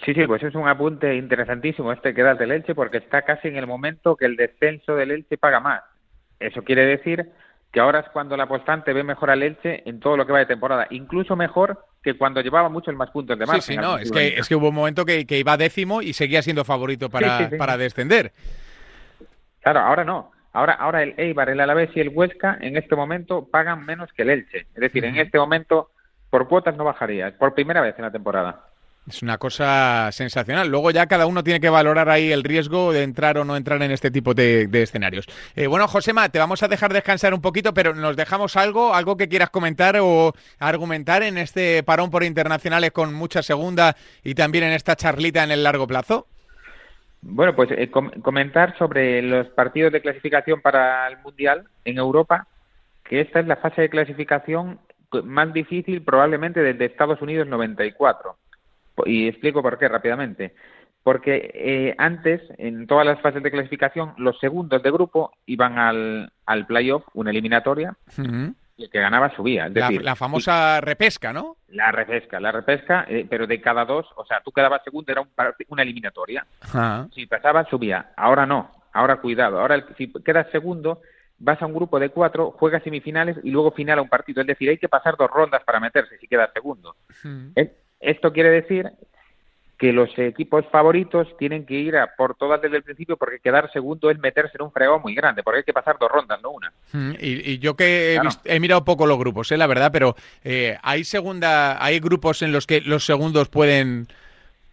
Sí, 0.03 0.13
sí, 0.13 0.25
pues 0.25 0.41
es 0.41 0.55
un 0.55 0.67
apunte 0.67 1.15
interesantísimo 1.15 1.91
este 1.91 2.13
que 2.13 2.23
da 2.23 2.33
del 2.33 2.51
Elche 2.51 2.73
porque 2.73 2.97
está 2.97 3.21
casi 3.21 3.49
en 3.49 3.57
el 3.57 3.67
momento 3.67 4.15
que 4.15 4.25
el 4.25 4.35
descenso 4.35 4.95
del 4.95 5.11
Elche 5.11 5.37
paga 5.37 5.59
más. 5.59 5.83
Eso 6.39 6.63
quiere 6.63 6.85
decir 6.85 7.29
que 7.71 7.79
ahora 7.79 7.99
es 7.99 8.09
cuando 8.11 8.35
la 8.35 8.43
apostante 8.43 8.93
ve 8.93 9.03
mejor 9.03 9.29
al 9.29 9.43
Elche 9.43 9.87
en 9.87 9.99
todo 9.99 10.17
lo 10.17 10.25
que 10.25 10.33
va 10.33 10.39
de 10.39 10.47
temporada, 10.47 10.87
incluso 10.89 11.35
mejor 11.35 11.85
que 12.01 12.17
cuando 12.17 12.41
llevaba 12.41 12.67
mucho 12.67 12.91
más 12.93 13.11
puntos 13.11 13.37
de 13.37 13.45
más. 13.45 13.63
Sí, 13.63 13.73
sí, 13.73 13.77
no, 13.77 13.99
es 13.99 14.11
que, 14.11 14.39
es 14.39 14.49
que 14.49 14.55
hubo 14.55 14.69
un 14.69 14.75
momento 14.75 15.05
que, 15.05 15.25
iba 15.29 15.55
décimo 15.55 16.01
y 16.01 16.13
seguía 16.13 16.41
siendo 16.41 16.65
favorito 16.65 17.09
para, 17.09 17.49
para 17.57 17.77
descender. 17.77 18.31
Claro, 19.61 19.79
ahora 19.79 20.03
no. 20.03 20.31
Ahora, 20.53 20.73
ahora 20.73 21.01
el 21.03 21.13
Eibar, 21.17 21.49
el 21.49 21.61
Alavés 21.61 21.89
y 21.95 22.01
el 22.01 22.09
Huesca 22.09 22.57
en 22.59 22.75
este 22.75 22.95
momento 22.95 23.47
pagan 23.49 23.85
menos 23.85 24.11
que 24.11 24.23
el 24.23 24.31
Elche. 24.31 24.67
Es 24.75 24.81
decir, 24.81 25.05
en 25.05 25.17
este 25.17 25.37
momento 25.37 25.91
por 26.29 26.47
cuotas 26.47 26.75
no 26.75 26.83
bajaría, 26.83 27.37
por 27.37 27.53
primera 27.53 27.81
vez 27.81 27.95
en 27.97 28.05
la 28.05 28.11
temporada. 28.11 28.65
Es 29.07 29.23
una 29.23 29.37
cosa 29.39 30.09
sensacional. 30.11 30.69
Luego 30.69 30.91
ya 30.91 31.07
cada 31.07 31.25
uno 31.25 31.43
tiene 31.43 31.59
que 31.59 31.69
valorar 31.69 32.07
ahí 32.09 32.31
el 32.31 32.43
riesgo 32.43 32.93
de 32.93 33.01
entrar 33.01 33.37
o 33.37 33.43
no 33.43 33.57
entrar 33.57 33.81
en 33.81 33.91
este 33.91 34.11
tipo 34.11 34.33
de, 34.33 34.69
escenarios. 34.71 35.25
Eh, 35.55 35.65
bueno, 35.65 35.87
Josema, 35.87 36.29
te 36.29 36.37
vamos 36.37 36.61
a 36.61 36.67
dejar 36.67 36.93
descansar 36.93 37.33
un 37.33 37.41
poquito, 37.41 37.73
pero 37.73 37.95
nos 37.95 38.15
dejamos 38.15 38.55
algo, 38.55 38.93
algo 38.93 39.17
que 39.17 39.27
quieras 39.27 39.49
comentar 39.49 39.97
o 39.99 40.33
argumentar 40.59 41.23
en 41.23 41.39
este 41.39 41.81
parón 41.83 42.11
por 42.11 42.23
internacionales 42.23 42.91
con 42.91 43.13
mucha 43.13 43.41
segunda 43.41 43.95
y 44.23 44.35
también 44.35 44.65
en 44.65 44.73
esta 44.73 44.95
charlita 44.95 45.43
en 45.43 45.51
el 45.51 45.63
largo 45.63 45.87
plazo. 45.87 46.27
Bueno, 47.21 47.55
pues 47.55 47.69
eh, 47.71 47.91
comentar 47.91 48.77
sobre 48.77 49.21
los 49.21 49.47
partidos 49.49 49.91
de 49.91 50.01
clasificación 50.01 50.61
para 50.61 51.07
el 51.07 51.17
Mundial 51.19 51.65
en 51.85 51.97
Europa, 51.97 52.47
que 53.03 53.21
esta 53.21 53.39
es 53.39 53.47
la 53.47 53.57
fase 53.57 53.81
de 53.81 53.89
clasificación 53.89 54.79
más 55.23 55.53
difícil 55.53 56.01
probablemente 56.01 56.61
desde 56.61 56.85
Estados 56.85 57.21
Unidos 57.21 57.47
94. 57.47 58.35
Y 59.05 59.27
explico 59.27 59.61
por 59.61 59.77
qué 59.77 59.87
rápidamente. 59.87 60.53
Porque 61.03 61.51
eh, 61.53 61.95
antes, 61.97 62.41
en 62.57 62.85
todas 62.85 63.05
las 63.05 63.19
fases 63.21 63.41
de 63.41 63.49
clasificación, 63.49 64.13
los 64.17 64.39
segundos 64.39 64.83
de 64.83 64.91
grupo 64.91 65.31
iban 65.47 65.79
al, 65.79 66.31
al 66.45 66.67
playoff, 66.67 67.03
una 67.13 67.31
eliminatoria, 67.31 67.95
el 68.81 68.89
que 68.89 68.99
ganaba 68.99 69.35
subía. 69.35 69.67
Es 69.67 69.73
decir, 69.73 70.01
la, 70.03 70.15
famosa 70.15 70.81
repesca, 70.81 71.33
¿no? 71.33 71.57
La 71.69 71.91
repesca, 71.91 72.39
la 72.39 72.51
repesca, 72.51 73.05
eh, 73.07 73.25
pero 73.29 73.47
de 73.47 73.61
cada 73.61 73.85
dos, 73.85 74.07
o 74.15 74.25
sea, 74.25 74.41
tú 74.41 74.51
quedabas 74.51 74.83
segundo, 74.83 75.11
era 75.11 75.23
una 75.69 75.81
eliminatoria. 75.81 76.45
Si 77.13 77.25
pasaba, 77.25 77.65
subía. 77.69 78.11
Ahora 78.15 78.45
no, 78.45 78.71
ahora 78.93 79.17
cuidado. 79.17 79.59
Ahora, 79.59 79.85
si 79.97 80.11
quedas 80.23 80.47
segundo, 80.51 81.01
vas 81.39 81.61
a 81.61 81.65
un 81.65 81.73
grupo 81.73 81.99
de 81.99 82.09
cuatro, 82.09 82.51
juegas 82.51 82.83
semifinales 82.83 83.37
y 83.43 83.51
luego 83.51 83.71
final 83.71 83.99
a 83.99 84.01
un 84.01 84.09
partido. 84.09 84.41
Es 84.41 84.47
decir, 84.47 84.69
hay 84.69 84.77
que 84.77 84.89
pasar 84.89 85.17
dos 85.17 85.29
rondas 85.29 85.63
para 85.63 85.79
meterse 85.79 86.17
si 86.17 86.27
quedas 86.27 86.51
segundo. 86.53 86.95
Esto 87.99 88.31
quiere 88.33 88.49
decir 88.49 88.91
que 89.81 89.91
los 89.91 90.15
equipos 90.19 90.63
favoritos 90.71 91.27
tienen 91.39 91.65
que 91.65 91.73
ir 91.73 91.97
a 91.97 92.15
por 92.15 92.35
todas 92.35 92.61
desde 92.61 92.77
el 92.77 92.83
principio 92.83 93.17
porque 93.17 93.39
quedar 93.39 93.71
segundo 93.73 94.11
es 94.11 94.19
meterse 94.19 94.51
en 94.59 94.65
un 94.65 94.71
fregón 94.71 95.01
muy 95.01 95.15
grande, 95.15 95.41
porque 95.41 95.57
hay 95.57 95.63
que 95.63 95.73
pasar 95.73 95.97
dos 95.99 96.11
rondas, 96.11 96.39
no 96.43 96.51
una. 96.51 96.71
Mm, 96.91 97.13
y, 97.19 97.57
yo 97.57 97.75
que 97.75 98.19
he, 98.45 98.59
mirado 98.59 98.85
poco 98.85 99.07
los 99.07 99.17
grupos, 99.17 99.51
¿eh? 99.51 99.57
la 99.57 99.65
verdad, 99.65 99.89
pero 99.91 100.15
eh, 100.43 100.77
hay 100.83 101.03
segunda, 101.03 101.83
hay 101.83 101.99
grupos 101.99 102.43
en 102.43 102.51
los 102.51 102.67
que 102.67 102.81
los 102.81 103.07
segundos 103.07 103.49
pueden 103.49 104.07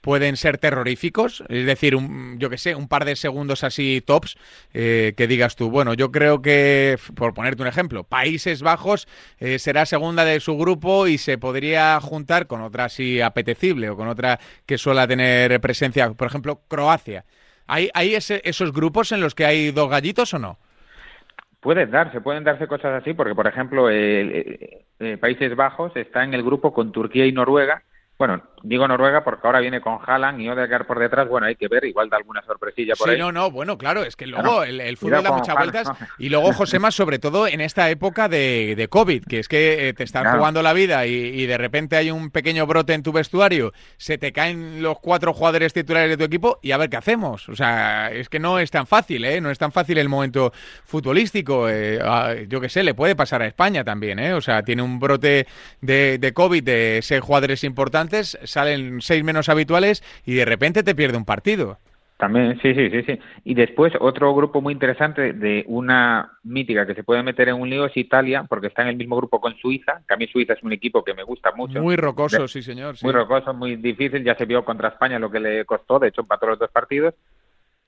pueden 0.01 0.37
ser 0.37 0.59
terroríficos, 0.59 1.45
es 1.49 1.67
decir, 1.67 1.97
un, 1.97 2.39
yo 2.39 2.51
que 2.51 2.59
sé, 2.59 2.75
un 2.75 2.89
par 2.89 3.05
de 3.05 3.17
segundos 3.17 3.65
así 3.65 4.01
tops 4.01 4.37
eh, 4.73 5.15
que 5.17 5.27
digas 5.27 5.57
tú, 5.57 5.71
bueno, 5.71 5.95
yo 5.95 6.11
creo 6.11 6.41
que, 6.43 6.97
por 7.15 7.35
ponerte 7.35 7.63
un 7.63 7.69
ejemplo, 7.69 8.05
Países 8.05 8.63
Bajos 8.63 9.09
eh, 9.39 9.59
será 9.59 9.87
segunda 9.87 10.25
de 10.25 10.41
su 10.41 10.57
grupo 10.57 11.07
y 11.07 11.19
se 11.19 11.39
podría 11.39 12.01
juntar 12.01 12.47
con 12.47 12.63
otra 12.63 12.85
así 12.85 13.21
apetecible 13.21 13.91
o 13.91 13.97
con 13.97 14.09
otra 14.09 14.39
que 14.67 14.79
suele 14.79 15.07
tener 15.07 15.61
presencia, 15.61 16.11
por 16.13 16.27
ejemplo, 16.27 16.61
Croacia. 16.69 17.25
¿Hay, 17.67 17.91
hay 17.93 18.15
esos 18.15 18.73
grupos 18.73 19.13
en 19.13 19.21
los 19.21 19.35
que 19.35 19.45
hay 19.45 19.71
dos 19.73 19.91
gallitos 19.91 20.33
o 20.33 20.39
no? 20.39 20.59
Pueden 21.61 21.91
darse, 21.91 22.21
pueden 22.21 22.45
darse 22.45 22.67
cosas 22.67 23.03
así, 23.03 23.15
porque 23.15 23.35
por 23.35 23.47
ejemplo, 23.47 23.91
eh, 23.91 24.85
Países 25.21 25.55
Bajos 25.55 25.95
está 25.97 26.25
en 26.25 26.33
el 26.35 26.43
grupo 26.43 26.73
con 26.73 26.93
Turquía 26.93 27.27
y 27.27 27.33
Noruega, 27.33 27.83
bueno, 28.19 28.43
digo 28.65 28.89
Noruega 28.89 29.23
porque 29.23 29.47
ahora 29.47 29.61
viene 29.61 29.81
con 29.81 29.99
Haaland 30.05 30.41
y 30.41 30.49
Odegaard 30.49 30.87
por 30.87 30.99
detrás. 30.99 31.29
Bueno, 31.29 31.47
hay 31.47 31.55
que 31.55 31.69
ver, 31.69 31.85
igual 31.85 32.09
da 32.09 32.17
alguna 32.17 32.43
sorpresilla 32.43 32.95
por 32.97 33.07
sí, 33.07 33.15
ahí. 33.15 33.19
no, 33.21 33.31
no, 33.31 33.49
bueno, 33.53 33.79
claro, 33.79 34.03
es 34.03 34.17
que 34.17 34.27
luego 34.27 34.65
el, 34.65 34.97
fútbol 34.97 35.23
da 35.23 35.31
muchas 35.31 35.55
vueltas. 35.55 35.89
Y 36.19 36.29
luego, 36.29 36.53
José 36.59 36.81
más 36.81 36.97
sobre 36.97 37.21
todo 37.21 37.47
en 37.47 37.61
esta 37.61 37.89
época 37.91 38.29
de, 38.29 38.75
de 38.77 38.89
COVID, 38.89 39.25
que 39.25 39.39
es 39.39 39.47
que 39.47 39.89
eh, 39.89 39.93
te 39.95 40.03
estás 40.03 40.35
jugando 40.35 40.63
la 40.63 40.73
vida 40.73 41.07
y, 41.07 41.47
de 41.47 41.57
repente 41.57 41.97
hay 41.97 42.11
un 42.11 42.31
pequeño 42.31 42.67
brote 42.67 42.93
en 42.93 43.03
tu 43.03 43.13
vestuario, 43.13 43.73
se 43.97 44.19
te 44.19 44.33
caen 44.33 44.83
los 44.83 44.99
cuatro 44.99 45.33
jugadores 45.33 45.73
titulares 45.73 46.11
de 46.11 46.17
tu 46.17 46.25
equipo 46.25 46.59
y 46.61 46.73
a 46.73 46.77
ver 46.77 46.91
qué 46.91 46.97
hacemos. 46.97 47.49
O 47.49 47.55
sea, 47.55 48.11
es 48.11 48.29
que 48.29 48.41
no 48.41 48.59
es 48.59 48.73
tan 48.73 48.89
fácil, 48.89 49.25
¿eh? 49.25 49.41
No 49.41 49.51
es 49.51 49.59
tan 49.59 49.71
fácil 49.71 49.97
el 49.97 50.09
momento 50.09 50.53
futbolístico. 50.85 51.69
Eh, 51.69 52.01
yo 52.49 52.61
qué 52.61 52.69
sé, 52.69 52.83
le 52.83 52.95
puede 52.95 53.15
pasar 53.15 53.43
a 53.43 53.47
España 53.47 53.85
también, 53.85 54.19
¿eh? 54.19 54.35
O 54.35 54.41
sea, 54.41 54.65
tiene 54.65 54.83
un 54.83 54.99
brote 54.99 55.47
de, 55.81 56.19
de 56.19 56.33
COVID 56.33 56.65
de 56.65 56.99
seis 57.03 57.21
jugadores 57.21 57.63
importantes 57.63 58.08
salen 58.23 59.01
seis 59.01 59.25
menos 59.25 59.49
habituales 59.49 60.03
y 60.25 60.35
de 60.35 60.45
repente 60.45 60.83
te 60.83 60.95
pierde 60.95 61.17
un 61.17 61.25
partido. 61.25 61.79
También, 62.19 62.59
sí, 62.61 62.75
sí, 62.75 62.91
sí, 62.91 63.03
sí. 63.05 63.21
Y 63.45 63.55
después 63.55 63.93
otro 64.01 64.35
grupo 64.35 64.61
muy 64.61 64.73
interesante 64.73 65.33
de 65.33 65.65
una 65.69 66.33
mítica 66.43 66.85
que 66.85 66.97
se 66.97 67.05
puede 67.05 67.23
meter 67.23 67.49
en 67.49 67.55
un 67.55 67.71
lío 67.71 67.87
es 67.87 67.97
Italia, 67.97 68.45
porque 68.49 68.67
está 68.67 68.83
en 68.83 68.89
el 68.89 68.97
mismo 68.97 69.17
grupo 69.17 69.41
con 69.41 69.57
Suiza, 69.57 70.01
que 70.07 70.15
a 70.15 70.17
mí 70.17 70.27
Suiza 70.27 70.55
es 70.55 70.63
un 70.65 70.73
equipo 70.73 71.05
que 71.05 71.15
me 71.15 71.23
gusta 71.23 71.53
mucho. 71.53 71.81
Muy 71.81 71.95
rocoso, 71.95 72.49
sí, 72.49 72.61
señor. 72.61 72.97
Muy 73.03 73.13
rocoso, 73.13 73.55
muy 73.55 73.77
difícil, 73.77 74.25
ya 74.25 74.35
se 74.35 74.47
vio 74.47 74.65
contra 74.65 74.89
España 74.89 75.21
lo 75.21 75.31
que 75.31 75.39
le 75.39 75.65
costó, 75.65 76.01
de 76.01 76.09
hecho 76.09 76.23
empató 76.23 76.49
los 76.49 76.59
dos 76.59 76.71
partidos. 76.73 77.15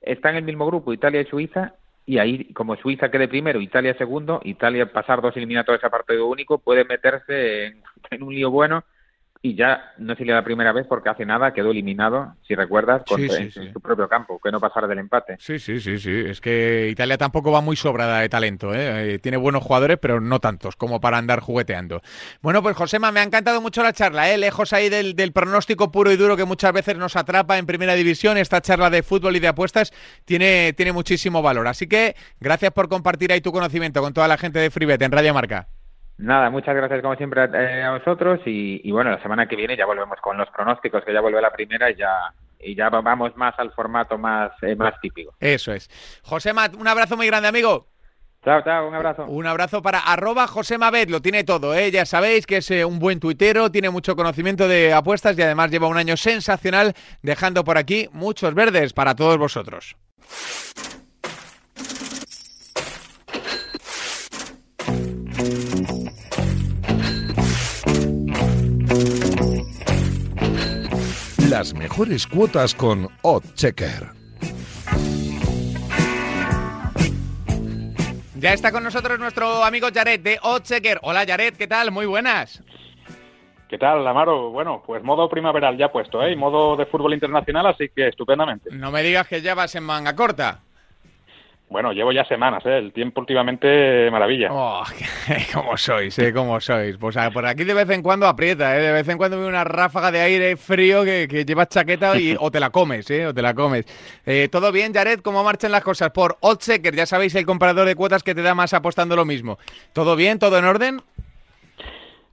Está 0.01 0.31
en 0.31 0.37
el 0.37 0.45
mismo 0.45 0.65
grupo 0.65 0.93
Italia 0.93 1.23
y 1.23 1.27
Suiza, 1.27 1.75
y 2.07 2.19
ahí, 2.19 2.53
como 2.53 2.77
Suiza 2.77 3.11
quede 3.11 3.27
primero, 3.27 3.61
Italia 3.61 3.99
segundo, 3.99 4.41
Italia 4.45 4.93
pasar 4.93 5.21
dos 5.23 5.37
eliminatorios 5.37 5.83
a 5.83 5.91
partido 5.91 6.29
único, 6.29 6.59
puede 6.59 6.85
meterse 6.85 7.67
en 8.11 8.23
un 8.23 8.33
lío 8.33 8.53
bueno 8.53 8.85
y 9.43 9.55
ya 9.55 9.93
no 9.97 10.15
sería 10.17 10.35
la 10.35 10.45
primera 10.45 10.73
vez 10.73 10.87
porque 10.87 11.09
hace 11.09 11.25
nada 11.25 11.55
quedó 11.55 11.71
eliminado, 11.71 12.35
si 12.47 12.55
recuerdas, 12.55 13.03
en, 13.17 13.51
su 13.51 13.81
propio 13.81 14.07
campo, 14.07 14.39
que 14.39 14.53
no 14.53 14.61
pasara 14.61 14.87
del 14.87 14.99
empate. 14.99 15.37
Sí, 15.39 15.59
sí, 15.59 15.81
sí, 15.81 15.99
sí. 15.99 16.11
Es 16.27 16.43
que 16.43 16.89
Italia 16.91 17.17
tampoco 17.17 17.51
va 17.51 17.63
muy 17.63 17.75
sobrada 17.77 18.21
de 18.21 18.29
talento. 18.29 18.75
¿eh? 18.75 19.15
¿eh? 19.15 19.19
tiene 19.19 19.39
buenos 19.39 19.63
jugadores, 19.63 19.97
pero 19.99 20.21
no 20.21 20.41
tantos 20.41 20.77
como 20.77 21.01
para 21.01 21.17
andar 21.17 21.41
jugueteando. 21.41 22.03
Bueno, 22.43 22.63
pues 22.63 22.77
Josema, 22.77 23.13
me 23.13 23.21
ha 23.21 23.23
encantado 23.23 23.63
mucho 23.63 23.83
la 23.83 23.95
charla, 23.95 24.31
¿eh? 24.31 24.37
lejos 24.37 24.75
ahí 24.75 24.91
del, 24.91 25.17
del 25.17 25.33
pronóstico 25.33 25.91
puro 25.91 26.13
y 26.13 26.17
duro 26.17 26.37
que 26.37 26.45
muchas 26.45 26.75
veces 26.75 26.99
nos 26.99 27.17
atrapa 27.17 27.57
en 27.57 27.65
primera 27.65 27.95
división. 27.95 28.37
Esta 28.37 28.61
charla 28.61 28.91
de 28.91 29.03
fútbol 29.03 29.37
y 29.37 29.41
de 29.41 29.49
apuestas 29.49 29.91
tiene, 30.27 30.75
tiene 30.75 30.93
muchísimo 30.93 31.41
valor. 31.41 31.67
Así 31.67 31.87
que 31.87 32.15
gracias 32.41 32.73
por 32.73 32.91
compartir 32.91 33.33
ahí 33.33 33.41
tu 33.41 33.53
conocimiento 33.53 34.03
con 34.03 34.13
toda 34.13 34.29
la 34.29 34.37
gente 34.37 34.59
de 34.59 34.71
Freebet 34.71 35.01
en 35.01 35.13
Radio 35.13 35.33
Marca. 35.33 35.69
Nada, 36.21 36.51
muchas 36.51 36.77
gracias 36.77 37.01
como 37.01 37.17
siempre 37.17 37.41
a, 37.41 37.45
eh, 37.47 37.99
vosotros 37.99 38.41
y, 38.45 38.91
bueno, 38.93 39.11
la 39.11 39.23
semana 39.23 39.47
que 39.47 39.57
viene 39.57 39.75
ya 39.77 39.87
volvemos 39.87 40.21
con 40.21 40.37
los 40.37 40.51
pronósticos, 40.51 41.03
que 41.03 41.15
ya 41.15 41.21
vuelve 41.23 41.41
la 41.41 41.51
primera 41.51 41.91
y 41.91 41.97
ya 41.97 42.11
y 42.63 42.75
ya 42.75 42.91
vamos 42.91 43.35
más 43.39 43.59
al 43.59 43.73
formato 43.73 44.19
más, 44.19 44.53
eh, 44.61 44.77
más 44.77 44.93
típico. 45.01 45.33
Eso 45.41 45.73
es. 45.73 45.89
José 46.23 46.53
Mat, 46.53 46.75
un 46.75 46.87
abrazo 46.87 47.17
muy 47.17 47.27
grande, 47.27 47.49
amigo. 47.49 47.87
Chao, 48.45 48.63
chao, 48.63 48.89
un 48.89 48.95
abrazo. 48.95 49.25
Un 49.25 49.47
abrazo 49.47 49.81
para 49.81 50.01
arroba 50.01 50.47
José 50.47 50.77
Mabet, 50.77 51.09
lo 51.09 51.23
tiene 51.23 51.43
todo, 51.43 51.75
¿eh? 51.75 51.91
ya 51.91 52.05
sabéis 52.05 52.47
que 52.47 52.59
es 52.59 52.71
eh, 52.71 52.85
un 52.85 52.99
buen 52.99 53.19
tuitero, 53.19 53.71
tiene 53.71 53.89
mucho 53.89 54.15
conocimiento 54.15 54.69
de 54.69 54.93
apuestas 54.93 55.39
y 55.39 55.43
además 55.43 55.71
lleva 55.71 55.89
un 55.89 55.97
año 55.97 56.19
sensacional 56.19 56.95
dejando 57.23 57.65
por 57.65 57.79
aquí 57.79 58.09
muchos 58.13 58.55
verdes 58.55 58.93
para 58.93 59.15
todos 59.15 59.39
vosotros. 59.39 59.97
Las 71.51 71.75
mejores 71.75 72.29
cuotas 72.29 72.77
con 72.77 73.09
Checker. 73.55 74.07
Ya 78.37 78.53
está 78.53 78.71
con 78.71 78.85
nosotros 78.85 79.19
nuestro 79.19 79.65
amigo 79.65 79.89
Jared 79.93 80.21
de 80.21 80.39
Checker. 80.63 81.01
Hola 81.03 81.25
Jared, 81.27 81.55
¿qué 81.55 81.67
tal? 81.67 81.91
Muy 81.91 82.07
buenas. 82.07 82.63
¿Qué 83.69 83.79
tal, 83.79 84.07
Amaro? 84.07 84.51
Bueno, 84.51 84.81
pues 84.87 85.03
modo 85.03 85.29
primaveral 85.29 85.77
ya 85.77 85.91
puesto, 85.91 86.23
¿eh? 86.23 86.31
Y 86.31 86.37
modo 86.37 86.77
de 86.77 86.87
fútbol 86.87 87.15
internacional, 87.15 87.67
así 87.67 87.89
que 87.89 88.07
estupendamente. 88.07 88.71
No 88.71 88.93
me 88.93 89.03
digas 89.03 89.27
que 89.27 89.43
ya 89.43 89.57
vas 89.57 89.75
en 89.75 89.83
manga 89.83 90.15
corta. 90.15 90.61
Bueno, 91.71 91.93
llevo 91.93 92.11
ya 92.11 92.25
semanas, 92.25 92.67
¿eh? 92.67 92.79
el 92.79 92.93
tiempo 92.93 93.21
últimamente 93.21 94.11
maravilla. 94.11 94.49
Oh, 94.51 94.83
¿Cómo 95.55 95.77
sois? 95.77 96.19
Eh? 96.19 96.33
¿Cómo 96.35 96.61
sois? 96.61 96.97
Pues 96.97 97.17
por 97.33 97.47
aquí 97.47 97.63
de 97.63 97.75
vez 97.75 97.89
en 97.91 98.03
cuando 98.03 98.27
aprieta, 98.27 98.77
¿eh? 98.77 98.81
de 98.81 98.91
vez 98.93 99.09
en 99.09 99.17
cuando 99.17 99.37
viene 99.37 99.51
una 99.51 99.63
ráfaga 99.63 100.11
de 100.11 100.21
aire 100.21 100.57
frío 100.57 101.05
que, 101.05 101.45
llevas 101.47 101.69
chaqueta 101.69 102.19
y, 102.19 102.35
o 102.41 102.51
te 102.51 102.59
la 102.59 102.71
comes, 102.71 103.09
¿eh? 103.13 103.29
o 103.29 103.33
te 103.33 103.41
la 103.41 103.55
comes. 103.55 103.87
Eh, 104.27 104.49
¿Todo 104.51 104.73
bien, 104.73 104.93
Jared? 104.93 105.21
¿Cómo 105.21 105.45
marchan 105.45 105.71
las 105.71 105.85
cosas? 105.85 106.11
Por 106.11 106.39
Oddchecker, 106.41 106.93
ya 106.93 107.07
sabéis, 107.07 107.37
el 107.37 107.47
comparador 107.47 107.87
de 107.87 107.95
cuotas 107.95 108.25
que 108.25 108.35
te 108.35 108.43
da 108.43 108.53
más 108.57 108.75
apostando 108.75 109.15
lo 109.15 109.25
mismo. 109.25 109.57
¿Todo 109.93 110.17
bien? 110.17 110.41
¿Todo 110.41 110.59
en 110.59 110.65
orden? 110.65 111.01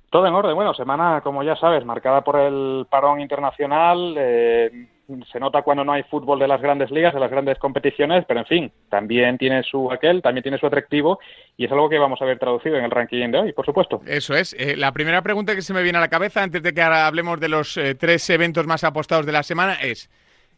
Todo 0.10 0.26
en 0.26 0.34
orden. 0.34 0.56
Bueno, 0.56 0.74
semana, 0.74 1.22
como 1.22 1.44
ya 1.44 1.56
sabes, 1.58 1.86
marcada 1.86 2.22
por 2.22 2.40
el 2.40 2.88
parón 2.90 3.22
internacional. 3.22 4.16
Eh, 4.18 4.88
se 5.32 5.40
nota 5.40 5.62
cuando 5.62 5.86
no 5.86 5.94
hay 5.94 6.04
fútbol 6.04 6.40
de 6.40 6.48
las 6.48 6.62
grandes 6.62 6.92
ligas, 6.92 7.14
de 7.14 7.20
las 7.20 7.32
grandes 7.32 7.58
competiciones, 7.60 8.26
pero 8.28 8.42
en 8.42 8.46
fin, 8.46 8.72
también 8.90 9.38
tiene 9.38 9.64
su 9.64 9.92
aquel, 9.92 10.22
también 10.22 10.44
tiene 10.44 10.58
su 10.58 10.68
atractivo 10.68 11.20
y 11.56 11.66
es 11.66 11.72
algo 11.72 11.90
que 11.90 11.98
vamos 11.98 12.22
a 12.22 12.26
ver 12.26 12.38
traducido 12.40 12.78
en 12.78 12.84
el 12.84 12.92
ranking 12.92 13.32
de 13.32 13.40
hoy, 13.40 13.54
por 13.54 13.66
supuesto. 13.66 14.02
Eso 14.06 14.36
es. 14.36 14.54
Eh, 14.60 14.76
la 14.76 14.92
primera 14.92 15.22
pregunta 15.22 15.56
que 15.56 15.62
se 15.62 15.74
me 15.74 15.82
viene 15.82 15.98
a 15.98 16.02
la 16.02 16.10
cabeza 16.10 16.44
antes 16.44 16.62
de 16.62 16.74
que 16.74 16.82
ahora 16.82 17.08
hablemos 17.08 17.40
de 17.40 17.48
los 17.48 17.78
eh, 17.78 17.96
tres 17.96 18.30
eventos 18.30 18.68
más 18.68 18.84
apostados 18.84 19.26
de 19.26 19.32
la 19.32 19.44
semana 19.44 19.76
es, 19.76 20.10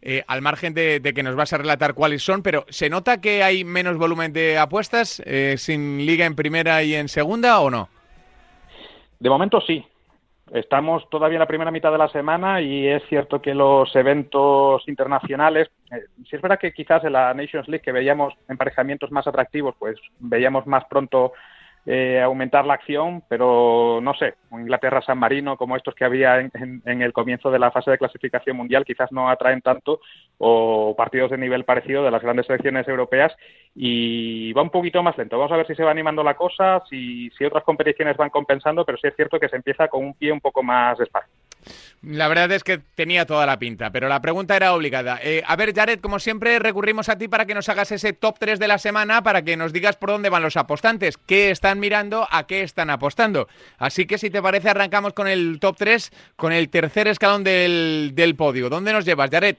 eh, 0.01 0.23
al 0.27 0.41
margen 0.41 0.73
de, 0.73 0.99
de, 0.99 1.13
que 1.13 1.21
nos 1.21 1.35
vas 1.35 1.53
a 1.53 1.57
relatar 1.57 1.93
cuáles 1.93 2.23
son, 2.23 2.41
pero 2.41 2.65
¿se 2.69 2.89
nota 2.89 3.21
que 3.21 3.43
hay 3.43 3.63
menos 3.63 3.97
volumen 3.97 4.33
de 4.33 4.57
apuestas 4.57 5.21
sin 5.57 6.05
liga 6.05 6.25
en 6.25 6.35
primera 6.35 6.81
y 6.83 6.95
en 6.95 7.07
segunda 7.07 7.59
o 7.59 7.69
no? 7.69 7.89
De 9.19 9.29
momento 9.29 9.61
sí. 9.61 9.85
Estamos 10.51 11.07
todavía 11.09 11.35
en 11.35 11.41
la 11.41 11.47
primera 11.47 11.71
mitad 11.71 11.91
de 11.91 11.97
la 11.99 12.09
semana 12.09 12.59
y 12.59 12.87
es 12.87 13.03
cierto 13.07 13.41
que 13.41 13.53
los 13.53 13.95
eventos 13.95 14.87
internacionales, 14.87 15.69
eh, 15.91 16.05
si 16.27 16.35
es 16.35 16.41
verdad 16.41 16.59
que 16.59 16.73
quizás 16.73 17.03
en 17.03 17.13
la 17.13 17.33
Nations 17.33 17.67
League 17.67 17.83
que 17.83 17.91
veíamos 17.91 18.33
emparejamientos 18.47 19.11
más 19.11 19.27
atractivos, 19.27 19.75
pues 19.77 19.97
veíamos 20.19 20.65
más 20.65 20.85
pronto 20.85 21.33
eh, 21.91 22.21
aumentar 22.21 22.67
la 22.67 22.75
acción, 22.75 23.23
pero 23.27 23.99
no 23.99 24.13
sé, 24.13 24.35
Inglaterra-San 24.51 25.17
Marino, 25.17 25.57
como 25.57 25.75
estos 25.75 25.95
que 25.95 26.05
había 26.05 26.39
en, 26.39 26.83
el 26.85 27.11
comienzo 27.13 27.49
de 27.49 27.57
la 27.57 27.71
fase 27.71 27.89
de 27.89 27.97
clasificación 27.97 28.55
mundial, 28.55 28.85
quizás 28.85 29.11
no 29.11 29.27
atraen 29.27 29.61
tanto, 29.61 29.99
o 30.37 30.93
partidos 30.95 31.31
de 31.31 31.39
nivel 31.39 31.65
parecido 31.65 32.03
de 32.03 32.11
las 32.11 32.21
grandes 32.21 32.45
selecciones 32.45 32.87
europeas, 32.87 33.35
y 33.73 34.53
va 34.53 34.61
un 34.61 34.69
poquito 34.69 35.01
más 35.01 35.17
lento. 35.17 35.39
Vamos 35.39 35.51
a 35.51 35.57
ver 35.57 35.65
si 35.65 35.73
se 35.73 35.83
va 35.83 35.89
animando 35.89 36.21
la 36.21 36.35
cosa, 36.35 36.83
si, 36.87 37.31
si 37.31 37.43
otras 37.43 37.63
competiciones 37.63 38.15
van 38.17 38.29
compensando, 38.29 38.85
pero 38.85 38.99
sí 38.99 39.07
es 39.07 39.15
cierto 39.15 39.39
que 39.39 39.49
se 39.49 39.55
empieza 39.55 39.87
con 39.87 40.05
un 40.05 40.13
pie 40.13 40.31
un 40.31 40.41
poco 40.41 40.61
más 40.61 40.95
despacio. 40.99 41.33
La 42.01 42.27
verdad 42.29 42.51
es 42.53 42.63
que 42.63 42.77
tenía 42.77 43.25
toda 43.25 43.45
la 43.45 43.59
pinta, 43.59 43.91
pero 43.91 44.07
la 44.07 44.21
pregunta 44.21 44.55
era 44.55 44.73
obligada. 44.73 45.19
Eh, 45.21 45.43
a 45.45 45.55
ver, 45.57 45.73
Jared, 45.73 45.99
como 45.99 46.19
siempre, 46.19 46.57
recurrimos 46.59 47.09
a 47.09 47.17
ti 47.17 47.27
para 47.27 47.45
que 47.45 47.53
nos 47.53 47.67
hagas 47.67 47.91
ese 47.91 48.13
top 48.13 48.37
3 48.39 48.57
de 48.57 48.67
la 48.67 48.77
semana, 48.77 49.21
para 49.21 49.41
que 49.41 49.57
nos 49.57 49.73
digas 49.73 49.97
por 49.97 50.09
dónde 50.09 50.29
van 50.29 50.43
los 50.43 50.55
apostantes, 50.55 51.17
qué 51.17 51.51
están 51.51 51.79
mirando, 51.79 52.27
a 52.31 52.47
qué 52.47 52.61
están 52.61 52.89
apostando. 52.89 53.49
Así 53.77 54.05
que, 54.05 54.17
si 54.17 54.29
te 54.29 54.41
parece, 54.41 54.69
arrancamos 54.69 55.13
con 55.13 55.27
el 55.27 55.59
top 55.59 55.75
3, 55.77 56.11
con 56.37 56.53
el 56.53 56.69
tercer 56.69 57.07
escalón 57.07 57.43
del, 57.43 58.11
del 58.13 58.35
podio. 58.35 58.69
¿Dónde 58.69 58.93
nos 58.93 59.03
llevas, 59.03 59.29
Jared? 59.29 59.57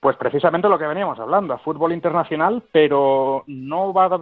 Pues 0.00 0.16
precisamente 0.16 0.68
lo 0.68 0.78
que 0.78 0.86
veníamos 0.86 1.18
hablando, 1.18 1.52
a 1.52 1.58
fútbol 1.58 1.92
internacional, 1.92 2.62
pero 2.70 3.42
no 3.48 3.92
va 3.92 4.04
a, 4.04 4.20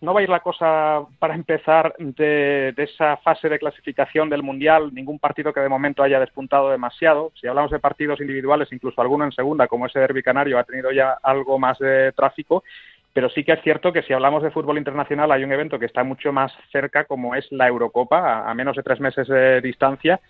no 0.00 0.14
va 0.14 0.20
a 0.20 0.22
ir 0.22 0.28
la 0.30 0.40
cosa 0.40 1.02
para 1.18 1.34
empezar 1.34 1.94
de, 1.98 2.72
esa 2.74 3.18
fase 3.18 3.50
de 3.50 3.58
clasificación 3.58 4.30
del 4.30 4.42
Mundial, 4.42 4.94
ningún 4.94 5.18
partido 5.18 5.52
que 5.52 5.60
de 5.60 5.68
momento 5.68 6.02
haya 6.02 6.18
despuntado 6.18 6.70
demasiado. 6.70 7.30
Si 7.38 7.46
hablamos 7.46 7.70
de 7.70 7.78
partidos 7.78 8.22
individuales, 8.22 8.72
incluso 8.72 9.02
alguno 9.02 9.26
en 9.26 9.32
segunda, 9.32 9.68
como 9.68 9.84
ese 9.84 9.98
derbi 9.98 10.22
canario, 10.22 10.58
ha 10.58 10.64
tenido 10.64 10.92
ya 10.92 11.18
algo 11.22 11.58
más 11.58 11.78
de 11.78 12.12
tráfico, 12.12 12.64
pero 13.12 13.28
sí 13.28 13.44
que 13.44 13.52
es 13.52 13.62
cierto 13.62 13.92
que 13.92 14.02
si 14.04 14.14
hablamos 14.14 14.42
de 14.42 14.50
fútbol 14.50 14.78
internacional 14.78 15.30
hay 15.30 15.44
un 15.44 15.52
evento 15.52 15.78
que 15.78 15.86
está 15.86 16.04
mucho 16.04 16.32
más 16.32 16.52
cerca, 16.72 17.04
como 17.04 17.34
es 17.34 17.46
la 17.52 17.68
Eurocopa, 17.68 18.48
a 18.48 18.54
menos 18.54 18.76
de 18.76 18.82
tres 18.82 18.98
meses 18.98 19.28
de 19.28 19.60
distancia, 19.60 20.20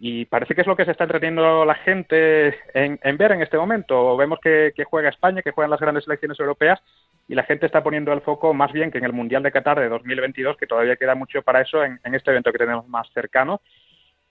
y 0.00 0.26
parece 0.26 0.54
que 0.54 0.60
es 0.60 0.66
lo 0.66 0.76
que 0.76 0.84
se 0.84 0.92
está 0.92 1.04
entreteniendo 1.04 1.64
la 1.64 1.74
gente 1.74 2.56
en, 2.72 3.16
ver 3.16 3.32
en 3.32 3.42
este 3.42 3.58
momento. 3.58 4.16
Vemos 4.16 4.38
que, 4.40 4.72
juega 4.88 5.08
España, 5.08 5.42
que 5.42 5.50
juegan 5.50 5.70
las 5.70 5.80
grandes 5.80 6.04
selecciones 6.04 6.38
europeas 6.38 6.80
y 7.26 7.34
la 7.34 7.42
gente 7.42 7.66
está 7.66 7.82
poniendo 7.82 8.12
el 8.12 8.20
foco 8.20 8.54
más 8.54 8.72
bien 8.72 8.92
que 8.92 8.98
en 8.98 9.04
el 9.04 9.12
Mundial 9.12 9.42
de 9.42 9.50
Qatar 9.50 9.80
de 9.80 9.88
2022, 9.88 10.56
que 10.56 10.68
todavía 10.68 10.96
queda 10.96 11.16
mucho 11.16 11.42
para 11.42 11.62
eso 11.62 11.82
en, 11.82 11.98
este 12.14 12.30
evento 12.30 12.52
que 12.52 12.58
tenemos 12.58 12.86
más 12.88 13.08
cercano. 13.12 13.60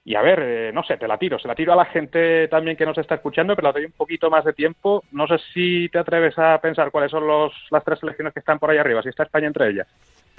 Y 0.06 0.16
a 0.16 0.22
ver, 0.22 0.40
eh, 0.42 0.72
no 0.74 0.84
sé, 0.84 0.96
te 0.96 1.06
la 1.06 1.18
tiro, 1.18 1.38
se 1.38 1.50
la 1.50 1.56
tiro 1.56 1.74
a 1.74 1.76
la 1.76 1.84
gente 1.84 2.48
también 2.48 2.78
que 2.78 2.86
nos 2.86 2.98
está 2.98 3.16
escuchando, 3.16 3.54
pero 3.54 3.68
la 3.68 3.74
doy 3.74 3.84
un 3.84 3.92
poquito 3.92 4.30
más 4.30 4.46
de 4.46 4.54
tiempo. 4.54 5.04
No 5.12 5.28
sé 5.28 5.38
si 5.54 5.90
te 5.90 6.00
atreves 6.00 6.40
a 6.40 6.62
pensar 6.62 6.92
cuáles 6.92 7.12
son 7.12 7.28
los, 7.28 7.52
las 7.72 7.84
tres 7.84 8.00
selecciones 8.00 8.34
que 8.34 8.40
están 8.40 8.58
por 8.58 8.72
ahí 8.72 8.78
arriba, 8.78 9.04
si 9.04 9.10
está 9.10 9.24
España 9.24 9.48
entre 9.48 9.70
ellas. 9.70 9.88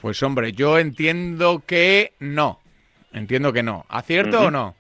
Pues 0.01 0.23
hombre, 0.23 0.53
yo 0.53 0.79
entiendo 0.79 1.63
que 1.67 2.15
no. 2.19 2.61
Entiendo 3.13 3.53
que 3.53 3.63
no. 3.63 3.85
¿Acierto 3.91 4.47
o 4.47 4.51
no? 4.51 4.75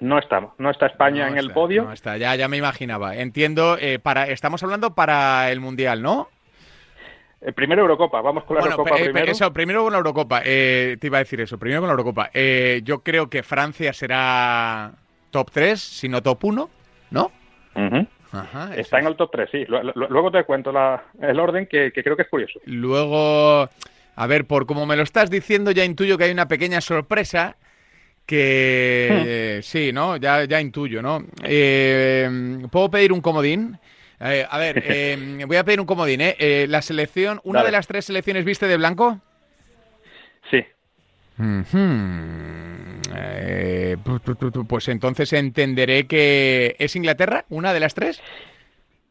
No 0.00 0.18
está, 0.18 0.48
no 0.58 0.70
está 0.70 0.86
España 0.86 1.28
en 1.28 1.38
el 1.38 1.50
podio. 1.50 1.84
No 1.84 1.92
está, 1.92 2.16
ya, 2.16 2.34
ya 2.36 2.48
me 2.48 2.56
imaginaba. 2.56 3.16
Entiendo, 3.16 3.76
eh, 3.80 3.98
para, 3.98 4.28
estamos 4.28 4.62
hablando 4.62 4.94
para 4.94 5.50
el 5.50 5.60
Mundial, 5.60 6.02
¿no? 6.02 6.28
Eh, 7.40 7.52
primero 7.52 7.82
Eurocopa, 7.82 8.20
vamos 8.20 8.44
con 8.44 8.56
la 8.56 8.64
Eurocopa 8.64 8.96
primero. 8.96 9.30
Eso, 9.30 9.52
primero 9.52 9.82
con 9.84 9.92
la 9.92 9.98
Eurocopa, 9.98 10.42
eh, 10.44 10.96
te 11.00 11.06
iba 11.06 11.18
a 11.18 11.20
decir 11.20 11.40
eso, 11.40 11.58
primero 11.58 11.80
con 11.80 11.88
la 11.88 11.92
Eurocopa. 11.92 12.30
yo 12.82 13.02
creo 13.02 13.28
que 13.28 13.42
Francia 13.42 13.92
será 13.92 14.92
top 15.30 15.50
3, 15.52 15.80
si 15.80 16.08
no 16.08 16.22
top 16.22 16.44
1, 16.44 16.70
¿no? 17.10 17.32
está 18.76 18.98
en 18.98 19.06
el 19.06 19.16
top 19.16 19.30
3, 19.32 19.50
sí. 19.50 19.64
Luego 19.66 20.30
te 20.30 20.44
cuento 20.44 20.72
el 21.20 21.40
orden 21.40 21.66
que, 21.66 21.92
que 21.92 22.02
creo 22.02 22.16
que 22.16 22.22
es 22.22 22.28
curioso. 22.28 22.60
Luego, 22.66 23.68
a 24.16 24.26
ver, 24.26 24.46
por 24.46 24.66
como 24.66 24.86
me 24.86 24.96
lo 24.96 25.02
estás 25.02 25.30
diciendo, 25.30 25.70
ya 25.70 25.84
intuyo 25.84 26.18
que 26.18 26.24
hay 26.24 26.32
una 26.32 26.48
pequeña 26.48 26.80
sorpresa 26.80 27.56
que 28.28 29.56
hmm. 29.58 29.62
sí, 29.62 29.90
¿no? 29.90 30.18
Ya, 30.18 30.44
ya 30.44 30.60
intuyo, 30.60 31.00
¿no? 31.00 31.24
Eh, 31.42 32.58
¿Puedo 32.70 32.90
pedir 32.90 33.10
un 33.10 33.22
comodín? 33.22 33.78
Eh, 34.20 34.46
a 34.48 34.58
ver, 34.58 34.82
eh, 34.86 35.44
voy 35.46 35.56
a 35.56 35.64
pedir 35.64 35.80
un 35.80 35.86
comodín, 35.86 36.20
¿eh? 36.20 36.66
la 36.68 36.82
selección, 36.82 37.40
¿una 37.42 37.64
de 37.64 37.72
las 37.72 37.86
tres 37.86 38.04
selecciones 38.04 38.44
viste 38.44 38.68
de 38.68 38.76
blanco? 38.76 39.18
Sí. 40.50 40.62
pues 44.68 44.88
entonces 44.88 45.32
entenderé 45.32 46.06
que 46.06 46.76
es 46.78 46.96
Inglaterra, 46.96 47.46
una 47.48 47.72
de 47.72 47.80
las 47.80 47.94
tres 47.94 48.20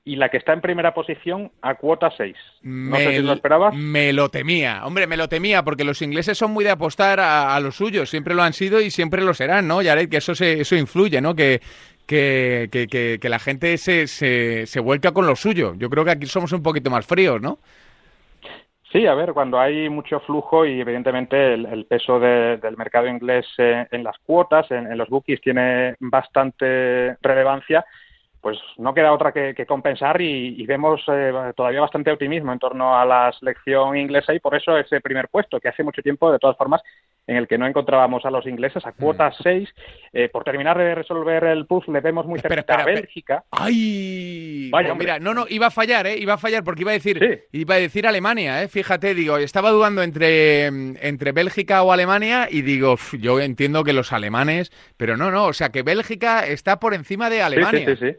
y 0.07 0.15
la 0.15 0.29
que 0.29 0.37
está 0.37 0.53
en 0.53 0.61
primera 0.61 0.93
posición 0.93 1.51
a 1.61 1.75
cuota 1.75 2.09
6. 2.15 2.35
No 2.61 2.95
sé 2.95 3.17
si 3.17 3.21
lo 3.21 3.33
esperabas. 3.33 3.75
Me 3.75 4.13
lo 4.13 4.29
temía, 4.29 4.85
hombre, 4.85 5.05
me 5.05 5.17
lo 5.17 5.27
temía, 5.27 5.63
porque 5.63 5.83
los 5.83 6.01
ingleses 6.01 6.37
son 6.37 6.51
muy 6.51 6.63
de 6.63 6.71
apostar 6.71 7.19
a, 7.19 7.59
los 7.59 7.75
suyos, 7.75 8.09
siempre 8.09 8.33
lo 8.33 8.41
han 8.41 8.53
sido 8.53 8.79
y 8.79 8.89
siempre 8.89 9.21
lo 9.21 9.33
serán, 9.33 9.67
¿no? 9.67 9.81
Yared, 9.81 10.07
que 10.07 10.17
eso, 10.17 10.33
se, 10.33 10.61
eso 10.61 10.77
influye, 10.77 11.19
¿no? 11.19 11.35
Que, 11.35 11.59
que, 12.05 12.69
que, 12.71 13.19
que, 13.19 13.29
la 13.29 13.37
gente 13.37 13.77
se, 13.77 14.07
se, 14.07 14.65
se 14.65 14.79
vuelca 14.79 15.11
con 15.11 15.27
lo 15.27 15.35
suyo. 15.35 15.73
Yo 15.75 15.89
creo 15.89 16.05
que 16.05 16.11
aquí 16.11 16.25
somos 16.25 16.53
un 16.53 16.63
poquito 16.63 16.89
más 16.89 17.05
fríos, 17.05 17.41
¿no? 17.41 17.59
Sí, 18.93 19.05
a 19.05 19.13
ver, 19.13 19.33
cuando 19.33 19.59
hay 19.59 19.89
mucho 19.89 20.21
flujo 20.21 20.65
y 20.65 20.79
evidentemente 20.79 21.55
el, 21.55 21.85
peso 21.85 22.17
del 22.21 22.77
mercado 22.77 23.07
inglés 23.07 23.45
en, 23.57 24.03
las 24.05 24.17
cuotas, 24.19 24.71
en, 24.71 24.89
en, 24.89 24.97
los 24.97 25.09
bookies 25.09 25.41
tiene 25.41 25.95
bastante 25.99 27.17
relevancia, 27.21 27.85
pues 28.47 28.59
no 28.77 28.93
queda 28.93 29.11
otra 29.11 29.33
que, 29.33 29.65
compensar 29.65 30.21
y, 30.21 30.65
vemos 30.65 31.01
eh, 31.11 31.33
todavía 31.53 31.81
bastante 31.81 32.11
optimismo 32.11 32.53
en 32.53 32.59
torno 32.59 32.97
a 32.97 33.03
la 33.03 33.29
selección 33.37 33.97
inglesa 33.97 34.33
y 34.33 34.39
por 34.39 34.55
eso 34.55 34.77
ese 34.77 35.01
primer 35.01 35.27
puesto, 35.27 35.59
que 35.59 35.67
hace 35.67 35.83
mucho 35.83 36.01
tiempo, 36.01 36.31
de 36.31 36.39
todas 36.39 36.55
formas, 36.55 36.81
en 37.27 37.35
el 37.35 37.45
que 37.45 37.57
no 37.57 37.67
encontrábamos 37.67 38.23
a 38.23 38.31
los 38.31 38.47
ingleses 38.47 38.85
a 38.85 38.93
cuota 38.93 39.33
6. 39.43 39.67
Mm. 39.67 39.81
Eh, 40.13 40.29
por 40.29 40.45
terminar 40.45 40.77
de 40.77 40.95
resolver 40.95 41.43
el 41.43 41.65
puzzle, 41.65 41.99
vemos 41.99 42.25
muy 42.25 42.39
cerca 42.39 42.75
a 42.75 42.85
Bélgica. 42.85 43.43
¡Ay! 43.51 44.69
Vaya, 44.71 44.95
mira, 44.95 45.19
no, 45.19 45.33
no, 45.33 45.45
iba 45.49 45.67
a 45.67 45.71
fallar, 45.71 46.07
¿eh? 46.07 46.17
Iba 46.17 46.35
a 46.35 46.37
fallar 46.37 46.63
porque 46.63 46.83
iba 46.83 46.91
a 46.91 46.93
decir, 46.93 47.49
iba 47.51 47.75
a 47.75 47.79
decir 47.79 48.07
Alemania, 48.07 48.63
¿eh? 48.63 48.69
Fíjate, 48.69 49.13
digo, 49.13 49.35
estaba 49.39 49.71
dudando 49.71 50.03
entre, 50.03 50.67
entre 50.67 51.33
Bélgica 51.33 51.83
o 51.83 51.91
Alemania 51.91 52.47
y 52.49 52.61
digo, 52.61 52.95
yo 53.19 53.41
entiendo 53.41 53.83
que 53.83 53.91
los 53.91 54.13
alemanes, 54.13 54.71
pero 54.95 55.17
no, 55.17 55.31
no, 55.31 55.47
o 55.47 55.53
sea 55.53 55.67
que 55.67 55.83
Bélgica 55.83 56.47
está 56.47 56.79
por 56.79 56.93
encima 56.93 57.29
de 57.29 57.41
Alemania. 57.41 57.97
sí, 57.97 57.97
sí. 57.97 58.17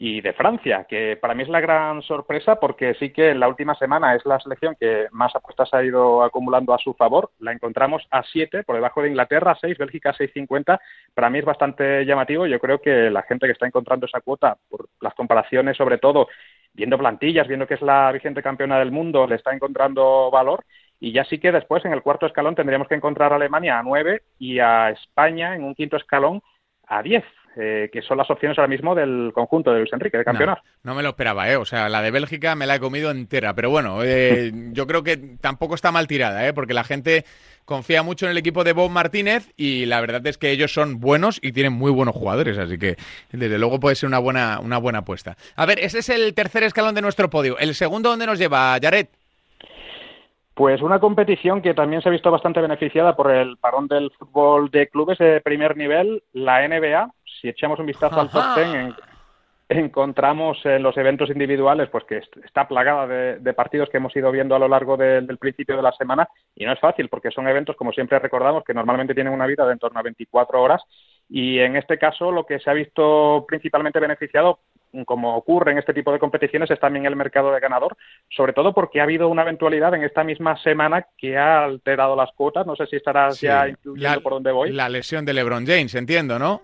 Y 0.00 0.20
de 0.20 0.32
Francia, 0.32 0.86
que 0.88 1.18
para 1.20 1.34
mí 1.34 1.42
es 1.42 1.48
la 1.48 1.60
gran 1.60 2.02
sorpresa 2.02 2.60
porque 2.60 2.94
sí 2.94 3.10
que 3.10 3.30
en 3.30 3.40
la 3.40 3.48
última 3.48 3.74
semana 3.74 4.14
es 4.14 4.24
la 4.24 4.38
selección 4.38 4.76
que 4.78 5.08
más 5.10 5.34
apuestas 5.34 5.74
ha 5.74 5.82
ido 5.82 6.22
acumulando 6.22 6.72
a 6.72 6.78
su 6.78 6.94
favor. 6.94 7.32
La 7.40 7.50
encontramos 7.50 8.06
a 8.12 8.22
7, 8.22 8.62
por 8.62 8.76
debajo 8.76 9.02
de 9.02 9.08
Inglaterra, 9.08 9.58
6, 9.60 9.76
Bélgica 9.76 10.14
6,50. 10.14 10.78
Para 11.12 11.30
mí 11.30 11.40
es 11.40 11.44
bastante 11.44 12.04
llamativo. 12.06 12.46
Yo 12.46 12.60
creo 12.60 12.80
que 12.80 13.10
la 13.10 13.22
gente 13.22 13.46
que 13.46 13.52
está 13.52 13.66
encontrando 13.66 14.06
esa 14.06 14.20
cuota, 14.20 14.56
por 14.68 14.88
las 15.00 15.14
comparaciones 15.14 15.76
sobre 15.76 15.98
todo, 15.98 16.28
viendo 16.72 16.96
plantillas, 16.96 17.48
viendo 17.48 17.66
que 17.66 17.74
es 17.74 17.82
la 17.82 18.12
vigente 18.12 18.40
campeona 18.40 18.78
del 18.78 18.92
mundo, 18.92 19.26
le 19.26 19.34
está 19.34 19.52
encontrando 19.52 20.30
valor. 20.30 20.64
Y 21.00 21.10
ya 21.10 21.24
sí 21.24 21.40
que 21.40 21.50
después, 21.50 21.84
en 21.84 21.92
el 21.92 22.02
cuarto 22.02 22.26
escalón, 22.26 22.54
tendríamos 22.54 22.86
que 22.86 22.94
encontrar 22.94 23.32
a 23.32 23.36
Alemania 23.36 23.80
a 23.80 23.82
9 23.82 24.22
y 24.38 24.60
a 24.60 24.90
España 24.90 25.56
en 25.56 25.64
un 25.64 25.74
quinto 25.74 25.96
escalón 25.96 26.40
a 26.86 27.02
10. 27.02 27.24
Eh, 27.60 27.90
que 27.92 28.02
son 28.02 28.16
las 28.16 28.30
opciones 28.30 28.56
ahora 28.56 28.68
mismo 28.68 28.94
del 28.94 29.32
conjunto 29.34 29.72
de 29.72 29.80
Luis 29.80 29.92
Enrique, 29.92 30.16
de 30.16 30.24
campeonato. 30.24 30.62
No, 30.84 30.94
me 30.94 31.02
lo 31.02 31.08
esperaba, 31.08 31.50
¿eh? 31.50 31.56
O 31.56 31.64
sea, 31.64 31.88
la 31.88 32.02
de 32.02 32.12
Bélgica 32.12 32.54
me 32.54 32.66
la 32.66 32.76
he 32.76 32.80
comido 32.80 33.10
entera, 33.10 33.52
pero 33.54 33.68
bueno, 33.68 34.04
eh, 34.04 34.52
yo 34.72 34.86
creo 34.86 35.02
que 35.02 35.16
tampoco 35.40 35.74
está 35.74 35.90
mal 35.90 36.06
tirada, 36.06 36.46
¿eh? 36.46 36.52
Porque 36.52 36.72
la 36.72 36.84
gente 36.84 37.24
confía 37.64 38.04
mucho 38.04 38.26
en 38.26 38.30
el 38.30 38.38
equipo 38.38 38.62
de 38.62 38.74
Bob 38.74 38.90
Martínez 38.90 39.52
y 39.56 39.86
la 39.86 40.00
verdad 40.00 40.24
es 40.28 40.38
que 40.38 40.52
ellos 40.52 40.72
son 40.72 41.00
buenos 41.00 41.40
y 41.42 41.50
tienen 41.50 41.72
muy 41.72 41.90
buenos 41.90 42.14
jugadores, 42.14 42.58
así 42.58 42.78
que 42.78 42.94
desde 43.32 43.58
luego 43.58 43.80
puede 43.80 43.96
ser 43.96 44.06
una 44.06 44.20
buena, 44.20 44.60
una 44.62 44.78
buena 44.78 45.00
apuesta. 45.00 45.36
A 45.56 45.66
ver, 45.66 45.80
ese 45.80 45.98
es 45.98 46.08
el 46.10 46.34
tercer 46.34 46.62
escalón 46.62 46.94
de 46.94 47.02
nuestro 47.02 47.28
podio. 47.28 47.58
¿El 47.58 47.74
segundo 47.74 48.10
dónde 48.10 48.26
nos 48.26 48.38
lleva, 48.38 48.78
Jared? 48.80 49.08
Pues 50.54 50.82
una 50.82 50.98
competición 50.98 51.62
que 51.62 51.74
también 51.74 52.02
se 52.02 52.08
ha 52.08 52.12
visto 52.12 52.30
bastante 52.30 52.60
beneficiada 52.60 53.14
por 53.14 53.30
el 53.32 53.56
parón 53.58 53.86
del 53.86 54.10
fútbol 54.12 54.70
de 54.70 54.88
clubes 54.88 55.18
de 55.18 55.40
primer 55.40 55.76
nivel, 55.76 56.22
la 56.32 56.66
NBA. 56.66 57.12
Si 57.40 57.48
echamos 57.48 57.78
un 57.78 57.86
vistazo 57.86 58.20
al 58.20 58.30
top 58.30 58.54
ten, 58.54 58.94
encontramos 59.68 60.58
en 60.64 60.82
los 60.82 60.96
eventos 60.96 61.28
individuales 61.28 61.90
pues 61.90 62.04
que 62.04 62.22
está 62.44 62.66
plagada 62.66 63.06
de, 63.06 63.52
partidos 63.52 63.90
que 63.90 63.98
hemos 63.98 64.16
ido 64.16 64.32
viendo 64.32 64.54
a 64.54 64.58
lo 64.58 64.66
largo 64.66 64.96
del 64.96 65.36
principio 65.38 65.76
de 65.76 65.82
la 65.82 65.92
semana 65.92 66.26
y 66.54 66.64
no 66.64 66.72
es 66.72 66.80
fácil 66.80 67.08
porque 67.08 67.30
son 67.30 67.46
eventos, 67.48 67.76
como 67.76 67.92
siempre 67.92 68.18
recordamos, 68.18 68.64
que 68.64 68.72
normalmente 68.72 69.14
tienen 69.14 69.32
una 69.32 69.46
vida 69.46 69.66
de 69.66 69.72
en 69.72 69.78
torno 69.78 70.00
a 70.00 70.02
24 70.02 70.62
horas 70.62 70.82
y 71.28 71.58
en 71.58 71.76
este 71.76 71.98
caso 71.98 72.32
lo 72.32 72.46
que 72.46 72.58
se 72.60 72.70
ha 72.70 72.72
visto 72.72 73.44
principalmente 73.46 74.00
beneficiado 74.00 74.60
como 75.04 75.36
ocurre 75.36 75.72
en 75.72 75.78
este 75.78 75.92
tipo 75.92 76.10
de 76.12 76.18
competiciones, 76.18 76.70
es 76.70 76.80
también 76.80 77.04
el 77.04 77.14
mercado 77.14 77.52
de 77.52 77.60
ganador, 77.60 77.94
sobre 78.30 78.54
todo 78.54 78.72
porque 78.72 79.00
ha 79.00 79.04
habido 79.04 79.28
una 79.28 79.42
eventualidad 79.42 79.94
en 79.94 80.02
esta 80.02 80.24
misma 80.24 80.56
semana 80.62 81.06
que 81.18 81.36
ha 81.36 81.64
alterado 81.64 82.16
las 82.16 82.32
cuotas. 82.32 82.66
No 82.66 82.74
sé 82.74 82.86
si 82.86 82.96
estarás 82.96 83.38
ya 83.38 83.68
incluyendo 83.68 84.22
por 84.22 84.32
dónde 84.32 84.50
voy. 84.50 84.72
La 84.72 84.88
lesión 84.88 85.26
de 85.26 85.34
LeBron 85.34 85.66
James, 85.66 85.94
entiendo, 85.94 86.38
¿no? 86.38 86.62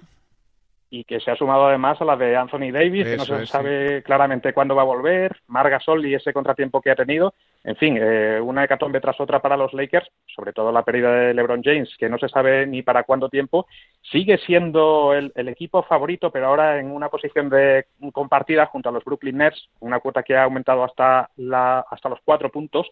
Y 0.94 1.02
que 1.02 1.18
se 1.18 1.28
ha 1.28 1.36
sumado 1.36 1.66
además 1.66 2.00
a 2.00 2.04
la 2.04 2.16
de 2.16 2.36
Anthony 2.36 2.70
Davis, 2.72 3.04
que 3.04 3.16
no 3.16 3.24
se 3.24 3.46
sabe 3.46 4.00
claramente 4.04 4.52
cuándo 4.52 4.76
va 4.76 4.82
a 4.82 4.84
volver, 4.84 5.36
Margasol 5.48 6.06
y 6.06 6.14
ese 6.14 6.32
contratiempo 6.32 6.80
que 6.80 6.92
ha 6.92 6.94
tenido. 6.94 7.34
En 7.64 7.74
fin, 7.74 7.98
eh, 8.00 8.38
una 8.40 8.62
hecatombe 8.62 9.00
tras 9.00 9.18
otra 9.20 9.42
para 9.42 9.56
los 9.56 9.72
Lakers, 9.74 10.08
sobre 10.32 10.52
todo 10.52 10.70
la 10.70 10.84
pérdida 10.84 11.12
de 11.12 11.34
LeBron 11.34 11.64
James, 11.64 11.92
que 11.98 12.08
no 12.08 12.16
se 12.16 12.28
sabe 12.28 12.64
ni 12.68 12.82
para 12.82 13.02
cuánto 13.02 13.28
tiempo. 13.28 13.66
Sigue 14.02 14.38
siendo 14.38 15.14
el, 15.14 15.32
equipo 15.48 15.82
favorito, 15.82 16.30
pero 16.30 16.46
ahora 16.46 16.78
en 16.78 16.92
una 16.92 17.08
posición 17.08 17.50
de 17.50 17.86
compartida 18.12 18.66
junto 18.66 18.88
a 18.88 18.92
los 18.92 19.04
Brooklyn 19.04 19.38
Nets, 19.38 19.68
una 19.80 19.98
cuota 19.98 20.22
que 20.22 20.36
ha 20.36 20.44
aumentado 20.44 20.84
hasta, 20.84 21.28
la, 21.36 21.80
hasta 21.90 22.08
los 22.08 22.20
cuatro 22.24 22.52
puntos. 22.52 22.88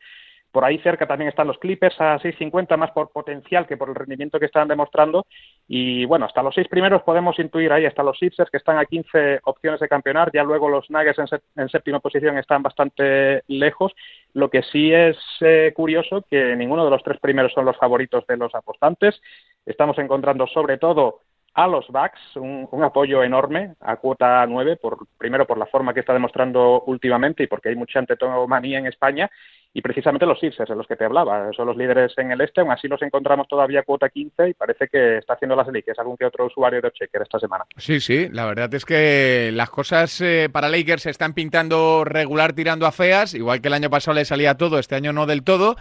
Por 0.53 0.65
ahí 0.65 0.79
cerca 0.79 1.07
también 1.07 1.31
están 1.31 1.47
los 1.47 1.59
Clippers 1.59 1.99
a 1.99 2.19
6.50, 2.19 2.77
más 2.77 2.91
por 2.91 3.11
potencial 3.11 3.67
que 3.67 3.79
por 3.79 3.89
el 3.89 3.95
rendimiento 3.95 4.39
que 4.39 4.47
están 4.47 4.69
demostrando. 4.69 5.27
Y 5.67 6.05
bueno, 6.05 6.27
hasta 6.27 6.43
los 6.43 6.55
seis 6.55 6.69
primeros 6.69 7.03
podemos 7.03 7.39
intuir 7.39 7.73
ahí, 7.73 7.87
hasta 7.87 8.03
los 8.03 8.19
Sixers 8.19 8.51
que 8.51 8.59
están 8.59 8.77
a 8.77 8.85
15 8.85 9.41
opciones 9.45 9.81
de 9.81 9.89
campeonar. 9.89 10.31
Ya 10.33 10.45
luego 10.45 10.69
los 10.69 10.91
Nuggets 10.91 11.19
en, 11.57 11.69
séptima 11.71 12.01
posición 12.01 12.37
están 12.37 12.63
bastante 12.63 13.43
lejos. 13.49 13.93
Lo 14.35 14.51
que 14.51 14.63
sí 14.63 14.93
es 14.93 15.17
eh, 15.41 15.73
curioso 15.75 16.23
que 16.31 16.55
ninguno 16.55 16.85
de 16.85 16.91
los 16.91 17.03
tres 17.03 17.19
primeros 17.19 17.53
son 17.55 17.65
los 17.65 17.79
favoritos 17.79 18.27
de 18.27 18.37
los 18.37 18.55
apostantes. 18.55 19.21
Estamos 19.65 19.99
encontrando 19.99 20.47
sobre 20.47 20.77
todo 20.77 21.21
a 21.55 21.67
los 21.67 21.87
Bucks, 21.89 22.37
un, 22.37 22.69
apoyo 22.83 23.23
enorme 23.23 23.75
a 23.81 23.97
cuota 23.97 24.47
9, 24.47 24.77
por, 24.77 25.07
primero 25.19 25.47
por 25.47 25.59
la 25.59 25.67
forma 25.67 25.93
que 25.93 26.01
está 26.01 26.13
demostrando 26.13 26.83
últimamente 26.87 27.43
y 27.43 27.47
porque 27.47 27.69
hay 27.69 27.77
mucha 27.77 27.99
antetomanía 27.99 28.79
en 28.79 28.87
España, 28.87 29.31
y 29.75 29.81
precisamente 29.81 30.27
los 30.27 30.39
Sixers, 30.39 30.69
de 30.69 30.77
los 30.77 30.87
que 30.87 30.97
te 30.97 31.05
hablaba, 31.05 31.51
son 31.55 31.67
los 31.67 31.77
líderes 31.77 32.13
en 32.19 32.31
el 32.31 32.41
este, 32.43 32.61
aún 32.61 32.73
así 32.73 32.89
los 32.89 33.01
encontramos 33.01 33.49
todavía 33.49 33.81
a 33.81 33.85
cuota 33.85 34.11
15 34.11 34.51
y 34.51 34.55
parece 34.55 34.89
que 34.89 35.19
está 35.19 35.35
haciendo 35.35 35.57
las 35.57 35.67
eliques 35.69 35.99
algún 35.99 36.17
que 36.17 36.27
otro 36.27 36.47
usuario 36.47 36.83
de 36.83 36.91
Checker 36.91 37.23
esta 37.23 37.39
semana. 37.39 37.65
Sí, 37.79 37.99
sí, 38.01 38.29
la 38.31 38.45
verdad 38.45 38.73
es 38.75 38.85
que 38.85 39.51
las 39.53 39.71
cosas 39.71 40.21
eh, 40.21 40.51
para 40.53 40.69
Lakers 40.69 41.03
se 41.03 41.11
están 41.11 41.33
pintando 41.33 42.05
regular 42.05 42.53
tirando 42.53 42.87
a 42.87 42.93
feas, 42.93 43.35
igual 43.35 43.63
que 43.63 43.69
el 43.69 43.75
año 43.75 43.89
pasado 43.89 44.15
le 44.15 44.27
salía 44.27 44.57
todo, 44.57 44.79
este 44.79 44.95
año 44.95 45.13
no 45.15 45.25
del 45.25 45.43
todo. 45.43 45.77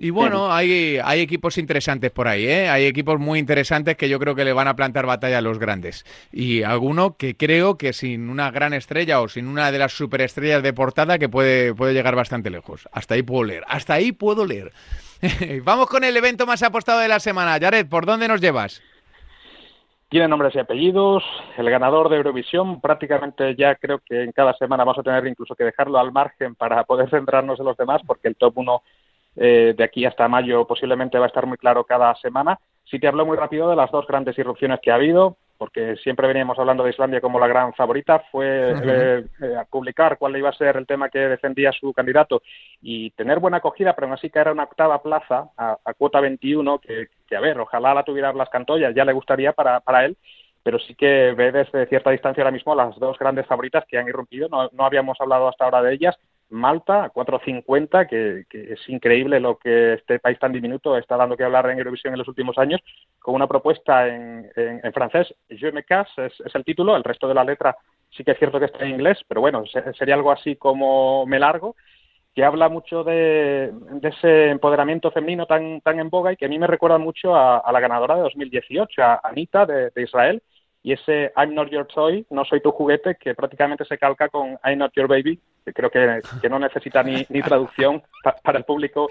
Y 0.00 0.10
bueno, 0.10 0.52
hay, 0.52 0.98
hay 1.02 1.20
equipos 1.20 1.58
interesantes 1.58 2.12
por 2.12 2.28
ahí, 2.28 2.46
¿eh? 2.46 2.68
Hay 2.68 2.86
equipos 2.86 3.18
muy 3.18 3.40
interesantes 3.40 3.96
que 3.96 4.08
yo 4.08 4.20
creo 4.20 4.36
que 4.36 4.44
le 4.44 4.52
van 4.52 4.68
a 4.68 4.76
plantar 4.76 5.06
batalla 5.06 5.38
a 5.38 5.40
los 5.40 5.58
grandes. 5.58 6.04
Y 6.30 6.62
alguno 6.62 7.16
que 7.16 7.36
creo 7.36 7.76
que 7.76 7.92
sin 7.92 8.30
una 8.30 8.52
gran 8.52 8.74
estrella 8.74 9.20
o 9.20 9.26
sin 9.26 9.48
una 9.48 9.72
de 9.72 9.78
las 9.80 9.92
superestrellas 9.92 10.62
de 10.62 10.72
portada 10.72 11.18
que 11.18 11.28
puede, 11.28 11.74
puede 11.74 11.94
llegar 11.94 12.14
bastante 12.14 12.48
lejos. 12.48 12.88
Hasta 12.92 13.14
ahí 13.14 13.22
puedo 13.22 13.42
leer. 13.42 13.64
Hasta 13.66 13.94
ahí 13.94 14.12
puedo 14.12 14.46
leer. 14.46 14.70
Vamos 15.64 15.88
con 15.88 16.04
el 16.04 16.16
evento 16.16 16.46
más 16.46 16.62
apostado 16.62 17.00
de 17.00 17.08
la 17.08 17.18
semana. 17.18 17.58
Jared, 17.60 17.88
¿por 17.88 18.06
dónde 18.06 18.28
nos 18.28 18.40
llevas? 18.40 18.80
Tiene 20.08 20.28
nombres 20.28 20.54
y 20.54 20.60
apellidos. 20.60 21.24
El 21.56 21.68
ganador 21.70 22.08
de 22.08 22.18
Eurovisión, 22.18 22.80
prácticamente 22.80 23.56
ya 23.56 23.74
creo 23.74 23.98
que 23.98 24.22
en 24.22 24.30
cada 24.30 24.54
semana 24.54 24.84
vamos 24.84 25.00
a 25.00 25.02
tener 25.02 25.26
incluso 25.26 25.56
que 25.56 25.64
dejarlo 25.64 25.98
al 25.98 26.12
margen 26.12 26.54
para 26.54 26.84
poder 26.84 27.10
centrarnos 27.10 27.58
en 27.58 27.66
los 27.66 27.76
demás, 27.76 28.00
porque 28.06 28.28
el 28.28 28.36
top 28.36 28.58
1 28.58 28.82
eh, 29.40 29.74
de 29.76 29.84
aquí 29.84 30.04
hasta 30.04 30.28
mayo 30.28 30.66
posiblemente 30.66 31.18
va 31.18 31.26
a 31.26 31.28
estar 31.28 31.46
muy 31.46 31.56
claro 31.56 31.84
cada 31.84 32.14
semana. 32.16 32.58
Sí 32.84 32.98
te 32.98 33.06
hablo 33.06 33.24
muy 33.24 33.36
rápido 33.36 33.70
de 33.70 33.76
las 33.76 33.90
dos 33.90 34.06
grandes 34.06 34.36
irrupciones 34.38 34.80
que 34.82 34.90
ha 34.90 34.96
habido, 34.96 35.36
porque 35.58 35.96
siempre 35.96 36.26
veníamos 36.26 36.58
hablando 36.58 36.84
de 36.84 36.90
Islandia 36.90 37.20
como 37.20 37.38
la 37.38 37.46
gran 37.46 37.74
favorita, 37.74 38.24
fue 38.32 38.72
eh, 38.72 39.24
eh, 39.42 39.56
publicar 39.68 40.16
cuál 40.16 40.36
iba 40.36 40.48
a 40.48 40.54
ser 40.54 40.76
el 40.76 40.86
tema 40.86 41.08
que 41.08 41.18
defendía 41.18 41.70
su 41.72 41.92
candidato 41.92 42.42
y 42.80 43.10
tener 43.10 43.40
buena 43.40 43.58
acogida, 43.58 43.94
pero 43.94 44.06
aún 44.06 44.14
así 44.14 44.30
que 44.30 44.38
era 44.38 44.52
una 44.52 44.64
octava 44.64 45.02
plaza 45.02 45.50
a, 45.56 45.76
cuota 45.98 46.20
21, 46.20 46.78
que, 46.78 47.08
que, 47.26 47.36
a 47.36 47.40
ver, 47.40 47.60
ojalá 47.60 47.92
la 47.92 48.04
tuvieran 48.04 48.38
las 48.38 48.48
cantoyas, 48.48 48.94
ya 48.94 49.04
le 49.04 49.12
gustaría 49.12 49.52
para, 49.52 49.80
para 49.80 50.04
él, 50.04 50.16
pero 50.62 50.78
sí 50.78 50.94
que 50.94 51.32
ve 51.36 51.52
desde 51.52 51.86
cierta 51.86 52.10
distancia 52.10 52.42
ahora 52.42 52.52
mismo 52.52 52.74
las 52.74 52.98
dos 52.98 53.18
grandes 53.18 53.46
favoritas 53.46 53.84
que 53.86 53.98
han 53.98 54.08
irrumpido, 54.08 54.48
no, 54.48 54.68
no 54.72 54.84
habíamos 54.84 55.20
hablado 55.20 55.48
hasta 55.48 55.64
ahora 55.64 55.82
de 55.82 55.94
ellas, 55.94 56.16
Malta 56.50 57.04
a 57.04 57.12
4.50, 57.12 58.08
que, 58.08 58.44
es 58.50 58.88
increíble 58.88 59.40
lo 59.40 59.58
que 59.58 59.94
este 59.94 60.18
país 60.18 60.38
tan 60.38 60.52
diminuto 60.52 60.96
está 60.96 61.16
dando 61.16 61.36
que 61.36 61.44
hablar 61.44 61.68
en 61.70 61.78
Eurovisión 61.78 62.14
en 62.14 62.18
los 62.18 62.28
últimos 62.28 62.56
años, 62.58 62.80
con 63.18 63.34
una 63.34 63.46
propuesta 63.46 64.08
en, 64.08 64.50
en, 64.56 64.92
francés, 64.92 65.34
Je 65.48 65.72
me 65.72 65.84
casse, 65.84 66.26
es, 66.26 66.54
el 66.54 66.64
título, 66.64 66.96
el 66.96 67.04
resto 67.04 67.28
de 67.28 67.34
la 67.34 67.44
letra 67.44 67.76
sí 68.10 68.24
que 68.24 68.30
es 68.30 68.38
cierto 68.38 68.58
que 68.58 68.66
está 68.66 68.84
en 68.84 68.92
inglés, 68.92 69.18
pero 69.28 69.40
bueno, 69.40 69.64
sería 69.98 70.14
algo 70.14 70.32
así 70.32 70.56
como 70.56 71.26
Me 71.26 71.38
largo, 71.38 71.76
que 72.34 72.44
habla 72.44 72.68
mucho 72.68 73.04
de, 73.04 73.72
ese 74.02 74.50
empoderamiento 74.50 75.10
femenino 75.10 75.44
tan, 75.46 75.80
tan 75.82 76.00
en 76.00 76.08
boga 76.08 76.32
y 76.32 76.36
que 76.36 76.46
a 76.46 76.48
mí 76.48 76.58
me 76.58 76.66
recuerda 76.66 76.98
mucho 76.98 77.34
a, 77.34 77.70
la 77.70 77.80
ganadora 77.80 78.16
de 78.16 78.22
2018, 78.22 79.02
a 79.02 79.20
Anita 79.24 79.66
de 79.66 79.92
Israel, 79.96 80.42
y 80.88 80.92
ese 80.92 81.32
I'm 81.36 81.54
not 81.54 81.68
your 81.68 81.86
toy, 81.86 82.24
no 82.30 82.46
soy 82.46 82.62
tu 82.62 82.70
juguete, 82.70 83.16
que 83.16 83.34
prácticamente 83.34 83.84
se 83.84 83.98
calca 83.98 84.30
con 84.30 84.58
I'm 84.64 84.78
not 84.78 84.90
your 84.96 85.06
baby, 85.06 85.38
que 85.62 85.74
creo 85.74 85.90
que, 85.90 86.48
no 86.48 86.58
necesita 86.58 87.02
ni, 87.02 87.26
ni 87.28 87.42
traducción 87.42 88.02
para 88.42 88.56
el 88.56 88.64
público 88.64 89.06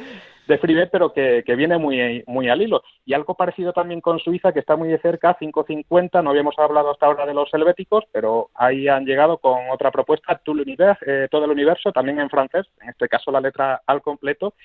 de 0.47 0.57
Freebet, 0.57 0.89
pero 0.89 1.13
que, 1.13 1.43
viene 1.55 1.77
muy, 1.77 2.23
muy 2.25 2.49
al 2.49 2.63
hilo. 2.63 2.81
Y 3.05 3.13
algo 3.13 3.35
parecido 3.35 3.73
también 3.73 4.01
con 4.01 4.17
Suiza, 4.17 4.53
que 4.53 4.61
está 4.61 4.75
muy 4.75 4.89
de 4.89 4.97
cerca, 4.97 5.37
5.50, 5.37 6.23
no 6.23 6.31
habíamos 6.31 6.57
hablado 6.57 6.89
hasta 6.89 7.05
ahora 7.05 7.27
de 7.27 7.35
los 7.35 7.53
helvéticos, 7.53 8.05
pero 8.11 8.49
ahí 8.55 8.87
han 8.87 9.05
llegado 9.05 9.37
con 9.37 9.69
otra 9.69 9.91
propuesta, 9.91 10.41
Tout 10.43 10.57
eh, 11.05 11.27
todo 11.29 11.45
el 11.45 11.51
universo, 11.51 11.91
también 11.91 12.19
en 12.19 12.31
francés, 12.31 12.65
en 12.81 12.89
este 12.89 13.07
caso 13.07 13.29
la 13.29 13.39
letra 13.39 13.83
al 13.85 14.01
completo, 14.01 14.55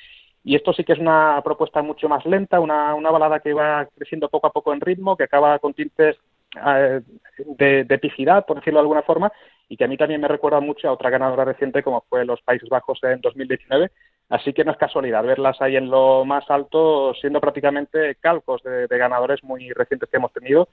y 0.45 0.57
esto 0.57 0.73
sí 0.73 0.83
que 0.83 0.95
es 0.95 0.99
una 0.99 1.43
propuesta 1.45 1.83
mucho 1.83 2.09
más 2.09 2.25
lenta, 2.25 2.59
una, 2.59 2.95
una 2.95 3.11
balada 3.11 3.41
que 3.41 3.53
va 3.53 3.87
creciendo 3.95 4.31
poco 4.31 4.47
a 4.47 4.53
poco 4.53 4.73
en 4.73 4.81
ritmo, 4.81 5.15
que 5.15 5.25
acaba 5.25 5.59
con 5.59 5.75
tintes 5.75 6.17
de, 6.55 7.85
de 7.85 7.95
epicidad, 7.95 8.45
por 8.45 8.57
decirlo 8.57 8.79
de 8.79 8.85
alguna 8.85 9.03
forma, 9.03 9.33
y 9.73 9.77
que 9.79 9.85
a 9.85 9.89
mí 9.89 9.97
también 9.97 10.21
me 10.21 10.29
recuerda 10.29 10.61
mucho 10.61 10.87
a 10.87 10.93
otra 10.93 11.09
ganadora 11.09 11.47
reciente 11.47 11.83
como 11.83 12.05
fue 12.09 12.27
los 12.27 12.43
Países 12.43 12.69
Bajos 12.69 12.99
en 13.05 13.23
2019. 13.23 13.91
Así 14.29 14.53
que 14.53 14.65
no 14.65 14.73
es 14.73 14.79
casualidad 14.79 15.25
verlas 15.25 15.61
ahí 15.61 15.77
en 15.77 15.89
lo 15.89 16.25
más 16.27 16.45
alto, 16.51 17.15
siendo 17.15 17.41
prácticamente 17.41 18.17
calcos 18.17 18.63
de, 18.63 18.87
ganadores 18.87 19.43
muy 19.43 19.71
recientes 19.73 20.11
que 20.11 20.17
hemos 20.19 20.33
tenido. 20.33 20.69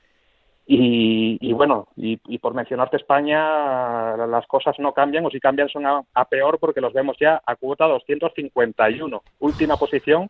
Y, 0.66 1.52
bueno, 1.54 1.88
y, 1.96 2.18
por 2.38 2.54
mencionarte 2.54 2.98
España, 2.98 4.16
las 4.18 4.46
cosas 4.48 4.76
no 4.80 4.94
cambian, 4.94 5.26
o 5.26 5.30
si 5.30 5.40
cambian 5.40 5.68
son 5.68 5.86
a, 5.86 6.04
a 6.14 6.26
peor 6.26 6.60
porque 6.60 6.80
los 6.80 6.94
vemos 6.94 7.18
ya 7.20 7.42
a 7.44 7.56
cuota 7.56 7.86
251, 7.86 9.24
última 9.40 9.78
posición. 9.78 10.30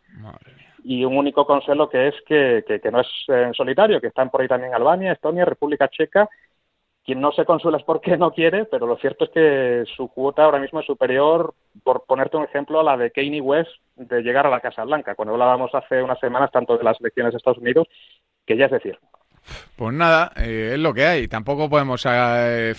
Y 0.83 1.03
un 1.05 1.17
único 1.17 1.45
consuelo 1.45 1.89
que 1.89 2.07
es 2.09 2.15
que, 2.25 2.63
que, 2.67 2.91
no 2.91 3.01
es 3.01 3.07
en 3.27 3.53
solitario, 3.53 3.99
que 4.01 4.07
están 4.07 4.29
por 4.29 4.41
ahí 4.41 4.47
también 4.47 4.73
Albania, 4.73 5.13
Estonia, 5.13 5.45
República 5.45 5.87
Checa. 5.89 6.29
Quien 7.03 7.21
no 7.21 7.31
se 7.31 7.45
consuela 7.45 7.77
es 7.77 7.83
porque 7.83 8.17
no 8.17 8.31
quiere, 8.31 8.65
pero 8.65 8.85
lo 8.85 8.97
cierto 8.97 9.25
es 9.25 9.31
que 9.31 9.83
su 9.95 10.09
cuota 10.09 10.43
ahora 10.43 10.59
mismo 10.59 10.79
es 10.79 10.85
superior, 10.85 11.55
por 11.83 12.05
ponerte 12.05 12.37
un 12.37 12.43
ejemplo, 12.43 12.79
a 12.79 12.83
la 12.83 12.97
de 12.97 13.11
Kanye 13.11 13.41
West 13.41 13.71
de 13.95 14.21
llegar 14.21 14.45
a 14.45 14.49
la 14.49 14.59
Casa 14.59 14.83
Blanca, 14.83 15.15
cuando 15.15 15.33
hablábamos 15.33 15.73
hace 15.73 16.03
unas 16.03 16.19
semanas 16.19 16.51
tanto 16.51 16.77
de 16.77 16.83
las 16.83 16.99
elecciones 16.99 17.33
de 17.33 17.37
Estados 17.37 17.57
Unidos, 17.59 17.87
que 18.45 18.57
ya 18.57 18.65
es 18.65 18.71
decir. 18.71 18.99
Pues 19.75 19.93
nada, 19.93 20.31
eh, 20.35 20.71
es 20.73 20.79
lo 20.79 20.93
que 20.93 21.05
hay. 21.05 21.27
Tampoco 21.27 21.69
podemos... 21.69 22.05
Eh, 22.07 22.73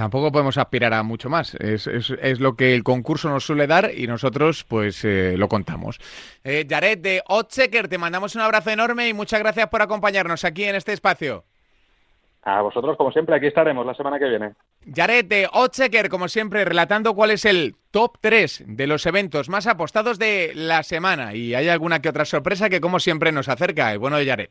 tampoco 0.00 0.32
podemos 0.32 0.56
aspirar 0.56 0.94
a 0.94 1.02
mucho 1.02 1.28
más. 1.28 1.54
Es, 1.56 1.86
es, 1.86 2.40
lo 2.40 2.56
que 2.56 2.74
el 2.74 2.82
concurso 2.82 3.28
nos 3.28 3.44
suele 3.44 3.66
dar 3.66 3.90
y 3.94 4.06
nosotros 4.06 4.64
pues 4.64 5.04
eh, 5.04 5.34
lo 5.36 5.46
contamos. 5.46 5.98
Eh, 6.42 6.66
Jared 6.66 6.96
de 6.96 7.22
Otchecker, 7.28 7.86
te 7.86 7.98
mandamos 7.98 8.34
un 8.34 8.40
abrazo 8.40 8.70
enorme 8.70 9.10
y 9.10 9.12
muchas 9.12 9.40
gracias 9.40 9.68
por 9.68 9.82
acompañarnos 9.82 10.42
aquí 10.46 10.64
en 10.64 10.74
este 10.74 10.94
espacio. 10.94 11.44
A 12.44 12.62
vosotros, 12.62 12.96
como 12.96 13.12
siempre, 13.12 13.36
aquí 13.36 13.48
estaremos 13.48 13.84
la 13.84 13.92
semana 13.92 14.18
que 14.18 14.26
viene. 14.26 14.54
Jared 14.90 15.26
de 15.26 15.46
Otchecker, 15.52 16.08
como 16.08 16.28
siempre, 16.28 16.64
relatando 16.64 17.12
cuál 17.14 17.32
es 17.32 17.44
el 17.44 17.76
top 17.90 18.16
3 18.22 18.64
de 18.68 18.86
los 18.86 19.04
eventos 19.04 19.50
más 19.50 19.66
apostados 19.66 20.18
de 20.18 20.52
la 20.54 20.82
semana. 20.82 21.34
Y 21.34 21.54
hay 21.54 21.68
alguna 21.68 22.00
que 22.00 22.08
otra 22.08 22.24
sorpresa 22.24 22.70
que, 22.70 22.80
como 22.80 23.00
siempre, 23.00 23.32
nos 23.32 23.50
acerca. 23.50 23.92
El 23.92 23.98
bueno 23.98 24.16
de 24.16 24.24
Jared. 24.24 24.48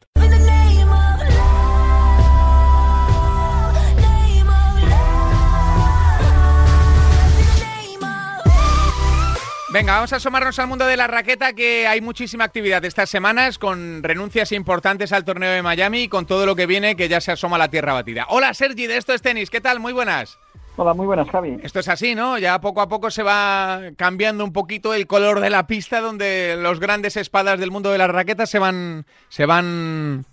Venga, 9.71 9.93
vamos 9.93 10.11
a 10.13 10.15
asomarnos 10.15 10.57
al 10.57 10.67
mundo 10.67 10.87
de 10.87 10.97
la 10.97 11.05
raqueta, 11.05 11.53
que 11.53 11.85
hay 11.85 12.01
muchísima 12.01 12.43
actividad 12.43 12.83
estas 12.85 13.07
semanas, 13.07 13.59
con 13.59 14.01
renuncias 14.01 14.51
importantes 14.51 15.13
al 15.13 15.23
torneo 15.23 15.51
de 15.51 15.61
Miami 15.61 16.03
y 16.03 16.07
con 16.07 16.25
todo 16.25 16.47
lo 16.47 16.55
que 16.55 16.65
viene, 16.65 16.95
que 16.95 17.07
ya 17.07 17.21
se 17.21 17.33
asoma 17.33 17.59
la 17.59 17.67
tierra 17.67 17.93
batida. 17.93 18.25
Hola 18.29 18.55
Sergi, 18.55 18.87
de 18.87 18.97
Esto 18.97 19.13
es 19.13 19.21
Tenis, 19.21 19.51
¿qué 19.51 19.61
tal? 19.61 19.79
Muy 19.79 19.93
buenas. 19.93 20.39
Hola, 20.75 20.95
muy 20.95 21.05
buenas, 21.05 21.29
Javi. 21.29 21.59
Esto 21.61 21.81
es 21.81 21.87
así, 21.87 22.15
¿no? 22.15 22.39
Ya 22.39 22.59
poco 22.59 22.81
a 22.81 22.89
poco 22.89 23.11
se 23.11 23.21
va 23.21 23.79
cambiando 23.95 24.43
un 24.43 24.53
poquito 24.53 24.95
el 24.95 25.05
color 25.05 25.39
de 25.39 25.51
la 25.51 25.67
pista, 25.67 26.01
donde 26.01 26.57
los 26.59 26.79
grandes 26.79 27.15
espadas 27.15 27.59
del 27.59 27.69
mundo 27.69 27.91
de 27.91 27.99
las 27.99 28.09
raquetas 28.09 28.49
se 28.49 28.57
van, 28.57 29.05
se 29.27 29.45
van 29.45 30.25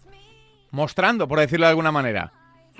mostrando, 0.70 1.28
por 1.28 1.41
decirlo 1.41 1.66
de 1.66 1.70
alguna 1.70 1.93
manera. 1.93 2.32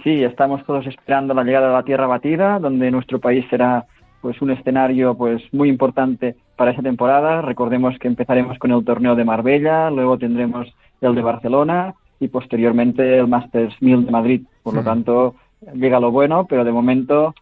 Sí, 0.03 0.25
estamos 0.25 0.65
todos 0.65 0.87
esperando 0.87 1.35
la 1.35 1.45
llegada 1.45 1.69
de 1.69 1.75
la 1.75 1.83
tierra 1.83 2.07
batida, 2.07 2.59
donde 2.59 2.91
nuestro 2.91 3.21
país 3.21 3.45
será 3.51 3.85
pues 4.23 4.41
un 4.41 4.53
escenario 4.53 5.15
pues 5.15 5.43
muy 5.53 5.69
importante 5.69 6.35
para 6.57 6.73
esa 6.73 6.83
temporada. 6.83 7.43
Recordemos 7.43 7.99
que 7.99 8.09
empezaremos 8.09 8.59
con 8.59 8.73
el 8.73 8.85
torneo 8.85 9.15
de 9.15 9.25
Marbella, 9.25 9.91
luego 9.91 10.19
tendremos 10.19 10.73
el 11.01 11.15
de 11.15 11.23
Barcelona 11.23 11.95
y 12.19 12.29
posteriormente 12.29 13.19
el 13.19 13.29
Masters 13.29 13.75
1000 13.81 14.07
de 14.07 14.11
Madrid. 14.11 14.43
Por 14.63 14.75
lo 14.75 14.83
tanto, 14.83 15.35
llega 15.75 16.01
lo 16.01 16.11
bueno, 16.11 16.47
pero 16.47 16.65
de 16.65 16.73
momento 16.73 17.35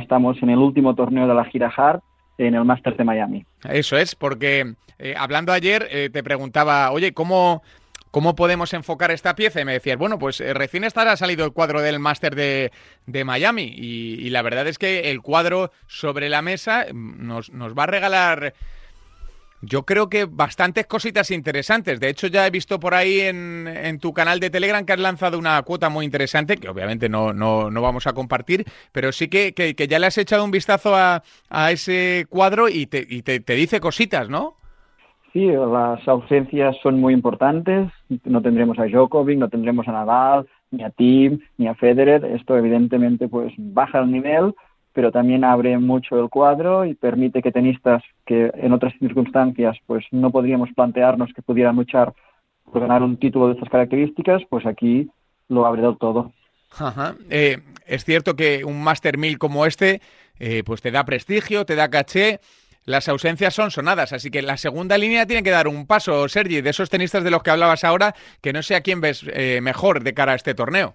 estamos 0.00 0.42
en 0.42 0.50
el 0.50 0.58
último 0.58 0.94
torneo 0.94 1.26
de 1.26 1.34
la 1.34 1.44
gira 1.44 1.72
Hard 1.74 2.00
en 2.38 2.54
el 2.54 2.64
Masters 2.64 2.96
de 2.96 3.04
Miami. 3.04 3.44
Eso 3.68 3.96
es, 3.96 4.14
porque 4.14 4.74
eh, 4.98 5.14
hablando 5.16 5.52
ayer 5.52 5.86
eh, 5.90 6.10
te 6.10 6.22
preguntaba, 6.22 6.90
oye, 6.92 7.12
¿cómo, 7.12 7.62
¿Cómo 8.12 8.36
podemos 8.36 8.74
enfocar 8.74 9.10
esta 9.10 9.34
pieza? 9.34 9.62
Y 9.62 9.64
me 9.64 9.72
decías, 9.72 9.96
bueno, 9.96 10.18
pues 10.18 10.42
eh, 10.42 10.52
recién 10.52 10.84
estará 10.84 11.16
salido 11.16 11.46
el 11.46 11.52
cuadro 11.52 11.80
del 11.80 11.98
máster 11.98 12.36
de, 12.36 12.70
Miami 13.24 13.72
y, 13.74 14.28
la 14.28 14.42
verdad 14.42 14.68
es 14.68 14.76
que 14.76 15.10
el 15.10 15.22
cuadro 15.22 15.72
sobre 15.86 16.28
la 16.28 16.42
mesa 16.42 16.84
mm, 16.92 17.26
nos, 17.26 17.50
va 17.50 17.84
a 17.84 17.86
regalar, 17.86 18.52
yo 19.62 19.86
creo 19.86 20.10
que 20.10 20.26
bastantes 20.26 20.86
cositas 20.86 21.30
interesantes. 21.30 22.00
De 22.00 22.10
hecho, 22.10 22.26
ya 22.26 22.46
he 22.46 22.50
visto 22.50 22.78
por 22.78 22.94
ahí 22.94 23.20
en, 23.20 23.98
tu 23.98 24.12
canal 24.12 24.40
de 24.40 24.50
Telegram 24.50 24.84
que 24.84 24.92
has 24.92 25.00
lanzado 25.00 25.38
una 25.38 25.62
cuota 25.62 25.88
muy 25.88 26.04
interesante, 26.04 26.58
que 26.58 26.68
obviamente 26.68 27.08
no, 27.08 27.32
no, 27.32 27.70
no 27.70 27.80
vamos 27.80 28.06
a 28.06 28.12
compartir, 28.12 28.66
pero 28.92 29.10
sí 29.12 29.28
que, 29.28 29.54
que, 29.54 29.88
ya 29.88 29.98
le 29.98 30.08
has 30.08 30.18
echado 30.18 30.44
un 30.44 30.50
vistazo 30.50 30.94
a, 30.94 31.22
ese 31.70 32.26
cuadro 32.28 32.68
y, 32.68 32.84
te, 32.84 33.06
y 33.08 33.22
te 33.22 33.54
dice 33.54 33.80
cositas, 33.80 34.28
¿no? 34.28 34.58
Sí, 35.32 35.46
las 35.46 36.06
ausencias 36.06 36.76
son 36.82 37.00
muy 37.00 37.14
importantes. 37.14 37.90
No 38.24 38.42
tendremos 38.42 38.78
a 38.78 38.84
Djokovic, 38.84 39.38
no 39.38 39.48
tendremos 39.48 39.88
a 39.88 39.92
Nadal, 39.92 40.46
ni 40.70 40.82
a 40.82 40.90
Tim, 40.90 41.40
ni 41.56 41.68
a 41.68 41.74
Federer. 41.74 42.24
Esto 42.24 42.56
evidentemente 42.56 43.28
pues 43.28 43.52
baja 43.56 44.00
el 44.00 44.10
nivel, 44.10 44.54
pero 44.92 45.10
también 45.10 45.44
abre 45.44 45.78
mucho 45.78 46.20
el 46.20 46.28
cuadro 46.28 46.84
y 46.84 46.94
permite 46.94 47.40
que 47.40 47.50
tenistas 47.50 48.02
que 48.26 48.50
en 48.54 48.72
otras 48.72 48.92
circunstancias 48.98 49.78
pues 49.86 50.04
no 50.10 50.30
podríamos 50.30 50.68
plantearnos 50.74 51.32
que 51.32 51.40
pudieran 51.40 51.76
luchar 51.76 52.12
por 52.70 52.82
ganar 52.82 53.02
un 53.02 53.16
título 53.16 53.48
de 53.48 53.54
estas 53.54 53.70
características, 53.70 54.42
pues 54.50 54.66
aquí 54.66 55.10
lo 55.48 55.64
abre 55.64 55.82
del 55.82 55.96
todo. 55.96 56.32
Eh, 57.30 57.58
es 57.86 58.04
cierto 58.04 58.34
que 58.34 58.64
un 58.64 58.82
Master 58.82 59.18
1000 59.18 59.38
como 59.38 59.66
este 59.66 60.00
eh, 60.38 60.62
pues 60.64 60.80
te 60.80 60.90
da 60.90 61.04
prestigio, 61.04 61.64
te 61.64 61.74
da 61.74 61.88
caché, 61.88 62.40
las 62.84 63.08
ausencias 63.08 63.54
son 63.54 63.70
sonadas, 63.70 64.12
así 64.12 64.30
que 64.30 64.42
la 64.42 64.56
segunda 64.56 64.98
línea 64.98 65.26
tiene 65.26 65.42
que 65.42 65.50
dar 65.50 65.68
un 65.68 65.86
paso, 65.86 66.28
Sergi, 66.28 66.60
de 66.60 66.70
esos 66.70 66.90
tenistas 66.90 67.22
de 67.22 67.30
los 67.30 67.42
que 67.42 67.50
hablabas 67.50 67.84
ahora, 67.84 68.14
que 68.40 68.52
no 68.52 68.62
sé 68.62 68.74
a 68.74 68.80
quién 68.80 69.00
ves 69.00 69.24
eh, 69.32 69.60
mejor 69.62 70.02
de 70.02 70.14
cara 70.14 70.32
a 70.32 70.34
este 70.34 70.54
torneo. 70.54 70.94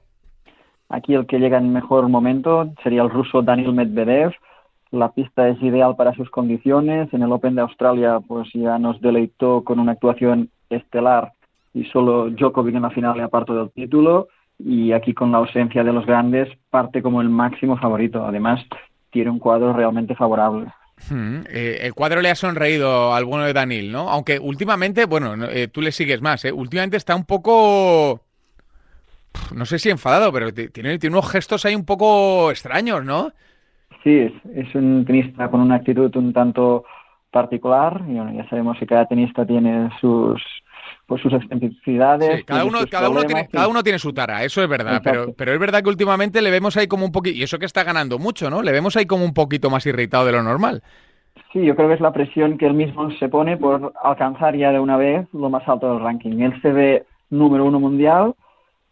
Aquí 0.90 1.14
el 1.14 1.26
que 1.26 1.40
llega 1.40 1.58
en 1.58 1.74
mejor 1.74 2.08
momento 2.08 2.70
sería 2.84 3.02
el 3.02 3.10
ruso 3.10 3.42
Daniel 3.42 3.74
Medvedev. 3.74 4.34
La 4.92 5.12
pista 5.12 5.50
es 5.50 5.62
ideal 5.62 5.96
para 5.98 6.14
sus 6.14 6.30
condiciones. 6.30 7.14
En 7.14 7.24
el 7.24 7.32
Open 7.32 7.56
de 7.56 7.62
Australia, 7.62 8.20
pues 8.26 8.48
ya 8.54 8.80
nos 8.80 9.02
deleitó 9.02 9.64
con 9.64 9.80
una 9.80 9.94
actuación 9.94 10.50
estelar 10.70 11.34
y 11.74 11.84
solo 11.86 12.30
Djokovic 12.30 12.76
en 12.76 12.82
la 12.84 12.90
final 12.90 13.18
le 13.18 13.24
apartó 13.24 13.54
del 13.54 13.72
título. 13.72 14.30
Y 14.60 14.94
aquí 14.94 15.14
con 15.14 15.32
la 15.32 15.40
ausencia 15.40 15.84
de 15.84 15.94
los 15.94 16.06
grandes 16.06 16.50
parte 16.70 17.02
como 17.02 17.22
el 17.22 17.30
máximo 17.30 17.78
favorito. 17.78 18.26
Además, 18.26 18.66
tiene 19.12 19.30
un 19.30 19.40
cuadro 19.40 19.74
realmente 19.74 20.16
favorable. 20.16 20.68
Hmm, 21.10 21.42
eh, 21.50 21.80
el 21.82 21.94
cuadro 21.94 22.22
le 22.22 22.30
ha 22.30 22.36
sonreído 22.36 23.14
al 23.14 23.26
bueno 23.26 23.46
de 23.46 23.54
Daniel, 23.54 23.92
¿no? 23.92 24.10
Aunque 24.10 24.40
últimamente, 24.40 25.06
bueno, 25.06 25.36
eh, 25.46 25.68
tú 25.68 25.82
le 25.82 25.92
sigues 25.92 26.22
más, 26.22 26.44
¿eh? 26.46 26.52
Últimamente 26.52 26.98
está 26.98 27.16
un 27.16 27.26
poco... 27.26 28.22
No 29.56 29.66
sé 29.66 29.78
si 29.78 29.90
enfadado, 29.90 30.34
pero 30.34 30.52
tiene, 30.52 30.98
unos 31.08 31.30
gestos 31.30 31.64
ahí 31.66 31.76
un 31.76 31.86
poco 31.86 32.50
extraños, 32.50 33.06
¿no? 33.06 33.32
Sí, 34.04 34.34
es 34.56 34.76
un 34.76 35.06
tenista 35.06 35.50
con 35.50 35.62
una 35.62 35.76
actitud 35.76 36.14
un 36.16 36.34
tanto 36.34 36.86
particular. 37.30 38.02
Y 38.08 38.14
bueno, 38.14 38.34
ya 38.34 38.50
sabemos 38.50 38.78
que 38.80 38.88
cada 38.88 39.06
tenista 39.06 39.46
tiene 39.46 39.90
sus, 40.02 40.42
pues 41.08 41.22
sus 41.22 41.34
excentricidades. 41.34 42.44
cada, 42.44 42.66
uno, 42.66 42.80
cada, 42.92 43.10
uno 43.10 43.24
tiene, 43.24 43.48
cada 43.48 43.68
uno 43.70 43.82
tiene 43.82 43.98
su 43.98 44.14
tara, 44.14 44.44
eso 44.44 44.62
es 44.62 44.70
verdad, 44.70 45.02
pero, 45.04 45.34
pero 45.34 45.54
es 45.54 45.60
verdad 45.60 45.82
que 45.82 45.90
últimamente 45.90 46.42
le 46.42 46.52
vemos 46.52 46.76
ahí 46.76 46.88
como 46.88 47.06
un 47.06 47.14
poquito, 47.14 47.38
y 47.38 47.44
eso 47.44 47.58
que 47.58 47.66
está 47.66 47.84
ganando 47.84 48.20
mucho, 48.20 48.50
¿no? 48.50 48.62
Le 48.62 48.74
vemos 48.74 48.98
ahí 48.98 49.06
como 49.06 49.24
un 49.24 49.34
poquito 49.34 49.70
más 49.70 49.86
irritado 49.86 50.26
de 50.26 50.34
lo 50.34 50.44
normal. 50.44 50.84
Sí, 51.54 51.64
yo 51.64 51.76
creo 51.76 51.88
que 51.88 51.96
es 51.96 52.02
la 52.02 52.12
presión 52.12 52.58
que 52.58 52.66
él 52.68 52.74
mismo 52.74 53.10
se 53.12 53.30
pone 53.30 53.56
por 53.56 53.94
alcanzar 54.04 54.56
ya 54.56 54.72
de 54.72 54.80
una 54.80 54.98
vez 54.98 55.28
lo 55.34 55.50
más 55.50 55.68
alto 55.68 55.94
del 55.94 56.04
ranking. 56.04 56.40
Él 56.40 56.62
se 56.62 56.72
ve 56.74 57.06
número 57.30 57.64
uno 57.64 57.80
mundial, 57.80 58.36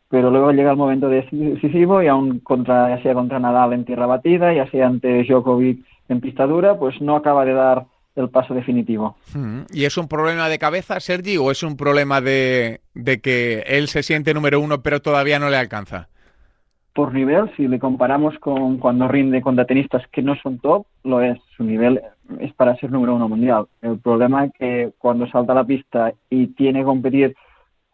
pero 0.09 0.31
luego 0.31 0.51
llega 0.51 0.71
el 0.71 0.77
momento 0.77 1.09
decisivo 1.09 2.01
y 2.01 2.07
aún 2.07 2.39
contra, 2.39 2.95
ya 2.95 3.03
sea 3.03 3.13
contra 3.13 3.39
Nadal 3.39 3.73
en 3.73 3.83
tierra 3.83 4.05
batida, 4.05 4.53
ya 4.53 4.69
sea 4.71 4.87
ante 4.87 5.23
Djokovic 5.23 5.83
en 6.07 6.21
pista 6.21 6.47
dura, 6.47 6.77
pues 6.79 7.01
no 7.01 7.15
acaba 7.15 7.43
de 7.43 7.53
dar 7.53 7.85
el 8.15 8.29
paso 8.29 8.53
definitivo. 8.53 9.17
Hmm. 9.33 9.61
¿Y 9.71 9.85
es 9.85 9.97
un 9.97 10.07
problema 10.07 10.49
de 10.49 10.59
cabeza, 10.59 10.99
Sergi, 10.99 11.37
o 11.37 11.51
es 11.51 11.63
un 11.63 11.77
problema 11.77 12.21
de, 12.21 12.81
que 13.21 13.63
él 13.67 13.87
se 13.87 14.03
siente 14.03 14.33
número 14.33 14.59
uno 14.59 14.81
pero 14.81 15.01
todavía 15.01 15.39
no 15.39 15.49
le 15.49 15.57
alcanza? 15.57 16.07
Por 16.93 17.13
nivel, 17.13 17.51
si 17.57 17.67
le 17.67 17.77
comparamos 17.77 18.39
con 18.39 18.77
cuando 18.77 19.09
rinde 19.09 19.41
contra 19.41 19.65
tenistas 19.65 20.03
que 20.13 20.21
no 20.21 20.35
son 20.37 20.59
top, 20.59 20.85
lo 21.03 21.21
es. 21.21 21.37
Su 21.57 21.65
nivel 21.65 22.01
es 22.39 22.53
para 22.53 22.77
ser 22.77 22.89
número 22.89 23.15
uno 23.15 23.27
mundial. 23.27 23.65
El 23.81 23.99
problema 23.99 24.45
es 24.45 24.53
que 24.57 24.91
cuando 24.97 25.27
salta 25.27 25.51
a 25.51 25.55
la 25.55 25.65
pista 25.65 26.13
y 26.29 26.47
tiene 26.47 26.79
que 26.79 26.85
competir 26.85 27.35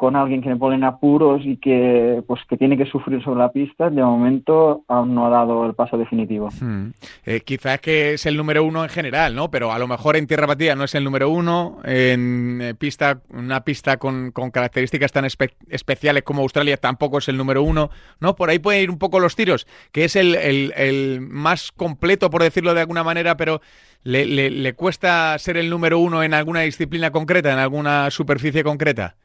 con 0.01 0.15
alguien 0.15 0.41
que 0.41 0.49
le 0.49 0.55
ponen 0.55 0.83
apuros 0.83 1.43
y 1.45 1.57
que 1.57 2.23
pues 2.25 2.41
que 2.49 2.57
tiene 2.57 2.75
que 2.75 2.87
sufrir 2.87 3.23
sobre 3.23 3.37
la 3.37 3.51
pista, 3.51 3.91
de 3.91 4.01
momento 4.01 4.83
aún 4.87 5.13
no 5.13 5.27
ha 5.27 5.29
dado 5.29 5.63
el 5.67 5.75
paso 5.75 5.95
definitivo. 5.95 6.49
Hmm. 6.59 6.87
Eh, 7.23 7.41
quizás 7.41 7.79
que 7.81 8.15
es 8.15 8.25
el 8.25 8.35
número 8.35 8.63
uno 8.63 8.81
en 8.83 8.89
general, 8.89 9.35
¿no? 9.35 9.51
Pero 9.51 9.71
a 9.71 9.77
lo 9.77 9.87
mejor 9.87 10.15
en 10.15 10.25
tierra 10.25 10.47
batida 10.47 10.73
no 10.73 10.85
es 10.85 10.95
el 10.95 11.03
número 11.03 11.29
uno, 11.29 11.77
en 11.83 12.61
eh, 12.63 12.73
pista, 12.73 13.21
una 13.29 13.63
pista 13.63 13.97
con, 13.97 14.31
características 14.31 15.11
tan 15.11 15.25
especiales 15.25 16.23
como 16.23 16.41
Australia 16.41 16.77
tampoco 16.77 17.19
es 17.19 17.29
el 17.29 17.37
número 17.37 17.61
uno, 17.61 17.91
¿no? 18.19 18.35
Por 18.35 18.49
ahí 18.49 18.57
pueden 18.57 18.81
ir 18.81 18.89
un 18.89 18.97
poco 18.97 19.19
los 19.19 19.35
tiros, 19.35 19.67
que 19.91 20.05
es 20.05 20.15
el, 20.15 21.27
más 21.29 21.71
completo, 21.71 22.31
por 22.31 22.41
decirlo 22.41 22.73
de 22.73 22.81
alguna 22.81 23.03
manera, 23.03 23.37
pero 23.37 23.61
le 24.01 24.73
cuesta 24.73 25.37
ser 25.37 25.57
el 25.57 25.69
número 25.69 25.99
uno 25.99 26.23
en 26.23 26.33
alguna 26.33 26.61
disciplina 26.61 27.11
concreta, 27.11 27.53
en 27.53 27.59
alguna 27.59 28.09
superficie 28.09 28.63
concreta. 28.63 29.15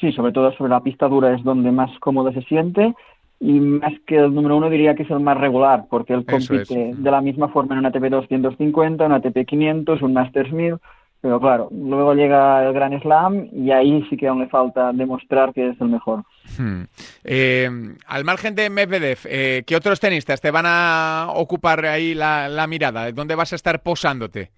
Sí, 0.00 0.12
sobre 0.12 0.32
todo 0.32 0.52
sobre 0.52 0.70
la 0.70 0.80
pista 0.80 1.08
dura 1.08 1.34
es 1.34 1.42
donde 1.42 1.72
más 1.72 1.90
cómodo 1.98 2.32
se 2.32 2.42
siente 2.42 2.94
y 3.40 3.60
más 3.60 3.92
que 4.06 4.16
el 4.16 4.34
número 4.34 4.56
uno 4.56 4.70
diría 4.70 4.94
que 4.94 5.04
es 5.04 5.10
el 5.10 5.20
más 5.20 5.38
regular 5.38 5.86
porque 5.88 6.12
él 6.12 6.24
compite 6.24 6.92
de 6.96 7.10
la 7.10 7.20
misma 7.20 7.48
forma 7.48 7.74
en 7.74 7.80
un 7.80 7.86
ATP 7.86 8.10
250, 8.10 9.06
un 9.06 9.12
ATP 9.12 9.46
500, 9.46 10.02
un 10.02 10.12
Masters 10.12 10.52
1000, 10.52 10.76
pero 11.20 11.40
claro, 11.40 11.68
luego 11.72 12.14
llega 12.14 12.64
el 12.64 12.72
Gran 12.72 13.00
Slam 13.00 13.48
y 13.52 13.70
ahí 13.72 14.04
sí 14.08 14.16
que 14.16 14.28
aún 14.28 14.40
le 14.40 14.48
falta 14.48 14.92
demostrar 14.92 15.52
que 15.52 15.70
es 15.70 15.80
el 15.80 15.88
mejor. 15.88 16.24
Hmm. 16.56 16.82
Eh, 17.24 17.68
al 18.06 18.24
margen 18.24 18.54
de 18.54 18.70
Medvedev, 18.70 19.18
eh, 19.24 19.62
¿qué 19.66 19.76
otros 19.76 19.98
tenistas 19.98 20.40
te 20.40 20.52
van 20.52 20.66
a 20.66 21.28
ocupar 21.34 21.84
ahí 21.86 22.14
la, 22.14 22.48
la 22.48 22.66
mirada? 22.68 23.10
¿Dónde 23.10 23.34
vas 23.34 23.52
a 23.52 23.56
estar 23.56 23.82
posándote? 23.82 24.50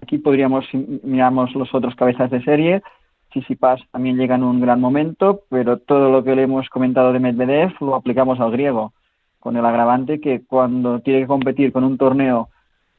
Aquí 0.00 0.18
podríamos, 0.18 0.66
miramos 1.02 1.54
los 1.54 1.74
otros 1.74 1.94
cabezas 1.94 2.30
de 2.30 2.42
serie, 2.42 2.82
Tsitsipas 3.32 3.80
también 3.90 4.16
llega 4.16 4.36
en 4.36 4.44
un 4.44 4.60
gran 4.60 4.80
momento, 4.80 5.42
pero 5.48 5.78
todo 5.78 6.10
lo 6.10 6.22
que 6.22 6.36
le 6.36 6.42
hemos 6.42 6.68
comentado 6.68 7.12
de 7.12 7.18
Medvedev 7.18 7.72
lo 7.80 7.94
aplicamos 7.94 8.38
al 8.40 8.52
griego, 8.52 8.92
con 9.40 9.56
el 9.56 9.66
agravante 9.66 10.20
que 10.20 10.44
cuando 10.44 11.00
tiene 11.00 11.20
que 11.20 11.26
competir 11.26 11.72
con 11.72 11.84
un 11.84 11.98
torneo 11.98 12.48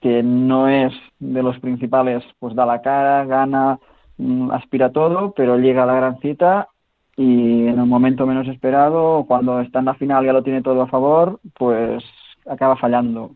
que 0.01 0.21
no 0.21 0.67
es 0.67 0.93
de 1.19 1.41
los 1.41 1.57
principales, 1.59 2.23
pues 2.39 2.53
da 2.55 2.65
la 2.65 2.81
cara, 2.81 3.23
gana, 3.25 3.79
mm, 4.17 4.51
aspira 4.51 4.91
todo, 4.91 5.31
pero 5.31 5.57
llega 5.57 5.83
a 5.83 5.85
la 5.85 5.95
gran 5.95 6.19
cita 6.19 6.67
y 7.15 7.67
en 7.67 7.79
un 7.79 7.87
momento 7.87 8.25
menos 8.25 8.47
esperado, 8.47 9.23
cuando 9.27 9.61
está 9.61 9.79
en 9.79 9.85
la 9.85 9.93
final 9.93 10.25
ya 10.25 10.33
lo 10.33 10.43
tiene 10.43 10.61
todo 10.61 10.81
a 10.81 10.87
favor, 10.87 11.39
pues 11.57 12.03
acaba 12.45 12.75
fallando. 12.75 13.31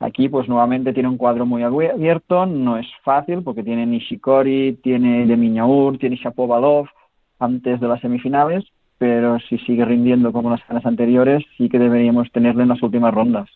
Aquí, 0.00 0.28
pues 0.28 0.48
nuevamente 0.48 0.92
tiene 0.92 1.08
un 1.08 1.16
cuadro 1.16 1.44
muy 1.44 1.64
abierto, 1.64 2.46
no 2.46 2.78
es 2.78 2.86
fácil 3.02 3.42
porque 3.42 3.64
tiene 3.64 3.84
Nishikori, 3.84 4.78
tiene 4.82 5.26
Demiñaur, 5.26 5.98
tiene 5.98 6.16
Shapovalov 6.16 6.86
antes 7.40 7.80
de 7.80 7.88
las 7.88 8.00
semifinales, 8.00 8.64
pero 8.96 9.38
si 9.40 9.58
sigue 9.58 9.84
rindiendo 9.84 10.32
como 10.32 10.50
las 10.50 10.60
semanas 10.60 10.86
anteriores, 10.86 11.44
sí 11.56 11.68
que 11.68 11.80
deberíamos 11.80 12.30
tenerle 12.30 12.62
en 12.62 12.68
las 12.68 12.82
últimas 12.82 13.12
rondas. 13.12 13.48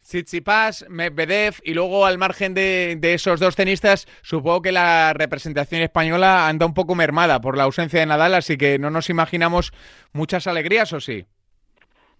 Tsitsipas, 0.00 0.86
Medvedev 0.90 1.54
y 1.62 1.74
luego 1.74 2.04
al 2.04 2.18
margen 2.18 2.52
de, 2.52 2.98
esos 3.00 3.38
dos 3.38 3.54
tenistas, 3.54 4.06
supongo 4.22 4.60
que 4.60 4.72
la 4.72 5.12
representación 5.12 5.82
española 5.82 6.48
anda 6.48 6.66
un 6.66 6.74
poco 6.74 6.96
mermada 6.96 7.40
por 7.40 7.56
la 7.56 7.62
ausencia 7.62 8.00
de 8.00 8.06
Nadal, 8.06 8.34
así 8.34 8.56
que 8.56 8.76
no 8.80 8.90
nos 8.90 9.08
imaginamos 9.08 9.72
muchas 10.12 10.48
alegrías, 10.48 10.92
¿o 10.92 11.00
sí? 11.00 11.24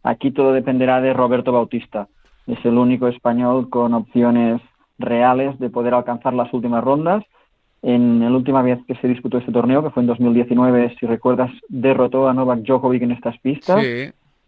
Aquí 0.05 0.31
todo 0.31 0.53
dependerá 0.53 1.01
de 1.01 1.13
Roberto 1.13 1.51
Bautista 1.51 2.07
es 2.47 2.65
el 2.65 2.79
único 2.79 3.09
español 3.09 3.69
con 3.71 3.95
opciones 3.95 4.61
reales 4.99 5.59
de 5.59 5.71
poder 5.71 5.95
alcanzar 5.95 6.35
las 6.35 6.53
últimas 6.53 6.83
rondas. 6.83 7.25
En 7.83 8.21
la 8.21 8.31
última 8.31 8.63
vez 8.63 8.79
que 8.87 8.95
se 8.97 9.09
disputó 9.09 9.39
este 9.39 9.51
torneo, 9.51 9.83
que 9.83 9.91
fue 9.91 10.03
en 10.03 10.07
2019, 10.07 10.95
si 11.01 11.07
recuerdas, 11.07 11.51
derrotó 11.69 12.29
a 12.29 12.35
Novak 12.35 12.61
Djokovic 12.61 13.03
en 13.03 13.13
estas 13.13 13.37
pistas. 13.39 13.85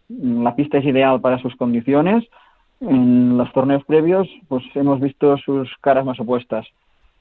La 0.07 0.55
pista 0.55 0.77
es 0.77 0.85
ideal 0.85 1.19
para 1.19 1.39
sus 1.39 1.55
condiciones. 1.55 2.23
En 2.79 3.37
los 3.37 3.51
torneos 3.51 3.83
previos, 3.85 4.27
pues 4.47 4.63
hemos 4.75 4.99
visto 4.99 5.37
sus 5.37 5.69
caras 5.81 6.05
más 6.05 6.19
opuestas, 6.19 6.65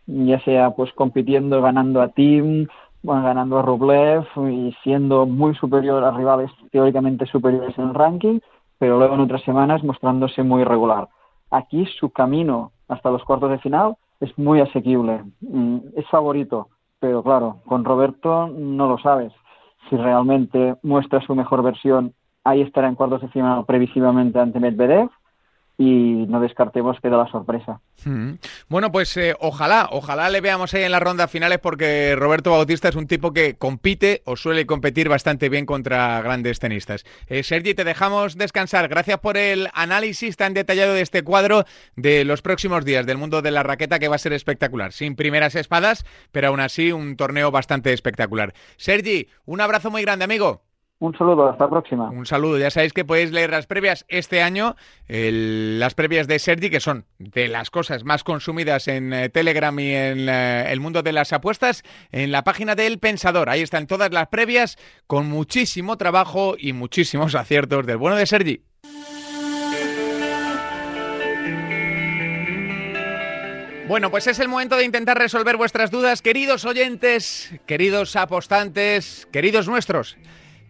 ya 0.07 0.41
sea 0.41 0.70
pues 0.70 0.93
compitiendo, 0.93 1.62
ganando 1.62 2.03
a 2.03 2.09
Tim, 2.09 2.66
ganando 3.03 3.59
a 3.59 3.62
Rublev 3.62 4.25
y 4.51 4.75
siendo 4.83 5.27
muy 5.27 5.55
superior 5.55 6.03
a 6.05 6.11
rivales 6.11 6.51
teóricamente 6.70 7.27
superiores 7.27 7.77
en 7.79 7.89
el 7.89 7.95
ranking, 7.95 8.39
pero 8.79 8.99
luego 8.99 9.14
en 9.14 9.20
otras 9.20 9.43
semanas 9.43 9.83
mostrándose 9.83 10.43
muy 10.43 10.62
irregular. 10.62 11.09
Aquí 11.51 11.87
su 11.99 12.11
camino 12.11 12.72
hasta 12.89 13.11
los 13.11 13.25
cuartos 13.25 13.51
de 13.51 13.59
final 13.59 13.97
es 14.20 14.37
muy 14.39 14.61
asequible, 14.61 15.25
mm, 15.41 15.79
es 15.97 16.07
favorito, 16.09 16.68
pero 17.01 17.22
claro, 17.22 17.59
con 17.66 17.85
Roberto 17.85 18.49
no 18.49 18.89
lo 18.89 18.99
sabes. 18.99 19.33
Si 19.89 19.97
realmente 19.97 20.77
muestra 20.83 21.20
su 21.20 21.35
mejor 21.35 21.62
versión, 21.62 22.14
ahí 22.45 22.62
estará 22.62 22.89
en 22.89 22.95
cuartos 22.95 23.22
de 23.22 23.29
final 23.29 23.64
previsiblemente 23.66 24.39
ante 24.39 24.61
Medvedev 24.61 25.11
y 25.77 26.27
no 26.29 26.41
descartemos 26.41 26.99
que 27.01 27.09
da 27.09 27.16
la 27.16 27.31
sorpresa. 27.31 27.81
Hmm. 28.05 28.35
Bueno, 28.68 28.93
pues 28.93 29.16
eh, 29.16 29.35
ojalá, 29.41 29.89
ojalá 29.91 30.31
le 30.31 30.41
veamos 30.41 30.72
ahí 30.72 30.85
en 30.85 30.93
las 30.93 31.03
rondas 31.03 31.31
finales 31.31 31.59
porque 31.59 32.14
Roberto 32.16 32.53
Bautista 32.53 32.89
es 32.89 32.97
un 32.97 33.09
tipo 33.09 33.33
que 33.33 33.57
compite 33.57 34.22
o 34.25 34.37
suele 34.37 34.66
competir 34.66 35.09
bastante 35.09 35.49
bien 35.49 35.66
contra 35.66 36.20
grandes 36.22 36.61
tenistas. 36.61 37.05
Eh, 37.27 37.43
Sergi, 37.43 37.75
te 37.75 37.85
dejamos 37.85 38.37
descansar. 38.37 38.89
Gracias 38.89 39.18
por 39.18 39.37
el 39.37 39.68
análisis 39.75 40.37
tan 40.37 40.55
detallado 40.55 40.95
de 40.95 41.01
este 41.01 41.22
cuadro 41.22 41.64
de 41.97 42.25
los 42.25 42.41
próximos 42.41 42.85
días 42.85 43.05
del 43.07 43.18
mundo 43.18 43.43
de 43.43 43.51
la 43.51 43.64
raqueta 43.64 43.99
que 43.99 44.09
va 44.09 44.16
a 44.16 44.18
ser 44.18 44.33
espectacular. 44.33 44.93
Sin 44.93 45.16
primeras 45.16 45.57
espadas, 45.57 46.05
pero 46.31 46.49
aún 46.49 46.61
así 46.61 46.93
un 46.93 47.16
torneo 47.16 47.51
bastante 47.51 47.93
espectacular. 47.93 48.55
Sergi, 48.77 49.29
un 49.45 49.61
abrazo 49.61 49.91
muy 49.91 50.03
grande, 50.03 50.25
amigo. 50.25 50.62
Un 51.05 51.14
saludo, 51.14 51.50
hasta 51.50 51.64
la 51.64 51.70
próxima. 51.70 52.09
Un 52.09 52.24
saludo. 52.24 52.57
Ya 52.57 52.70
sabéis 52.70 52.94
que 52.94 53.05
podéis 53.05 53.30
leer 53.30 53.50
las 53.50 53.66
previas 53.66 54.07
este 54.09 54.40
año, 54.42 54.74
las 55.07 55.94
previas 55.94 56.26
de 56.26 56.38
Sergi, 56.38 56.70
que 56.70 56.80
son 56.80 57.05
de 57.18 57.48
las 57.48 57.68
cosas 57.68 58.05
más 58.05 58.24
consumidas 58.24 58.88
en 58.88 59.12
eh, 59.12 59.28
Telegram 59.28 59.78
y 59.78 59.92
en 59.92 60.30
eh, 60.30 60.72
el 60.72 60.80
mundo 60.80 61.02
de 61.02 61.12
las 61.12 61.34
apuestas, 61.34 61.82
en 62.11 62.32
la 62.32 62.42
página 62.42 62.74
del 62.74 63.00
Pensador. 63.00 63.50
Ahí 63.50 63.61
están 63.61 63.86
todas 63.86 64.14
las 64.14 64.28
previas 64.28 64.78
con 65.07 65.28
muchísimo 65.28 65.98
trabajo 65.98 66.55
y 66.59 66.72
muchísimos 66.72 67.34
aciertos 67.34 67.84
del 67.84 67.98
bueno 67.98 68.16
de 68.16 68.24
Sergi. 68.24 68.62
Bueno, 73.86 74.11
pues 74.11 74.26
es 74.26 74.38
el 74.38 74.48
momento 74.48 74.76
de 74.76 74.86
intentar 74.86 75.18
resolver 75.18 75.59
vuestras 75.59 75.90
dudas, 75.90 76.22
queridos 76.22 76.64
oyentes, 76.64 77.52
queridos 77.66 78.16
apostantes, 78.16 79.28
queridos 79.30 79.68
nuestros. 79.68 80.16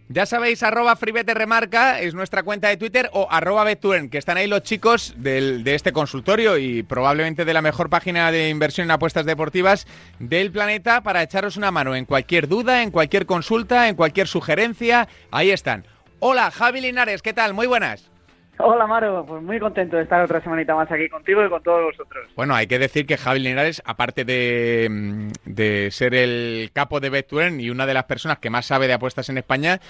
Ya 0.09 0.27
sabéis, 0.27 0.63
arroba 0.63 0.99
Remarca 1.01 1.99
es 1.99 2.13
nuestra 2.15 2.43
cuenta 2.43 2.69
de 2.69 2.77
Twitter 2.77 3.09
o 3.15 3.27
arroba 3.31 3.65
Betuen, 3.65 4.11
que 4.11 4.19
están 4.19 4.37
ahí 4.37 4.47
los 4.47 4.63
chicos 4.63 5.15
del, 5.17 5.65
de 5.65 5.75
este 5.75 5.93
consultorio 5.93 6.59
y 6.59 6.83
probablemente 6.83 7.47
de 7.47 7.55
la 7.55 7.63
mejor 7.63 7.89
página 7.89 8.31
de 8.31 8.51
inversión 8.51 8.87
en 8.87 8.91
apuestas 8.91 9.25
deportivas 9.25 9.87
del 10.19 10.53
planeta 10.53 11.03
para 11.03 11.23
echaros 11.23 11.57
una 11.57 11.71
mano 11.71 11.97
en 11.97 12.05
cualquier 12.05 12.49
duda, 12.49 12.83
en 12.83 12.91
cualquier 12.91 13.25
consulta, 13.25 13.89
en 13.89 13.97
cualquier 13.97 14.29
sugerencia. 14.29 15.09
Ahí 15.31 15.51
están. 15.51 15.87
Hola, 16.19 16.51
Javi 16.51 16.83
Linares, 16.83 17.23
¿qué 17.23 17.33
tal? 17.33 17.55
Muy 17.55 17.67
buenas. 17.67 18.14
Hola 18.59 18.87
Maro, 18.87 19.27
pues 19.27 19.43
muy 19.43 19.59
contento 19.59 19.97
de 19.97 20.05
estar 20.05 20.23
otra 20.23 20.41
semanita 20.41 20.77
más 20.77 20.91
aquí 20.91 21.09
contigo 21.09 21.45
y 21.45 21.49
con 21.49 21.61
todos 21.63 21.85
vosotros. 21.87 22.31
Bueno, 22.37 22.55
hay 22.55 22.69
que 22.69 22.79
decir 22.79 23.05
que 23.05 23.17
Javi 23.17 23.41
Linares, 23.41 23.83
aparte 23.85 24.25
de, 24.25 24.89
mm, 24.89 25.91
ser 25.91 26.15
el 26.15 26.71
capo 26.73 27.01
de 27.01 27.11
Betuen 27.11 27.61
y 27.61 27.71
una 27.71 27.85
de 27.85 27.95
las 27.95 28.05
personas 28.05 28.39
que 28.39 28.51
más 28.51 28.67
sabe 28.67 28.87
de 28.87 28.93
apuestas 28.93 29.29
en 29.29 29.39
España, 29.39 29.81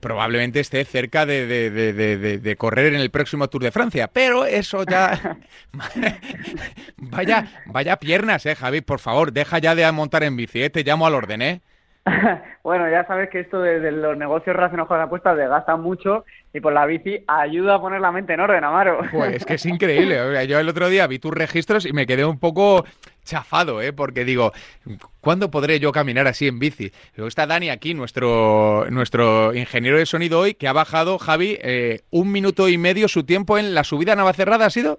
probablemente 0.00 0.60
esté 0.60 0.84
cerca 0.84 1.26
de, 1.26 2.56
correr 2.58 2.94
en 2.94 3.00
el 3.00 3.10
próximo 3.10 3.48
Tour 3.48 3.64
de 3.64 3.70
Francia. 3.70 4.08
Pero 4.10 4.46
eso 4.46 4.84
ya... 4.84 5.36
vaya, 6.96 7.48
vaya 7.66 7.96
piernas, 7.96 8.46
eh, 8.46 8.54
Javi, 8.54 8.80
por 8.80 9.00
favor, 9.00 9.32
deja 9.32 9.58
ya 9.58 9.74
de 9.74 9.90
montar 9.92 10.22
en 10.22 10.36
bici, 10.36 10.62
eh, 10.62 10.70
te 10.70 10.84
llamo 10.84 11.06
al 11.06 11.14
orden, 11.14 11.42
¿eh? 11.42 11.60
bueno, 12.62 12.88
ya 12.88 13.06
sabes 13.06 13.28
que 13.30 13.40
esto 13.40 13.60
de, 13.60 13.92
los 13.92 14.16
negocios 14.16 14.56
relacionados 14.56 14.88
con 14.88 14.98
las 14.98 15.06
apuestas 15.06 15.36
desgasta 15.36 15.76
mucho 15.76 16.24
y 16.52 16.60
por 16.60 16.72
la 16.72 16.84
bici 16.86 17.22
ayuda 17.28 17.76
a 17.76 17.80
poner 17.80 18.00
la 18.00 18.10
mente 18.10 18.34
en 18.34 18.40
orden, 18.40 18.64
Amaro. 18.64 19.00
Pues 19.12 19.36
es 19.36 19.44
que 19.44 19.54
es 19.54 19.66
increíble. 19.66 20.46
Yo 20.48 20.58
el 20.58 20.68
otro 20.68 20.88
día 20.88 21.06
vi 21.06 21.18
tus 21.18 21.32
registros 21.32 21.86
y 21.86 21.92
me 21.92 22.06
quedé 22.06 22.24
un 22.24 22.38
poco 22.38 22.84
chafado, 23.24 23.80
¿eh? 23.80 23.92
Porque 23.92 24.24
digo, 24.24 24.52
¿cuándo 25.20 25.50
podré 25.50 25.78
yo 25.78 25.92
caminar 25.92 26.26
así 26.26 26.48
en 26.48 26.58
bici? 26.58 26.90
Luego 27.14 27.28
está 27.28 27.46
Dani 27.46 27.70
aquí, 27.70 27.94
nuestro, 27.94 28.86
nuestro 28.90 29.54
ingeniero 29.54 29.98
de 29.98 30.06
sonido 30.06 30.40
hoy, 30.40 30.54
que 30.54 30.66
ha 30.66 30.72
bajado, 30.72 31.18
Javi, 31.18 31.58
eh, 31.62 32.00
un 32.10 32.32
minuto 32.32 32.68
y 32.68 32.78
medio 32.78 33.06
su 33.06 33.22
tiempo 33.24 33.58
en 33.58 33.74
la 33.74 33.84
subida 33.84 34.14
a 34.14 34.16
Navacerrada, 34.16 34.66
¿ha 34.66 34.70
sido? 34.70 34.98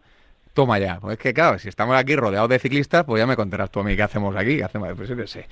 Toma 0.54 0.80
ya. 0.80 0.99
Pues 0.99 1.14
es 1.14 1.20
que, 1.20 1.34
claro, 1.34 1.58
si 1.60 1.70
estamos 1.70 1.95
aquí 1.95 2.16
rodeados 2.16 2.49
de 2.49 2.60
ciclistas, 2.60 3.06
pues 3.06 3.22
ya 3.22 3.26
me 3.26 3.38
contarás 3.38 3.72
tú 3.72 3.80
a 3.80 3.84
mí 3.84 3.95
qué 3.95 4.04
hacemos 4.04 4.36
aquí. 4.36 4.58
¿Qué 4.58 4.64
hacemos? 4.66 4.89
Pues 4.97 5.08
yo 5.08 5.28
sé. 5.28 5.47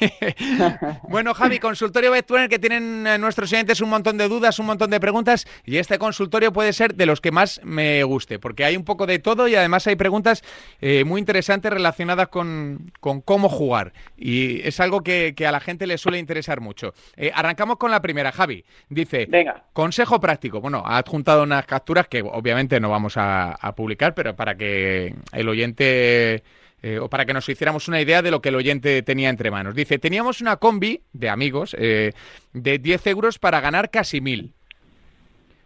bueno, 1.08 1.32
Javi, 1.32 1.58
consultorio 1.58 2.10
Bettuner 2.10 2.50
que 2.50 2.58
tienen 2.58 3.06
eh, 3.06 3.18
nuestros 3.18 3.48
clientes 3.48 3.80
un 3.80 3.88
montón 3.88 4.18
de 4.18 4.28
dudas, 4.28 4.58
un 4.58 4.66
montón 4.66 4.90
de 4.90 5.00
preguntas. 5.00 5.46
Y 5.64 5.78
este 5.78 5.98
consultorio 5.98 6.52
puede 6.52 6.74
ser 6.74 6.94
de 6.94 7.06
los 7.06 7.22
que 7.22 7.32
más 7.32 7.60
me 7.64 8.02
guste, 8.04 8.38
porque 8.38 8.64
hay 8.64 8.76
un 8.76 8.84
poco 8.84 9.06
de 9.06 9.18
todo 9.18 9.48
y 9.48 9.54
además 9.54 9.86
hay 9.86 9.96
preguntas 9.96 10.42
eh, 10.80 11.04
muy 11.04 11.18
interesantes 11.18 11.72
relacionadas 11.72 12.28
con, 12.28 12.92
cómo 13.00 13.48
jugar. 13.48 13.94
Y 14.18 14.60
es 14.66 14.80
algo 14.80 15.02
que, 15.02 15.34
a 15.46 15.50
la 15.50 15.60
gente 15.60 15.86
le 15.86 15.96
suele 15.96 16.18
interesar 16.18 16.60
mucho. 16.60 16.92
Eh, 17.16 17.32
arrancamos 17.34 17.78
con 17.78 17.90
la 17.90 18.02
primera, 18.02 18.32
Javi. 18.32 18.64
Dice: 18.90 19.26
Venga. 19.28 19.64
Consejo 19.72 20.20
práctico. 20.20 20.60
Bueno, 20.60 20.82
ha 20.84 20.98
adjuntado 20.98 21.42
unas 21.42 21.64
capturas 21.64 22.06
que 22.06 22.22
obviamente 22.22 22.78
no 22.80 22.90
vamos 22.90 23.16
a, 23.16 23.52
a 23.52 23.74
publicar, 23.74 24.14
pero 24.14 24.36
para 24.42 24.56
que 24.56 25.14
el 25.30 25.48
oyente... 25.48 26.42
Eh, 26.82 26.98
o 26.98 27.08
para 27.08 27.24
que 27.24 27.32
nos 27.32 27.48
hiciéramos 27.48 27.86
una 27.86 28.00
idea 28.00 28.22
de 28.22 28.32
lo 28.32 28.42
que 28.42 28.48
el 28.48 28.56
oyente 28.56 29.00
tenía 29.02 29.28
entre 29.28 29.52
manos. 29.52 29.76
Dice, 29.76 30.00
teníamos 30.00 30.40
una 30.40 30.56
combi 30.56 31.00
de 31.12 31.28
amigos 31.28 31.76
eh, 31.78 32.10
de 32.52 32.78
10 32.80 33.06
euros 33.06 33.38
para 33.38 33.60
ganar 33.60 33.92
casi 33.92 34.20
mil. 34.20 34.52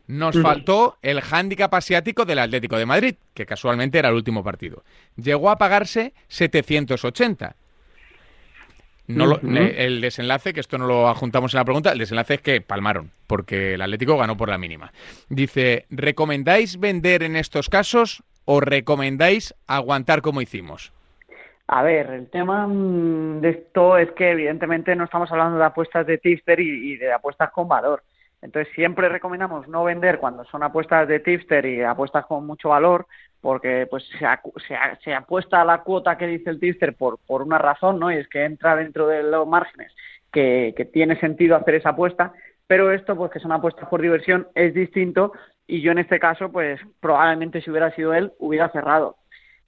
Nos 0.08 0.38
faltó 0.42 0.98
el 1.00 1.22
hándicap 1.22 1.72
asiático 1.72 2.26
del 2.26 2.38
Atlético 2.38 2.76
de 2.76 2.84
Madrid, 2.84 3.14
que 3.32 3.46
casualmente 3.46 3.98
era 3.98 4.10
el 4.10 4.14
último 4.14 4.44
partido. 4.44 4.84
Llegó 5.16 5.48
a 5.48 5.56
pagarse 5.56 6.12
780. 6.28 7.56
No 9.06 9.40
el 9.42 10.02
desenlace, 10.02 10.52
que 10.52 10.60
esto 10.60 10.76
no 10.76 10.86
lo 10.86 11.08
adjuntamos 11.08 11.54
en 11.54 11.58
la 11.58 11.64
pregunta, 11.64 11.92
el 11.92 11.98
desenlace 11.98 12.34
es 12.34 12.40
que 12.42 12.60
palmaron, 12.60 13.10
porque 13.26 13.72
el 13.74 13.80
Atlético 13.80 14.18
ganó 14.18 14.36
por 14.36 14.50
la 14.50 14.58
mínima. 14.58 14.92
Dice, 15.30 15.86
¿recomendáis 15.88 16.78
vender 16.78 17.22
en 17.22 17.36
estos 17.36 17.70
casos 17.70 18.22
o 18.46 18.60
recomendáis 18.60 19.54
aguantar 19.66 20.22
como 20.22 20.40
hicimos? 20.40 20.92
A 21.68 21.82
ver, 21.82 22.10
el 22.10 22.30
tema 22.30 22.66
mm, 22.66 23.40
de 23.40 23.50
esto 23.50 23.98
es 23.98 24.10
que 24.12 24.30
evidentemente 24.30 24.94
no 24.94 25.04
estamos 25.04 25.30
hablando 25.30 25.58
de 25.58 25.64
apuestas 25.64 26.06
de 26.06 26.18
tipster 26.18 26.60
y, 26.60 26.96
de 26.96 27.12
apuestas 27.12 27.50
con 27.50 27.68
valor. 27.68 28.02
Entonces 28.40 28.72
siempre 28.74 29.08
recomendamos 29.08 29.66
no 29.66 29.82
vender 29.82 30.18
cuando 30.18 30.44
son 30.44 30.62
apuestas 30.62 31.08
de 31.08 31.20
tipster 31.20 31.66
y 31.66 31.82
apuestas 31.82 32.24
con 32.26 32.46
mucho 32.46 32.68
valor, 32.68 33.06
porque 33.40 33.86
pues 33.90 34.04
se, 34.18 34.26
se, 35.02 35.14
apuesta 35.14 35.60
a 35.60 35.64
la 35.64 35.82
cuota 35.82 36.16
que 36.16 36.26
dice 36.26 36.50
el 36.50 36.60
tipster 36.60 36.94
por, 36.94 37.18
por 37.26 37.42
una 37.42 37.58
razón, 37.58 37.98
¿no? 37.98 38.12
Y 38.12 38.16
es 38.16 38.28
que 38.28 38.44
entra 38.44 38.76
dentro 38.76 39.08
de 39.08 39.24
los 39.24 39.46
márgenes 39.46 39.92
que 40.30 40.90
tiene 40.92 41.18
sentido 41.18 41.56
hacer 41.56 41.76
esa 41.76 41.90
apuesta, 41.90 42.34
pero 42.66 42.90
esto, 42.92 43.16
pues 43.16 43.30
que 43.30 43.40
son 43.40 43.52
apuestas 43.52 43.88
por 43.88 44.02
diversión, 44.02 44.48
es 44.54 44.74
distinto 44.74 45.32
y 45.66 45.80
yo 45.80 45.92
en 45.92 45.98
este 45.98 46.18
caso, 46.18 46.50
pues 46.50 46.80
probablemente 47.00 47.60
si 47.60 47.70
hubiera 47.70 47.90
sido 47.94 48.14
él, 48.14 48.32
hubiera 48.38 48.68
cerrado. 48.70 49.16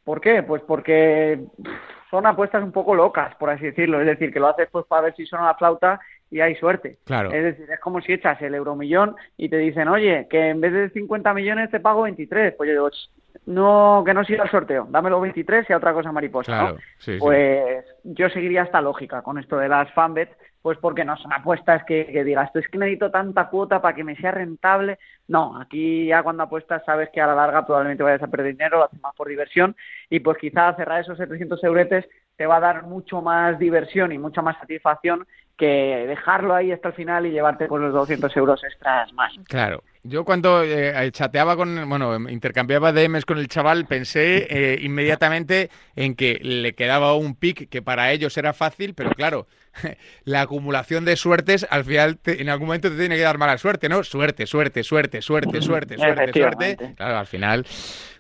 ¿Por 0.05 0.21
qué? 0.21 0.43
Pues 0.43 0.63
porque 0.63 1.41
son 2.11 2.27
apuestas 2.27 2.63
un 2.63 2.73
poco 2.73 2.95
locas, 2.95 3.35
por 3.35 3.51
así 3.51 3.67
decirlo. 3.67 4.01
Es 4.01 4.07
decir, 4.07 4.33
que 4.33 4.41
lo 4.41 4.49
haces 4.49 4.69
pues 4.71 4.87
para 4.87 5.03
ver 5.03 5.15
si 5.15 5.27
suena 5.27 5.47
la 5.47 5.55
flauta 5.55 6.01
y 6.31 6.41
hay 6.41 6.55
suerte. 6.55 6.99
Claro. 7.05 7.31
Es 7.31 7.43
decir, 7.43 7.71
es 7.71 7.81
como 7.81 8.01
si 8.01 8.13
echas 8.13 8.41
el 8.43 8.55
euromillón 8.55 9.17
y 9.37 9.49
te 9.49 9.59
dicen, 9.59 9.89
oye, 9.89 10.27
que 10.31 10.51
en 10.51 10.61
vez 10.61 10.73
de 10.73 10.91
50 10.91 11.35
millones 11.35 11.71
te 11.71 11.81
pago 11.81 12.03
23. 12.03 12.55
Pues 12.57 12.69
yo 12.69 12.73
digo, 12.73 12.91
no, 13.47 14.03
que 14.05 14.15
no 14.15 14.25
siga 14.25 14.45
el 14.45 14.51
sorteo, 14.51 14.87
dámelo 14.91 15.21
23 15.21 15.69
y 15.69 15.73
a 15.73 15.77
otra 15.77 15.93
cosa 15.93 16.13
mariposa. 16.13 16.53
Claro, 16.53 16.77
pues 17.19 17.85
yo 18.05 18.29
seguiría 18.31 18.63
esta 18.63 18.81
lógica 18.81 19.23
con 19.23 19.39
esto 19.39 19.59
de 19.59 19.69
las 19.69 19.93
fanbets 19.93 20.37
pues 20.69 20.77
porque 20.81 21.03
no 21.03 21.17
son 21.17 21.33
apuestas 21.33 21.83
que, 21.87 22.05
digas, 22.27 22.51
es 22.53 22.69
que 22.69 22.77
necesito 22.77 23.11
tanta 23.11 23.49
cuota 23.49 23.81
para 23.81 23.97
que 23.97 24.05
me 24.05 24.17
sea 24.17 24.33
rentable. 24.33 24.99
No, 25.27 25.59
aquí 25.59 26.09
ya 26.09 26.23
cuando 26.23 26.43
apuestas 26.43 26.85
sabes 26.85 27.09
que 27.09 27.23
a 27.23 27.27
la 27.27 27.35
larga 27.35 27.65
probablemente 27.65 28.03
vayas 28.03 28.23
a 28.23 28.27
perder 28.27 28.53
dinero, 28.53 28.77
lo 28.77 28.85
haces 28.85 29.01
más 29.01 29.15
por 29.15 29.29
diversión 29.29 29.75
y 30.11 30.21
pues 30.21 30.37
quizá 30.37 30.75
cerrar 30.75 31.01
esos 31.01 31.17
700 31.17 31.65
euretes 31.65 32.05
te 32.37 32.45
va 32.45 32.57
a 32.57 32.61
dar 32.61 32.83
mucho 32.83 33.23
más 33.23 33.59
diversión 33.59 34.13
y 34.13 34.19
mucha 34.19 34.43
más 34.43 34.59
satisfacción 34.59 35.27
que 35.59 36.07
dejarlo 36.07 36.55
ahí 36.55 36.73
hasta 36.73 36.89
el 36.89 36.95
final 36.95 37.27
y 37.27 37.33
llevarte 37.33 37.67
con 37.67 37.83
los 37.83 37.93
200 37.93 38.35
euros 38.37 38.63
extras 38.65 39.13
más. 39.13 39.35
Claro. 39.49 39.83
Yo 40.05 40.25
cuando 40.25 40.63
eh, 40.63 41.11
chateaba 41.11 41.57
con, 41.57 41.87
bueno, 41.89 42.31
intercambiaba 42.31 42.93
DMs 42.93 43.27
con 43.27 43.37
el 43.37 43.49
chaval, 43.49 43.85
pensé 43.87 44.47
eh, 44.49 44.79
inmediatamente 44.81 45.71
en 45.97 46.15
que 46.15 46.39
le 46.41 46.75
quedaba 46.75 47.15
un 47.15 47.35
pick 47.35 47.69
que 47.69 47.83
para 47.83 48.13
ellos 48.13 48.39
era 48.39 48.55
fácil, 48.55 48.95
pero 48.95 49.11
claro, 49.11 49.49
la 50.25 50.43
acumulación 50.43 51.05
de 51.05 51.17
suertes 51.17 51.67
al 51.69 51.85
final 51.85 52.19
en 52.25 52.49
algún 52.49 52.69
momento 52.69 52.91
te 52.91 52.97
tiene 52.97 53.17
que 53.17 53.23
dar 53.23 53.37
mala 53.37 53.59
suerte, 53.59 53.89
¿no? 53.89 54.05
Suerte, 54.05 54.47
suerte, 54.47 54.85
suerte, 54.85 55.21
suerte, 55.21 55.61
suerte, 55.61 55.99
suerte, 55.99 56.33
suerte. 56.33 56.95
Claro, 56.97 57.19
al 57.19 57.27
final 57.27 57.67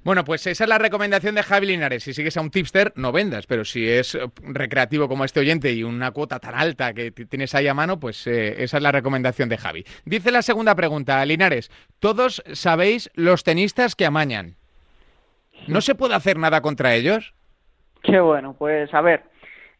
bueno, 0.09 0.24
pues 0.24 0.47
esa 0.47 0.64
es 0.64 0.68
la 0.70 0.78
recomendación 0.78 1.34
de 1.34 1.43
Javi 1.43 1.66
Linares. 1.66 2.03
Si 2.03 2.14
sigues 2.14 2.36
a 2.39 2.41
un 2.41 2.51
tipster, 2.51 2.95
no 2.97 3.12
vendas, 3.12 3.47
pero 3.47 3.64
si 3.64 3.86
es 3.86 4.14
eh, 4.14 4.20
recreativo 4.43 5.07
como 5.07 5.24
este 5.24 5.41
oyente 5.41 5.70
y 5.72 5.82
una 5.82 6.12
cuota 6.12 6.39
tan 6.39 6.55
alta 6.55 6.95
que 6.95 7.12
tienes 7.28 7.54
ahí 7.54 7.68
a 7.68 7.74
mano, 7.74 8.00
pues 8.00 8.26
eh, 8.26 8.62
esa 8.62 8.78
es 8.78 8.82
la 8.82 8.92
recomendación 8.92 9.48
de 9.48 9.58
Javi. 9.58 9.84
Dice 10.04 10.30
la 10.30 10.42
segunda 10.42 10.74
pregunta, 10.74 11.24
Linares, 11.24 11.70
¿todos 11.98 12.42
sabéis 12.52 13.10
los 13.14 13.44
tenistas 13.44 13.94
que 13.94 14.06
amañan? 14.06 14.56
¿No 15.66 15.80
se 15.80 15.94
puede 15.94 16.14
hacer 16.14 16.38
nada 16.38 16.60
contra 16.60 16.94
ellos? 16.94 17.34
Qué 18.02 18.20
bueno, 18.20 18.54
pues 18.56 18.92
a 18.94 19.00
ver, 19.00 19.24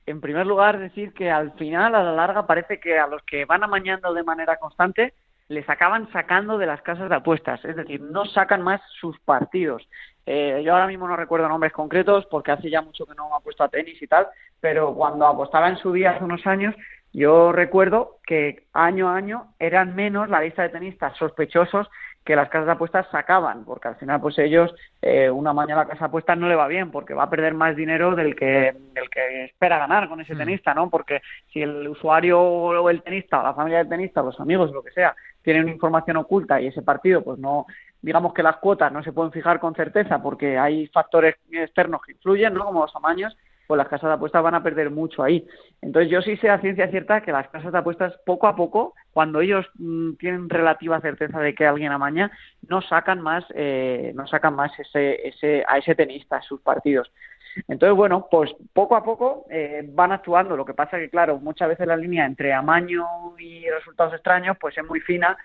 en 0.07 0.20
primer 0.20 0.46
lugar 0.46 0.78
decir 0.78 1.12
que 1.12 1.30
al 1.30 1.53
final, 1.53 1.94
a 1.94 2.03
la 2.03 2.12
larga, 2.12 2.46
parece 2.46 2.80
que 2.80 2.99
a 2.99 3.07
los 3.07 3.22
que 3.22 3.44
van 3.44 3.62
amañando 3.62 4.12
de 4.12 4.22
manera 4.22 4.57
constante, 4.57 5.14
les 5.49 5.68
acaban 5.68 6.11
sacando 6.12 6.59
de 6.59 6.66
las 6.66 6.82
casas 6.82 7.09
de 7.09 7.14
apuestas, 7.14 7.64
es 7.64 7.76
decir, 7.76 8.01
no 8.01 8.26
sacan 8.26 8.62
más 8.62 8.80
sus 9.01 9.18
partidos. 9.20 9.88
Eh, 10.26 10.62
yo 10.62 10.74
ahora 10.74 10.86
mismo 10.86 11.09
no 11.09 11.16
recuerdo 11.16 11.49
nombres 11.49 11.72
concretos 11.72 12.26
porque 12.26 12.53
hace 12.53 12.68
ya 12.68 12.82
mucho 12.82 13.07
que 13.07 13.14
no 13.14 13.30
me 13.30 13.36
he 13.36 13.42
puesto 13.42 13.64
a 13.64 13.68
tenis 13.68 14.01
y 14.01 14.07
tal, 14.07 14.26
pero 14.61 14.94
cuando 14.94 15.26
apostaba 15.26 15.68
en 15.68 15.78
su 15.78 15.90
día 15.92 16.11
hace 16.11 16.24
unos 16.24 16.46
años, 16.46 16.74
yo 17.13 17.53
recuerdo 17.53 18.19
que 18.27 18.65
año 18.73 19.09
a 19.09 19.17
año 19.17 19.55
eran 19.59 19.95
menos 19.95 20.29
la 20.29 20.41
lista 20.41 20.63
de 20.63 20.69
tenistas 20.69 21.17
sospechosos 21.17 21.89
que 22.29 22.37
las 22.37 22.51
casas 22.51 22.67
de 22.67 22.73
apuestas 22.73 23.07
sacaban, 23.11 23.65
porque 23.65 23.89
al 23.89 23.97
final 23.97 24.21
pues 24.21 24.39
ellos 24.39 24.75
eh, 25.01 25.31
una 25.31 25.55
mañana 25.55 25.81
la 25.83 25.89
casa 25.89 26.01
de 26.01 26.09
apuestas 26.09 26.37
no 26.37 26.47
le 26.47 26.57
va 26.57 26.69
bien 26.69 26.91
porque 26.91 27.15
va 27.15 27.23
a 27.23 27.31
perder 27.31 27.55
más 27.55 27.75
dinero 27.75 28.15
del 28.15 28.37
que 28.37 28.75
del 28.93 29.09
que 29.09 29.45
espera 29.45 29.79
ganar 29.79 30.11
con 30.11 30.21
ese 30.21 30.35
mm. 30.35 30.39
tenista, 30.39 30.75
¿no? 30.75 30.91
Porque 30.91 31.23
si 31.51 31.63
el 31.63 31.89
usuario 31.89 32.39
o 32.39 32.91
el 32.91 33.03
tenista 33.03 33.41
o 33.41 33.43
la 33.43 33.55
familia 33.55 33.79
del 33.79 33.89
tenista, 33.89 34.21
los 34.21 34.39
amigos, 34.41 34.71
lo 34.73 34.83
que 34.83 34.91
sea, 34.91 35.17
tienen 35.41 35.71
información 35.71 36.19
oculta 36.19 36.61
y 36.61 36.67
ese 36.67 36.83
partido 36.83 37.23
pues 37.25 37.39
no 37.39 37.65
digamos 38.03 38.35
que 38.35 38.43
las 38.43 38.59
cuotas 38.59 38.93
no 38.93 39.03
se 39.03 39.13
pueden 39.13 39.33
fijar 39.33 39.59
con 39.59 39.75
certeza 39.75 40.23
porque 40.23 40.59
hay 40.59 40.87
factores 40.89 41.37
externos 41.51 42.03
que 42.03 42.13
influyen, 42.13 42.53
¿no? 42.53 42.67
Como 42.67 42.83
los 42.83 42.93
tamaños, 42.93 43.35
pues 43.69 43.79
las 43.79 43.89
casas 43.89 44.09
de 44.09 44.14
apuestas 44.14 44.43
van 44.43 44.55
a 44.55 44.62
perder 44.62 44.91
mucho 44.91 45.23
ahí. 45.23 45.47
Entonces 45.83 46.11
yo 46.11 46.23
sí 46.23 46.39
sé 46.39 46.49
a 46.49 46.61
ciencia 46.61 46.89
cierta 46.89 47.21
que 47.21 47.33
las 47.33 47.49
casas 47.51 47.71
de 47.71 47.79
apuestas 47.79 48.19
poco 48.25 48.47
a 48.47 48.57
poco, 48.57 48.95
cuando 49.12 49.43
ellos 49.43 49.66
mm, 49.75 50.14
tienen 50.14 50.49
relativa 50.49 51.01
certeza 51.03 51.39
de 51.39 51.55
que 51.55 51.66
alguien 51.66 51.93
amaña, 51.93 52.33
no 52.66 52.81
sacan 52.81 53.21
más, 53.21 53.45
eh, 53.55 54.12
no 54.14 54.27
sacan 54.27 54.57
más 54.57 54.73
ese, 54.81 55.29
ese, 55.29 55.64
a 55.69 55.77
ese 55.77 55.95
tenista 55.95 56.41
sus 56.41 56.62
partidos. 56.62 57.12
Entonces, 57.69 57.95
bueno, 57.95 58.27
pues 58.31 58.51
poco 58.73 58.97
a 58.97 59.05
poco 59.05 59.45
eh, 59.51 59.85
van 59.93 60.12
actuando. 60.12 60.57
Lo 60.57 60.64
que 60.64 60.75
pasa 60.75 60.99
que, 60.99 61.11
claro, 61.11 61.39
muchas 61.39 61.69
veces 61.69 61.87
la 61.87 61.97
línea 61.97 62.25
entre 62.25 62.55
amaño 62.55 63.05
y 63.39 63.69
resultados 63.69 64.14
extraños, 64.14 64.57
pues 64.59 64.79
es 64.79 64.85
muy 64.85 65.01
fina 65.01 65.37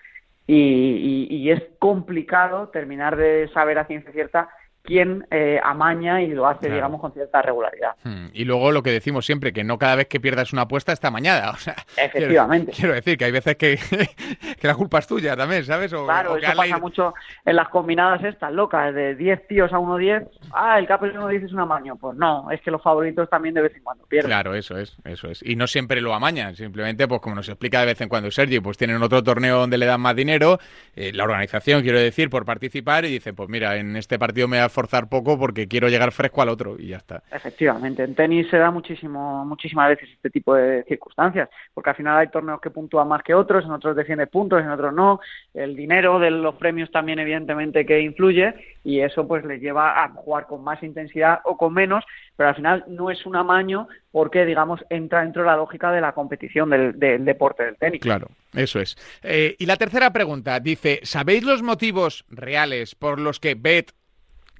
y, 0.46 1.50
es 1.50 1.62
complicado 1.78 2.68
terminar 2.68 3.16
de 3.16 3.48
saber 3.52 3.78
a 3.78 3.86
ciencia 3.86 4.12
cierta 4.12 4.48
quién 4.84 5.26
eh, 5.30 5.58
amaña 5.64 6.20
y 6.20 6.28
lo 6.28 6.46
hace, 6.46 6.70
digamos, 6.70 7.00
con 7.00 7.12
cierta 7.12 7.40
regularidad. 7.40 7.92
Hmm. 8.04 8.26
Y 8.34 8.44
luego 8.44 8.70
lo 8.70 8.82
que 8.82 8.92
decimos 8.92 9.24
siempre, 9.24 9.52
que 9.52 9.64
no 9.64 9.78
cada 9.78 9.96
vez 9.96 10.08
que 10.08 10.20
pierdas 10.20 10.52
una 10.52 10.62
apuesta 10.62 10.92
está 10.92 11.08
amañada. 11.08 11.50
O 11.54 11.56
sea, 11.56 11.76
Efectivamente. 11.96 12.72
Quiero, 12.72 12.92
decir 12.92 13.16
que 13.16 13.24
hay 13.24 13.30
veces 13.30 13.56
que, 13.56 13.78
que, 14.60 14.66
la 14.66 14.74
culpa 14.74 14.98
es 14.98 15.06
tuya 15.06 15.36
también, 15.36 15.64
¿sabes? 15.64 15.92
claro, 15.92 16.36
eso 16.36 16.52
pasa 16.54 16.78
mucho 16.78 17.14
en 17.44 17.56
las 17.56 17.68
combinadas 17.68 18.22
estas 18.24 18.52
locas, 18.52 18.92
de 18.92 19.14
10 19.14 19.46
tíos 19.46 19.72
a 19.72 19.76
1-10. 19.76 20.28
Ah, 20.52 20.78
el 20.78 20.86
capo 20.86 21.06
1-10 21.06 21.46
es 21.46 21.52
un 21.52 21.60
amaño. 21.60 21.96
Pues 21.96 22.16
no, 22.18 22.50
es 22.50 22.60
que 22.60 22.70
los 22.70 22.82
favoritos 22.82 23.30
también 23.30 23.54
de 23.54 23.62
vez 23.62 23.74
en 23.76 23.82
cuando 23.82 24.04
pierden. 24.04 24.28
Claro, 24.28 24.54
eso 24.54 24.76
es, 24.76 24.96
eso 25.04 25.30
es. 25.30 25.42
Y 25.42 25.56
no 25.56 25.66
siempre 25.66 26.00
lo 26.00 26.12
amañan, 26.12 26.56
simplemente, 26.56 27.06
pues 27.08 27.20
como 27.20 27.36
nos 27.36 27.48
explica 27.48 27.80
de 27.80 27.86
vez 27.86 28.00
en 28.00 28.08
cuando 28.08 28.30
Sergi, 28.30 28.60
pues 28.60 28.76
tienen 28.76 29.02
otro 29.02 29.22
torneo 29.22 29.60
donde 29.60 29.78
le 29.78 29.86
dan 29.86 30.00
más 30.00 30.16
dinero, 30.16 30.58
eh, 30.96 31.12
la 31.14 31.24
organización, 31.24 31.82
quiero 31.82 32.00
decir, 32.00 32.28
por 32.28 32.44
participar, 32.44 33.04
y 33.04 33.12
dice, 33.12 33.32
pues 33.32 33.48
mira, 33.48 33.76
en 33.76 33.96
este 33.96 34.18
partido 34.18 34.48
me 34.48 34.58
voy 34.58 34.64
a 34.64 34.68
forzar 34.74 35.08
poco 35.08 35.38
porque 35.38 35.68
quiero 35.68 35.88
llegar 35.88 36.12
fresco 36.12 36.42
al 36.42 36.50
otro 36.50 36.76
y 36.78 36.88
ya 36.88 36.98
está. 36.98 37.22
Efectivamente, 37.30 38.02
en 38.02 38.14
tenis 38.14 38.48
se 38.50 38.58
da 38.58 38.70
muchísimo, 38.70 39.44
muchísimas 39.46 39.88
veces 39.88 40.10
este 40.10 40.28
tipo 40.28 40.54
de 40.54 40.84
circunstancias, 40.84 41.48
porque 41.72 41.90
al 41.90 41.96
final 41.96 42.18
hay 42.18 42.28
torneos 42.28 42.60
que 42.60 42.70
puntúan 42.70 43.08
más 43.08 43.22
que 43.22 43.34
otros, 43.34 43.64
en 43.64 43.70
otros 43.70 43.96
defiende 43.96 44.26
puntos, 44.26 44.60
en 44.60 44.70
otros 44.70 44.92
no, 44.92 45.20
el 45.54 45.74
dinero 45.76 46.18
de 46.18 46.30
los 46.30 46.56
premios 46.56 46.90
también 46.90 47.18
evidentemente 47.18 47.86
que 47.86 48.00
influye 48.00 48.54
y 48.82 49.00
eso 49.00 49.26
pues 49.26 49.44
les 49.44 49.60
lleva 49.60 50.04
a 50.04 50.10
jugar 50.10 50.46
con 50.46 50.62
más 50.62 50.82
intensidad 50.82 51.40
o 51.44 51.56
con 51.56 51.72
menos, 51.72 52.04
pero 52.36 52.50
al 52.50 52.56
final 52.56 52.84
no 52.88 53.10
es 53.10 53.24
un 53.24 53.36
amaño 53.36 53.88
porque, 54.10 54.44
digamos, 54.44 54.80
entra 54.90 55.22
dentro 55.22 55.42
de 55.42 55.48
la 55.48 55.56
lógica 55.56 55.90
de 55.90 56.00
la 56.00 56.12
competición 56.12 56.70
del, 56.70 57.24
deporte 57.24 57.64
del 57.64 57.76
tenis. 57.76 58.00
Claro, 58.00 58.28
eso 58.52 58.80
es. 58.80 58.96
Eh, 59.22 59.56
y 59.58 59.66
la 59.66 59.76
tercera 59.76 60.12
pregunta 60.12 60.60
dice, 60.60 61.00
¿sabéis 61.02 61.42
los 61.42 61.62
motivos 61.62 62.24
reales 62.28 62.94
por 62.94 63.18
los 63.18 63.40
que 63.40 63.54
Bet 63.54 63.92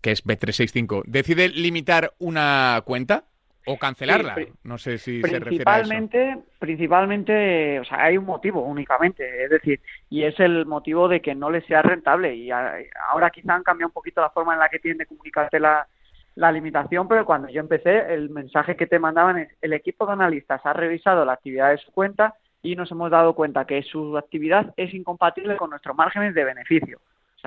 que 0.04 0.10
es 0.10 0.22
Bet365, 0.26 1.04
decide 1.06 1.48
limitar 1.48 2.12
una 2.18 2.82
cuenta 2.84 3.24
o 3.64 3.78
cancelarla. 3.78 4.36
no 4.62 4.76
sé 4.76 4.98
si 4.98 5.22
se 5.22 5.38
refiere 5.38 5.64
a 5.66 5.80
eso. 5.80 6.44
Principalmente, 6.58 7.80
o 7.80 7.84
sea, 7.86 8.04
hay 8.04 8.18
un 8.18 8.26
motivo 8.26 8.60
únicamente, 8.60 9.44
es 9.44 9.48
decir, 9.48 9.80
y 10.10 10.24
es 10.24 10.38
el 10.40 10.66
motivo 10.66 11.08
de 11.08 11.22
que 11.22 11.34
no 11.34 11.50
le 11.50 11.62
sea 11.62 11.80
rentable. 11.80 12.34
Y 12.36 12.50
ahora 12.50 13.30
quizá 13.30 13.54
han 13.54 13.62
cambiado 13.62 13.88
un 13.88 13.94
poquito 13.94 14.20
la 14.20 14.28
forma 14.28 14.52
en 14.52 14.60
la 14.60 14.68
que 14.68 14.78
tienen 14.78 14.98
de 14.98 15.06
comunicarte 15.06 15.58
la, 15.58 15.88
la 16.34 16.52
limitación, 16.52 17.08
pero 17.08 17.24
cuando 17.24 17.48
yo 17.48 17.60
empecé, 17.60 18.12
el 18.12 18.28
mensaje 18.28 18.76
que 18.76 18.86
te 18.86 18.98
mandaban 18.98 19.38
es, 19.38 19.48
el 19.62 19.72
equipo 19.72 20.04
de 20.04 20.12
analistas 20.12 20.60
ha 20.64 20.74
revisado 20.74 21.24
la 21.24 21.32
actividad 21.32 21.70
de 21.70 21.78
su 21.78 21.90
cuenta 21.92 22.34
y 22.62 22.76
nos 22.76 22.90
hemos 22.90 23.10
dado 23.10 23.34
cuenta 23.34 23.64
que 23.64 23.82
su 23.82 24.18
actividad 24.18 24.74
es 24.76 24.92
incompatible 24.92 25.56
con 25.56 25.70
nuestros 25.70 25.96
márgenes 25.96 26.34
de 26.34 26.44
beneficio 26.44 27.00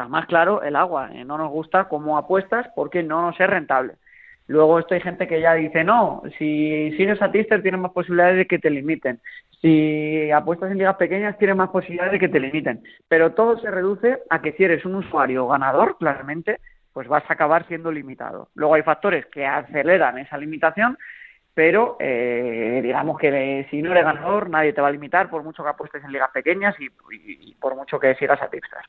más 0.05 0.27
claro, 0.27 0.61
el 0.61 0.75
agua. 0.75 1.09
Eh, 1.13 1.25
no 1.25 1.37
nos 1.37 1.49
gusta 1.49 1.85
cómo 1.85 2.17
apuestas 2.17 2.67
porque 2.75 3.03
no 3.03 3.21
nos 3.21 3.39
es 3.39 3.47
rentable. 3.47 3.95
Luego 4.47 4.79
esto 4.79 4.93
hay 4.93 5.01
gente 5.01 5.27
que 5.27 5.41
ya 5.41 5.53
dice, 5.55 5.83
no, 5.83 6.21
si 6.37 6.91
sigues 6.95 7.21
a 7.21 7.31
Tister 7.31 7.61
tienes 7.61 7.81
más 7.81 7.91
posibilidades 7.91 8.37
de 8.37 8.45
que 8.45 8.59
te 8.59 8.69
limiten. 8.69 9.19
Si 9.61 10.31
apuestas 10.31 10.71
en 10.71 10.77
ligas 10.77 10.95
pequeñas 10.95 11.37
tienes 11.37 11.57
más 11.57 11.69
posibilidades 11.69 12.13
de 12.13 12.19
que 12.19 12.29
te 12.29 12.39
limiten. 12.39 12.81
Pero 13.09 13.33
todo 13.33 13.59
se 13.59 13.69
reduce 13.69 14.19
a 14.29 14.41
que 14.41 14.53
si 14.53 14.63
eres 14.63 14.85
un 14.85 14.95
usuario 14.95 15.47
ganador, 15.47 15.97
claramente, 15.97 16.59
pues 16.93 17.07
vas 17.07 17.23
a 17.27 17.33
acabar 17.33 17.67
siendo 17.67 17.91
limitado. 17.91 18.49
Luego 18.55 18.75
hay 18.75 18.83
factores 18.83 19.25
que 19.27 19.45
aceleran 19.45 20.17
esa 20.17 20.37
limitación, 20.37 20.97
pero 21.57 21.97
eh, 21.99 22.81
digamos 22.83 23.17
que 23.17 23.65
si 23.71 23.81
no 23.81 23.91
eres 23.91 24.03
ganador 24.03 24.47
nadie 24.47 24.73
te 24.73 24.79
va 24.79 24.89
a 24.89 24.91
limitar 24.91 25.27
por 25.27 25.41
mucho 25.41 25.63
que 25.63 25.69
apuestes 25.69 26.03
en 26.03 26.11
ligas 26.11 26.29
pequeñas 26.31 26.75
y, 26.77 27.55
por 27.55 27.75
mucho 27.75 27.99
que 27.99 28.13
sigas 28.13 28.39
a 28.43 28.47
Tipster. 28.47 28.81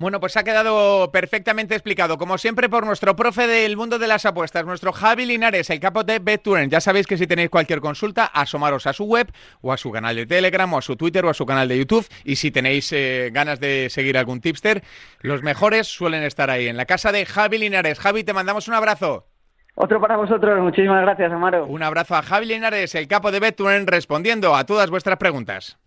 Bueno, 0.00 0.18
pues 0.18 0.36
ha 0.36 0.42
quedado 0.42 1.12
perfectamente 1.12 1.76
explicado, 1.76 2.18
como 2.18 2.38
siempre, 2.38 2.68
por 2.68 2.84
nuestro 2.84 3.14
profe 3.14 3.46
del 3.46 3.76
mundo 3.76 4.00
de 4.00 4.08
las 4.08 4.26
apuestas, 4.26 4.66
nuestro 4.66 4.92
Javi 4.92 5.26
Linares, 5.26 5.70
el 5.70 5.78
capo 5.78 6.02
de 6.02 6.18
BetTouren. 6.18 6.70
Ya 6.70 6.80
sabéis 6.80 7.06
que 7.06 7.16
si 7.16 7.28
tenéis 7.28 7.50
cualquier 7.50 7.80
consulta, 7.80 8.24
asomaros 8.24 8.88
a 8.88 8.92
su 8.92 9.04
web 9.04 9.30
o 9.60 9.72
a 9.72 9.76
su 9.76 9.92
canal 9.92 10.16
de 10.16 10.26
Telegram 10.26 10.74
o 10.74 10.78
a 10.78 10.82
su 10.82 10.96
Twitter 10.96 11.24
o 11.24 11.30
a 11.30 11.34
su 11.34 11.46
canal 11.46 11.68
de 11.68 11.78
YouTube. 11.78 12.08
Y 12.24 12.34
si 12.34 12.50
tenéis 12.50 12.92
eh, 12.92 13.30
ganas 13.32 13.60
de 13.60 13.90
seguir 13.90 14.18
algún 14.18 14.40
tipster, 14.40 14.82
los 15.20 15.44
mejores 15.44 15.86
suelen 15.86 16.24
estar 16.24 16.50
ahí, 16.50 16.66
en 16.66 16.76
la 16.76 16.86
casa 16.86 17.12
de 17.12 17.26
Javi 17.26 17.58
Linares. 17.58 18.00
Javi, 18.00 18.24
te 18.24 18.32
mandamos 18.32 18.66
un 18.66 18.74
abrazo. 18.74 19.31
Otro 19.74 20.00
para 20.00 20.16
vosotros, 20.16 20.60
muchísimas 20.60 21.02
gracias, 21.02 21.32
Amaro. 21.32 21.66
Un 21.66 21.82
abrazo 21.82 22.14
a 22.14 22.22
Javi 22.22 22.46
Linares, 22.46 22.94
el 22.94 23.08
capo 23.08 23.32
de 23.32 23.40
BetTouren, 23.40 23.86
respondiendo 23.86 24.54
a 24.54 24.64
todas 24.64 24.90
vuestras 24.90 25.16
preguntas. 25.16 25.78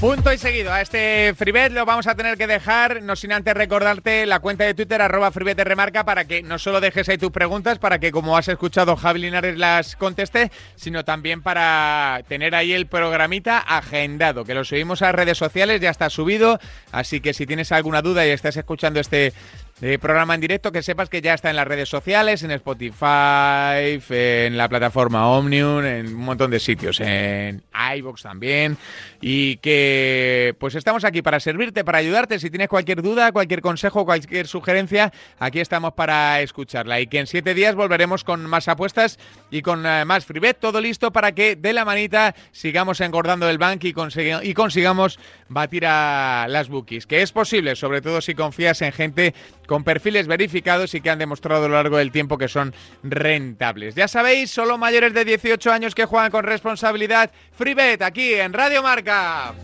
Punto 0.00 0.30
y 0.30 0.36
seguido. 0.36 0.74
A 0.74 0.82
este 0.82 1.32
Freebet 1.34 1.72
lo 1.72 1.86
vamos 1.86 2.06
a 2.06 2.14
tener 2.14 2.36
que 2.36 2.46
dejar, 2.46 3.02
no 3.02 3.16
sin 3.16 3.32
antes 3.32 3.54
recordarte 3.54 4.26
la 4.26 4.40
cuenta 4.40 4.64
de 4.64 4.74
Twitter, 4.74 5.00
arroba 5.00 5.30
Freebet 5.30 5.58
Remarca, 5.60 6.04
para 6.04 6.26
que 6.26 6.42
no 6.42 6.58
solo 6.58 6.82
dejes 6.82 7.08
ahí 7.08 7.16
tus 7.16 7.30
preguntas, 7.30 7.78
para 7.78 7.98
que 7.98 8.12
como 8.12 8.36
has 8.36 8.46
escuchado 8.48 8.94
Javi 8.96 9.20
Linares 9.20 9.56
las 9.56 9.96
conteste, 9.96 10.52
sino 10.74 11.06
también 11.06 11.40
para 11.40 12.20
tener 12.28 12.54
ahí 12.54 12.74
el 12.74 12.88
programita 12.88 13.58
agendado, 13.58 14.44
que 14.44 14.52
lo 14.52 14.64
subimos 14.64 15.00
a 15.00 15.12
redes 15.12 15.38
sociales, 15.38 15.80
ya 15.80 15.90
está 15.90 16.10
subido, 16.10 16.60
así 16.92 17.20
que 17.20 17.32
si 17.32 17.46
tienes 17.46 17.72
alguna 17.72 18.02
duda 18.02 18.26
y 18.26 18.30
estás 18.30 18.58
escuchando 18.58 19.00
este 19.00 19.32
de 19.80 19.98
programa 19.98 20.34
en 20.34 20.40
directo, 20.40 20.72
que 20.72 20.82
sepas 20.82 21.10
que 21.10 21.20
ya 21.20 21.34
está 21.34 21.50
en 21.50 21.56
las 21.56 21.68
redes 21.68 21.88
sociales, 21.88 22.42
en 22.42 22.50
Spotify, 22.50 24.00
en 24.08 24.56
la 24.56 24.68
plataforma 24.70 25.28
Omnium, 25.28 25.84
en 25.84 26.06
un 26.06 26.24
montón 26.24 26.50
de 26.50 26.60
sitios, 26.60 26.98
en 27.00 27.62
iBox 27.96 28.22
también, 28.22 28.78
y 29.20 29.58
que 29.58 30.54
pues 30.58 30.74
estamos 30.76 31.04
aquí 31.04 31.20
para 31.20 31.40
servirte, 31.40 31.84
para 31.84 31.98
ayudarte. 31.98 32.38
Si 32.38 32.48
tienes 32.48 32.68
cualquier 32.68 33.02
duda, 33.02 33.32
cualquier 33.32 33.60
consejo, 33.60 34.06
cualquier 34.06 34.46
sugerencia, 34.46 35.12
aquí 35.38 35.60
estamos 35.60 35.92
para 35.92 36.40
escucharla. 36.40 37.00
Y 37.00 37.06
que 37.06 37.18
en 37.18 37.26
siete 37.26 37.52
días 37.52 37.74
volveremos 37.74 38.24
con 38.24 38.46
más 38.46 38.68
apuestas 38.68 39.18
y 39.50 39.60
con 39.60 39.84
eh, 39.84 40.06
más 40.06 40.24
freebet, 40.24 40.58
todo 40.58 40.80
listo 40.80 41.12
para 41.12 41.32
que 41.32 41.54
de 41.54 41.74
la 41.74 41.84
manita 41.84 42.34
sigamos 42.50 43.02
engordando 43.02 43.48
el 43.48 43.58
bank 43.58 43.84
y, 43.84 43.94
y 44.42 44.54
consigamos 44.54 45.18
batir 45.48 45.84
a 45.86 46.46
las 46.48 46.70
bookies. 46.70 47.06
Que 47.06 47.20
es 47.20 47.32
posible, 47.32 47.76
sobre 47.76 48.00
todo 48.00 48.22
si 48.22 48.34
confías 48.34 48.80
en 48.80 48.92
gente 48.92 49.34
con 49.66 49.84
perfiles 49.84 50.26
verificados 50.26 50.94
y 50.94 51.00
que 51.00 51.10
han 51.10 51.18
demostrado 51.18 51.64
a 51.64 51.68
lo 51.68 51.74
largo 51.74 51.98
del 51.98 52.12
tiempo 52.12 52.38
que 52.38 52.48
son 52.48 52.74
rentables. 53.02 53.94
Ya 53.94 54.08
sabéis, 54.08 54.50
solo 54.50 54.78
mayores 54.78 55.14
de 55.14 55.24
18 55.24 55.72
años 55.72 55.94
que 55.94 56.04
juegan 56.04 56.30
con 56.30 56.44
responsabilidad. 56.44 57.30
FreeBet 57.52 58.02
aquí 58.02 58.34
en 58.34 58.52
Radio 58.52 58.82
Marca. 58.82 59.54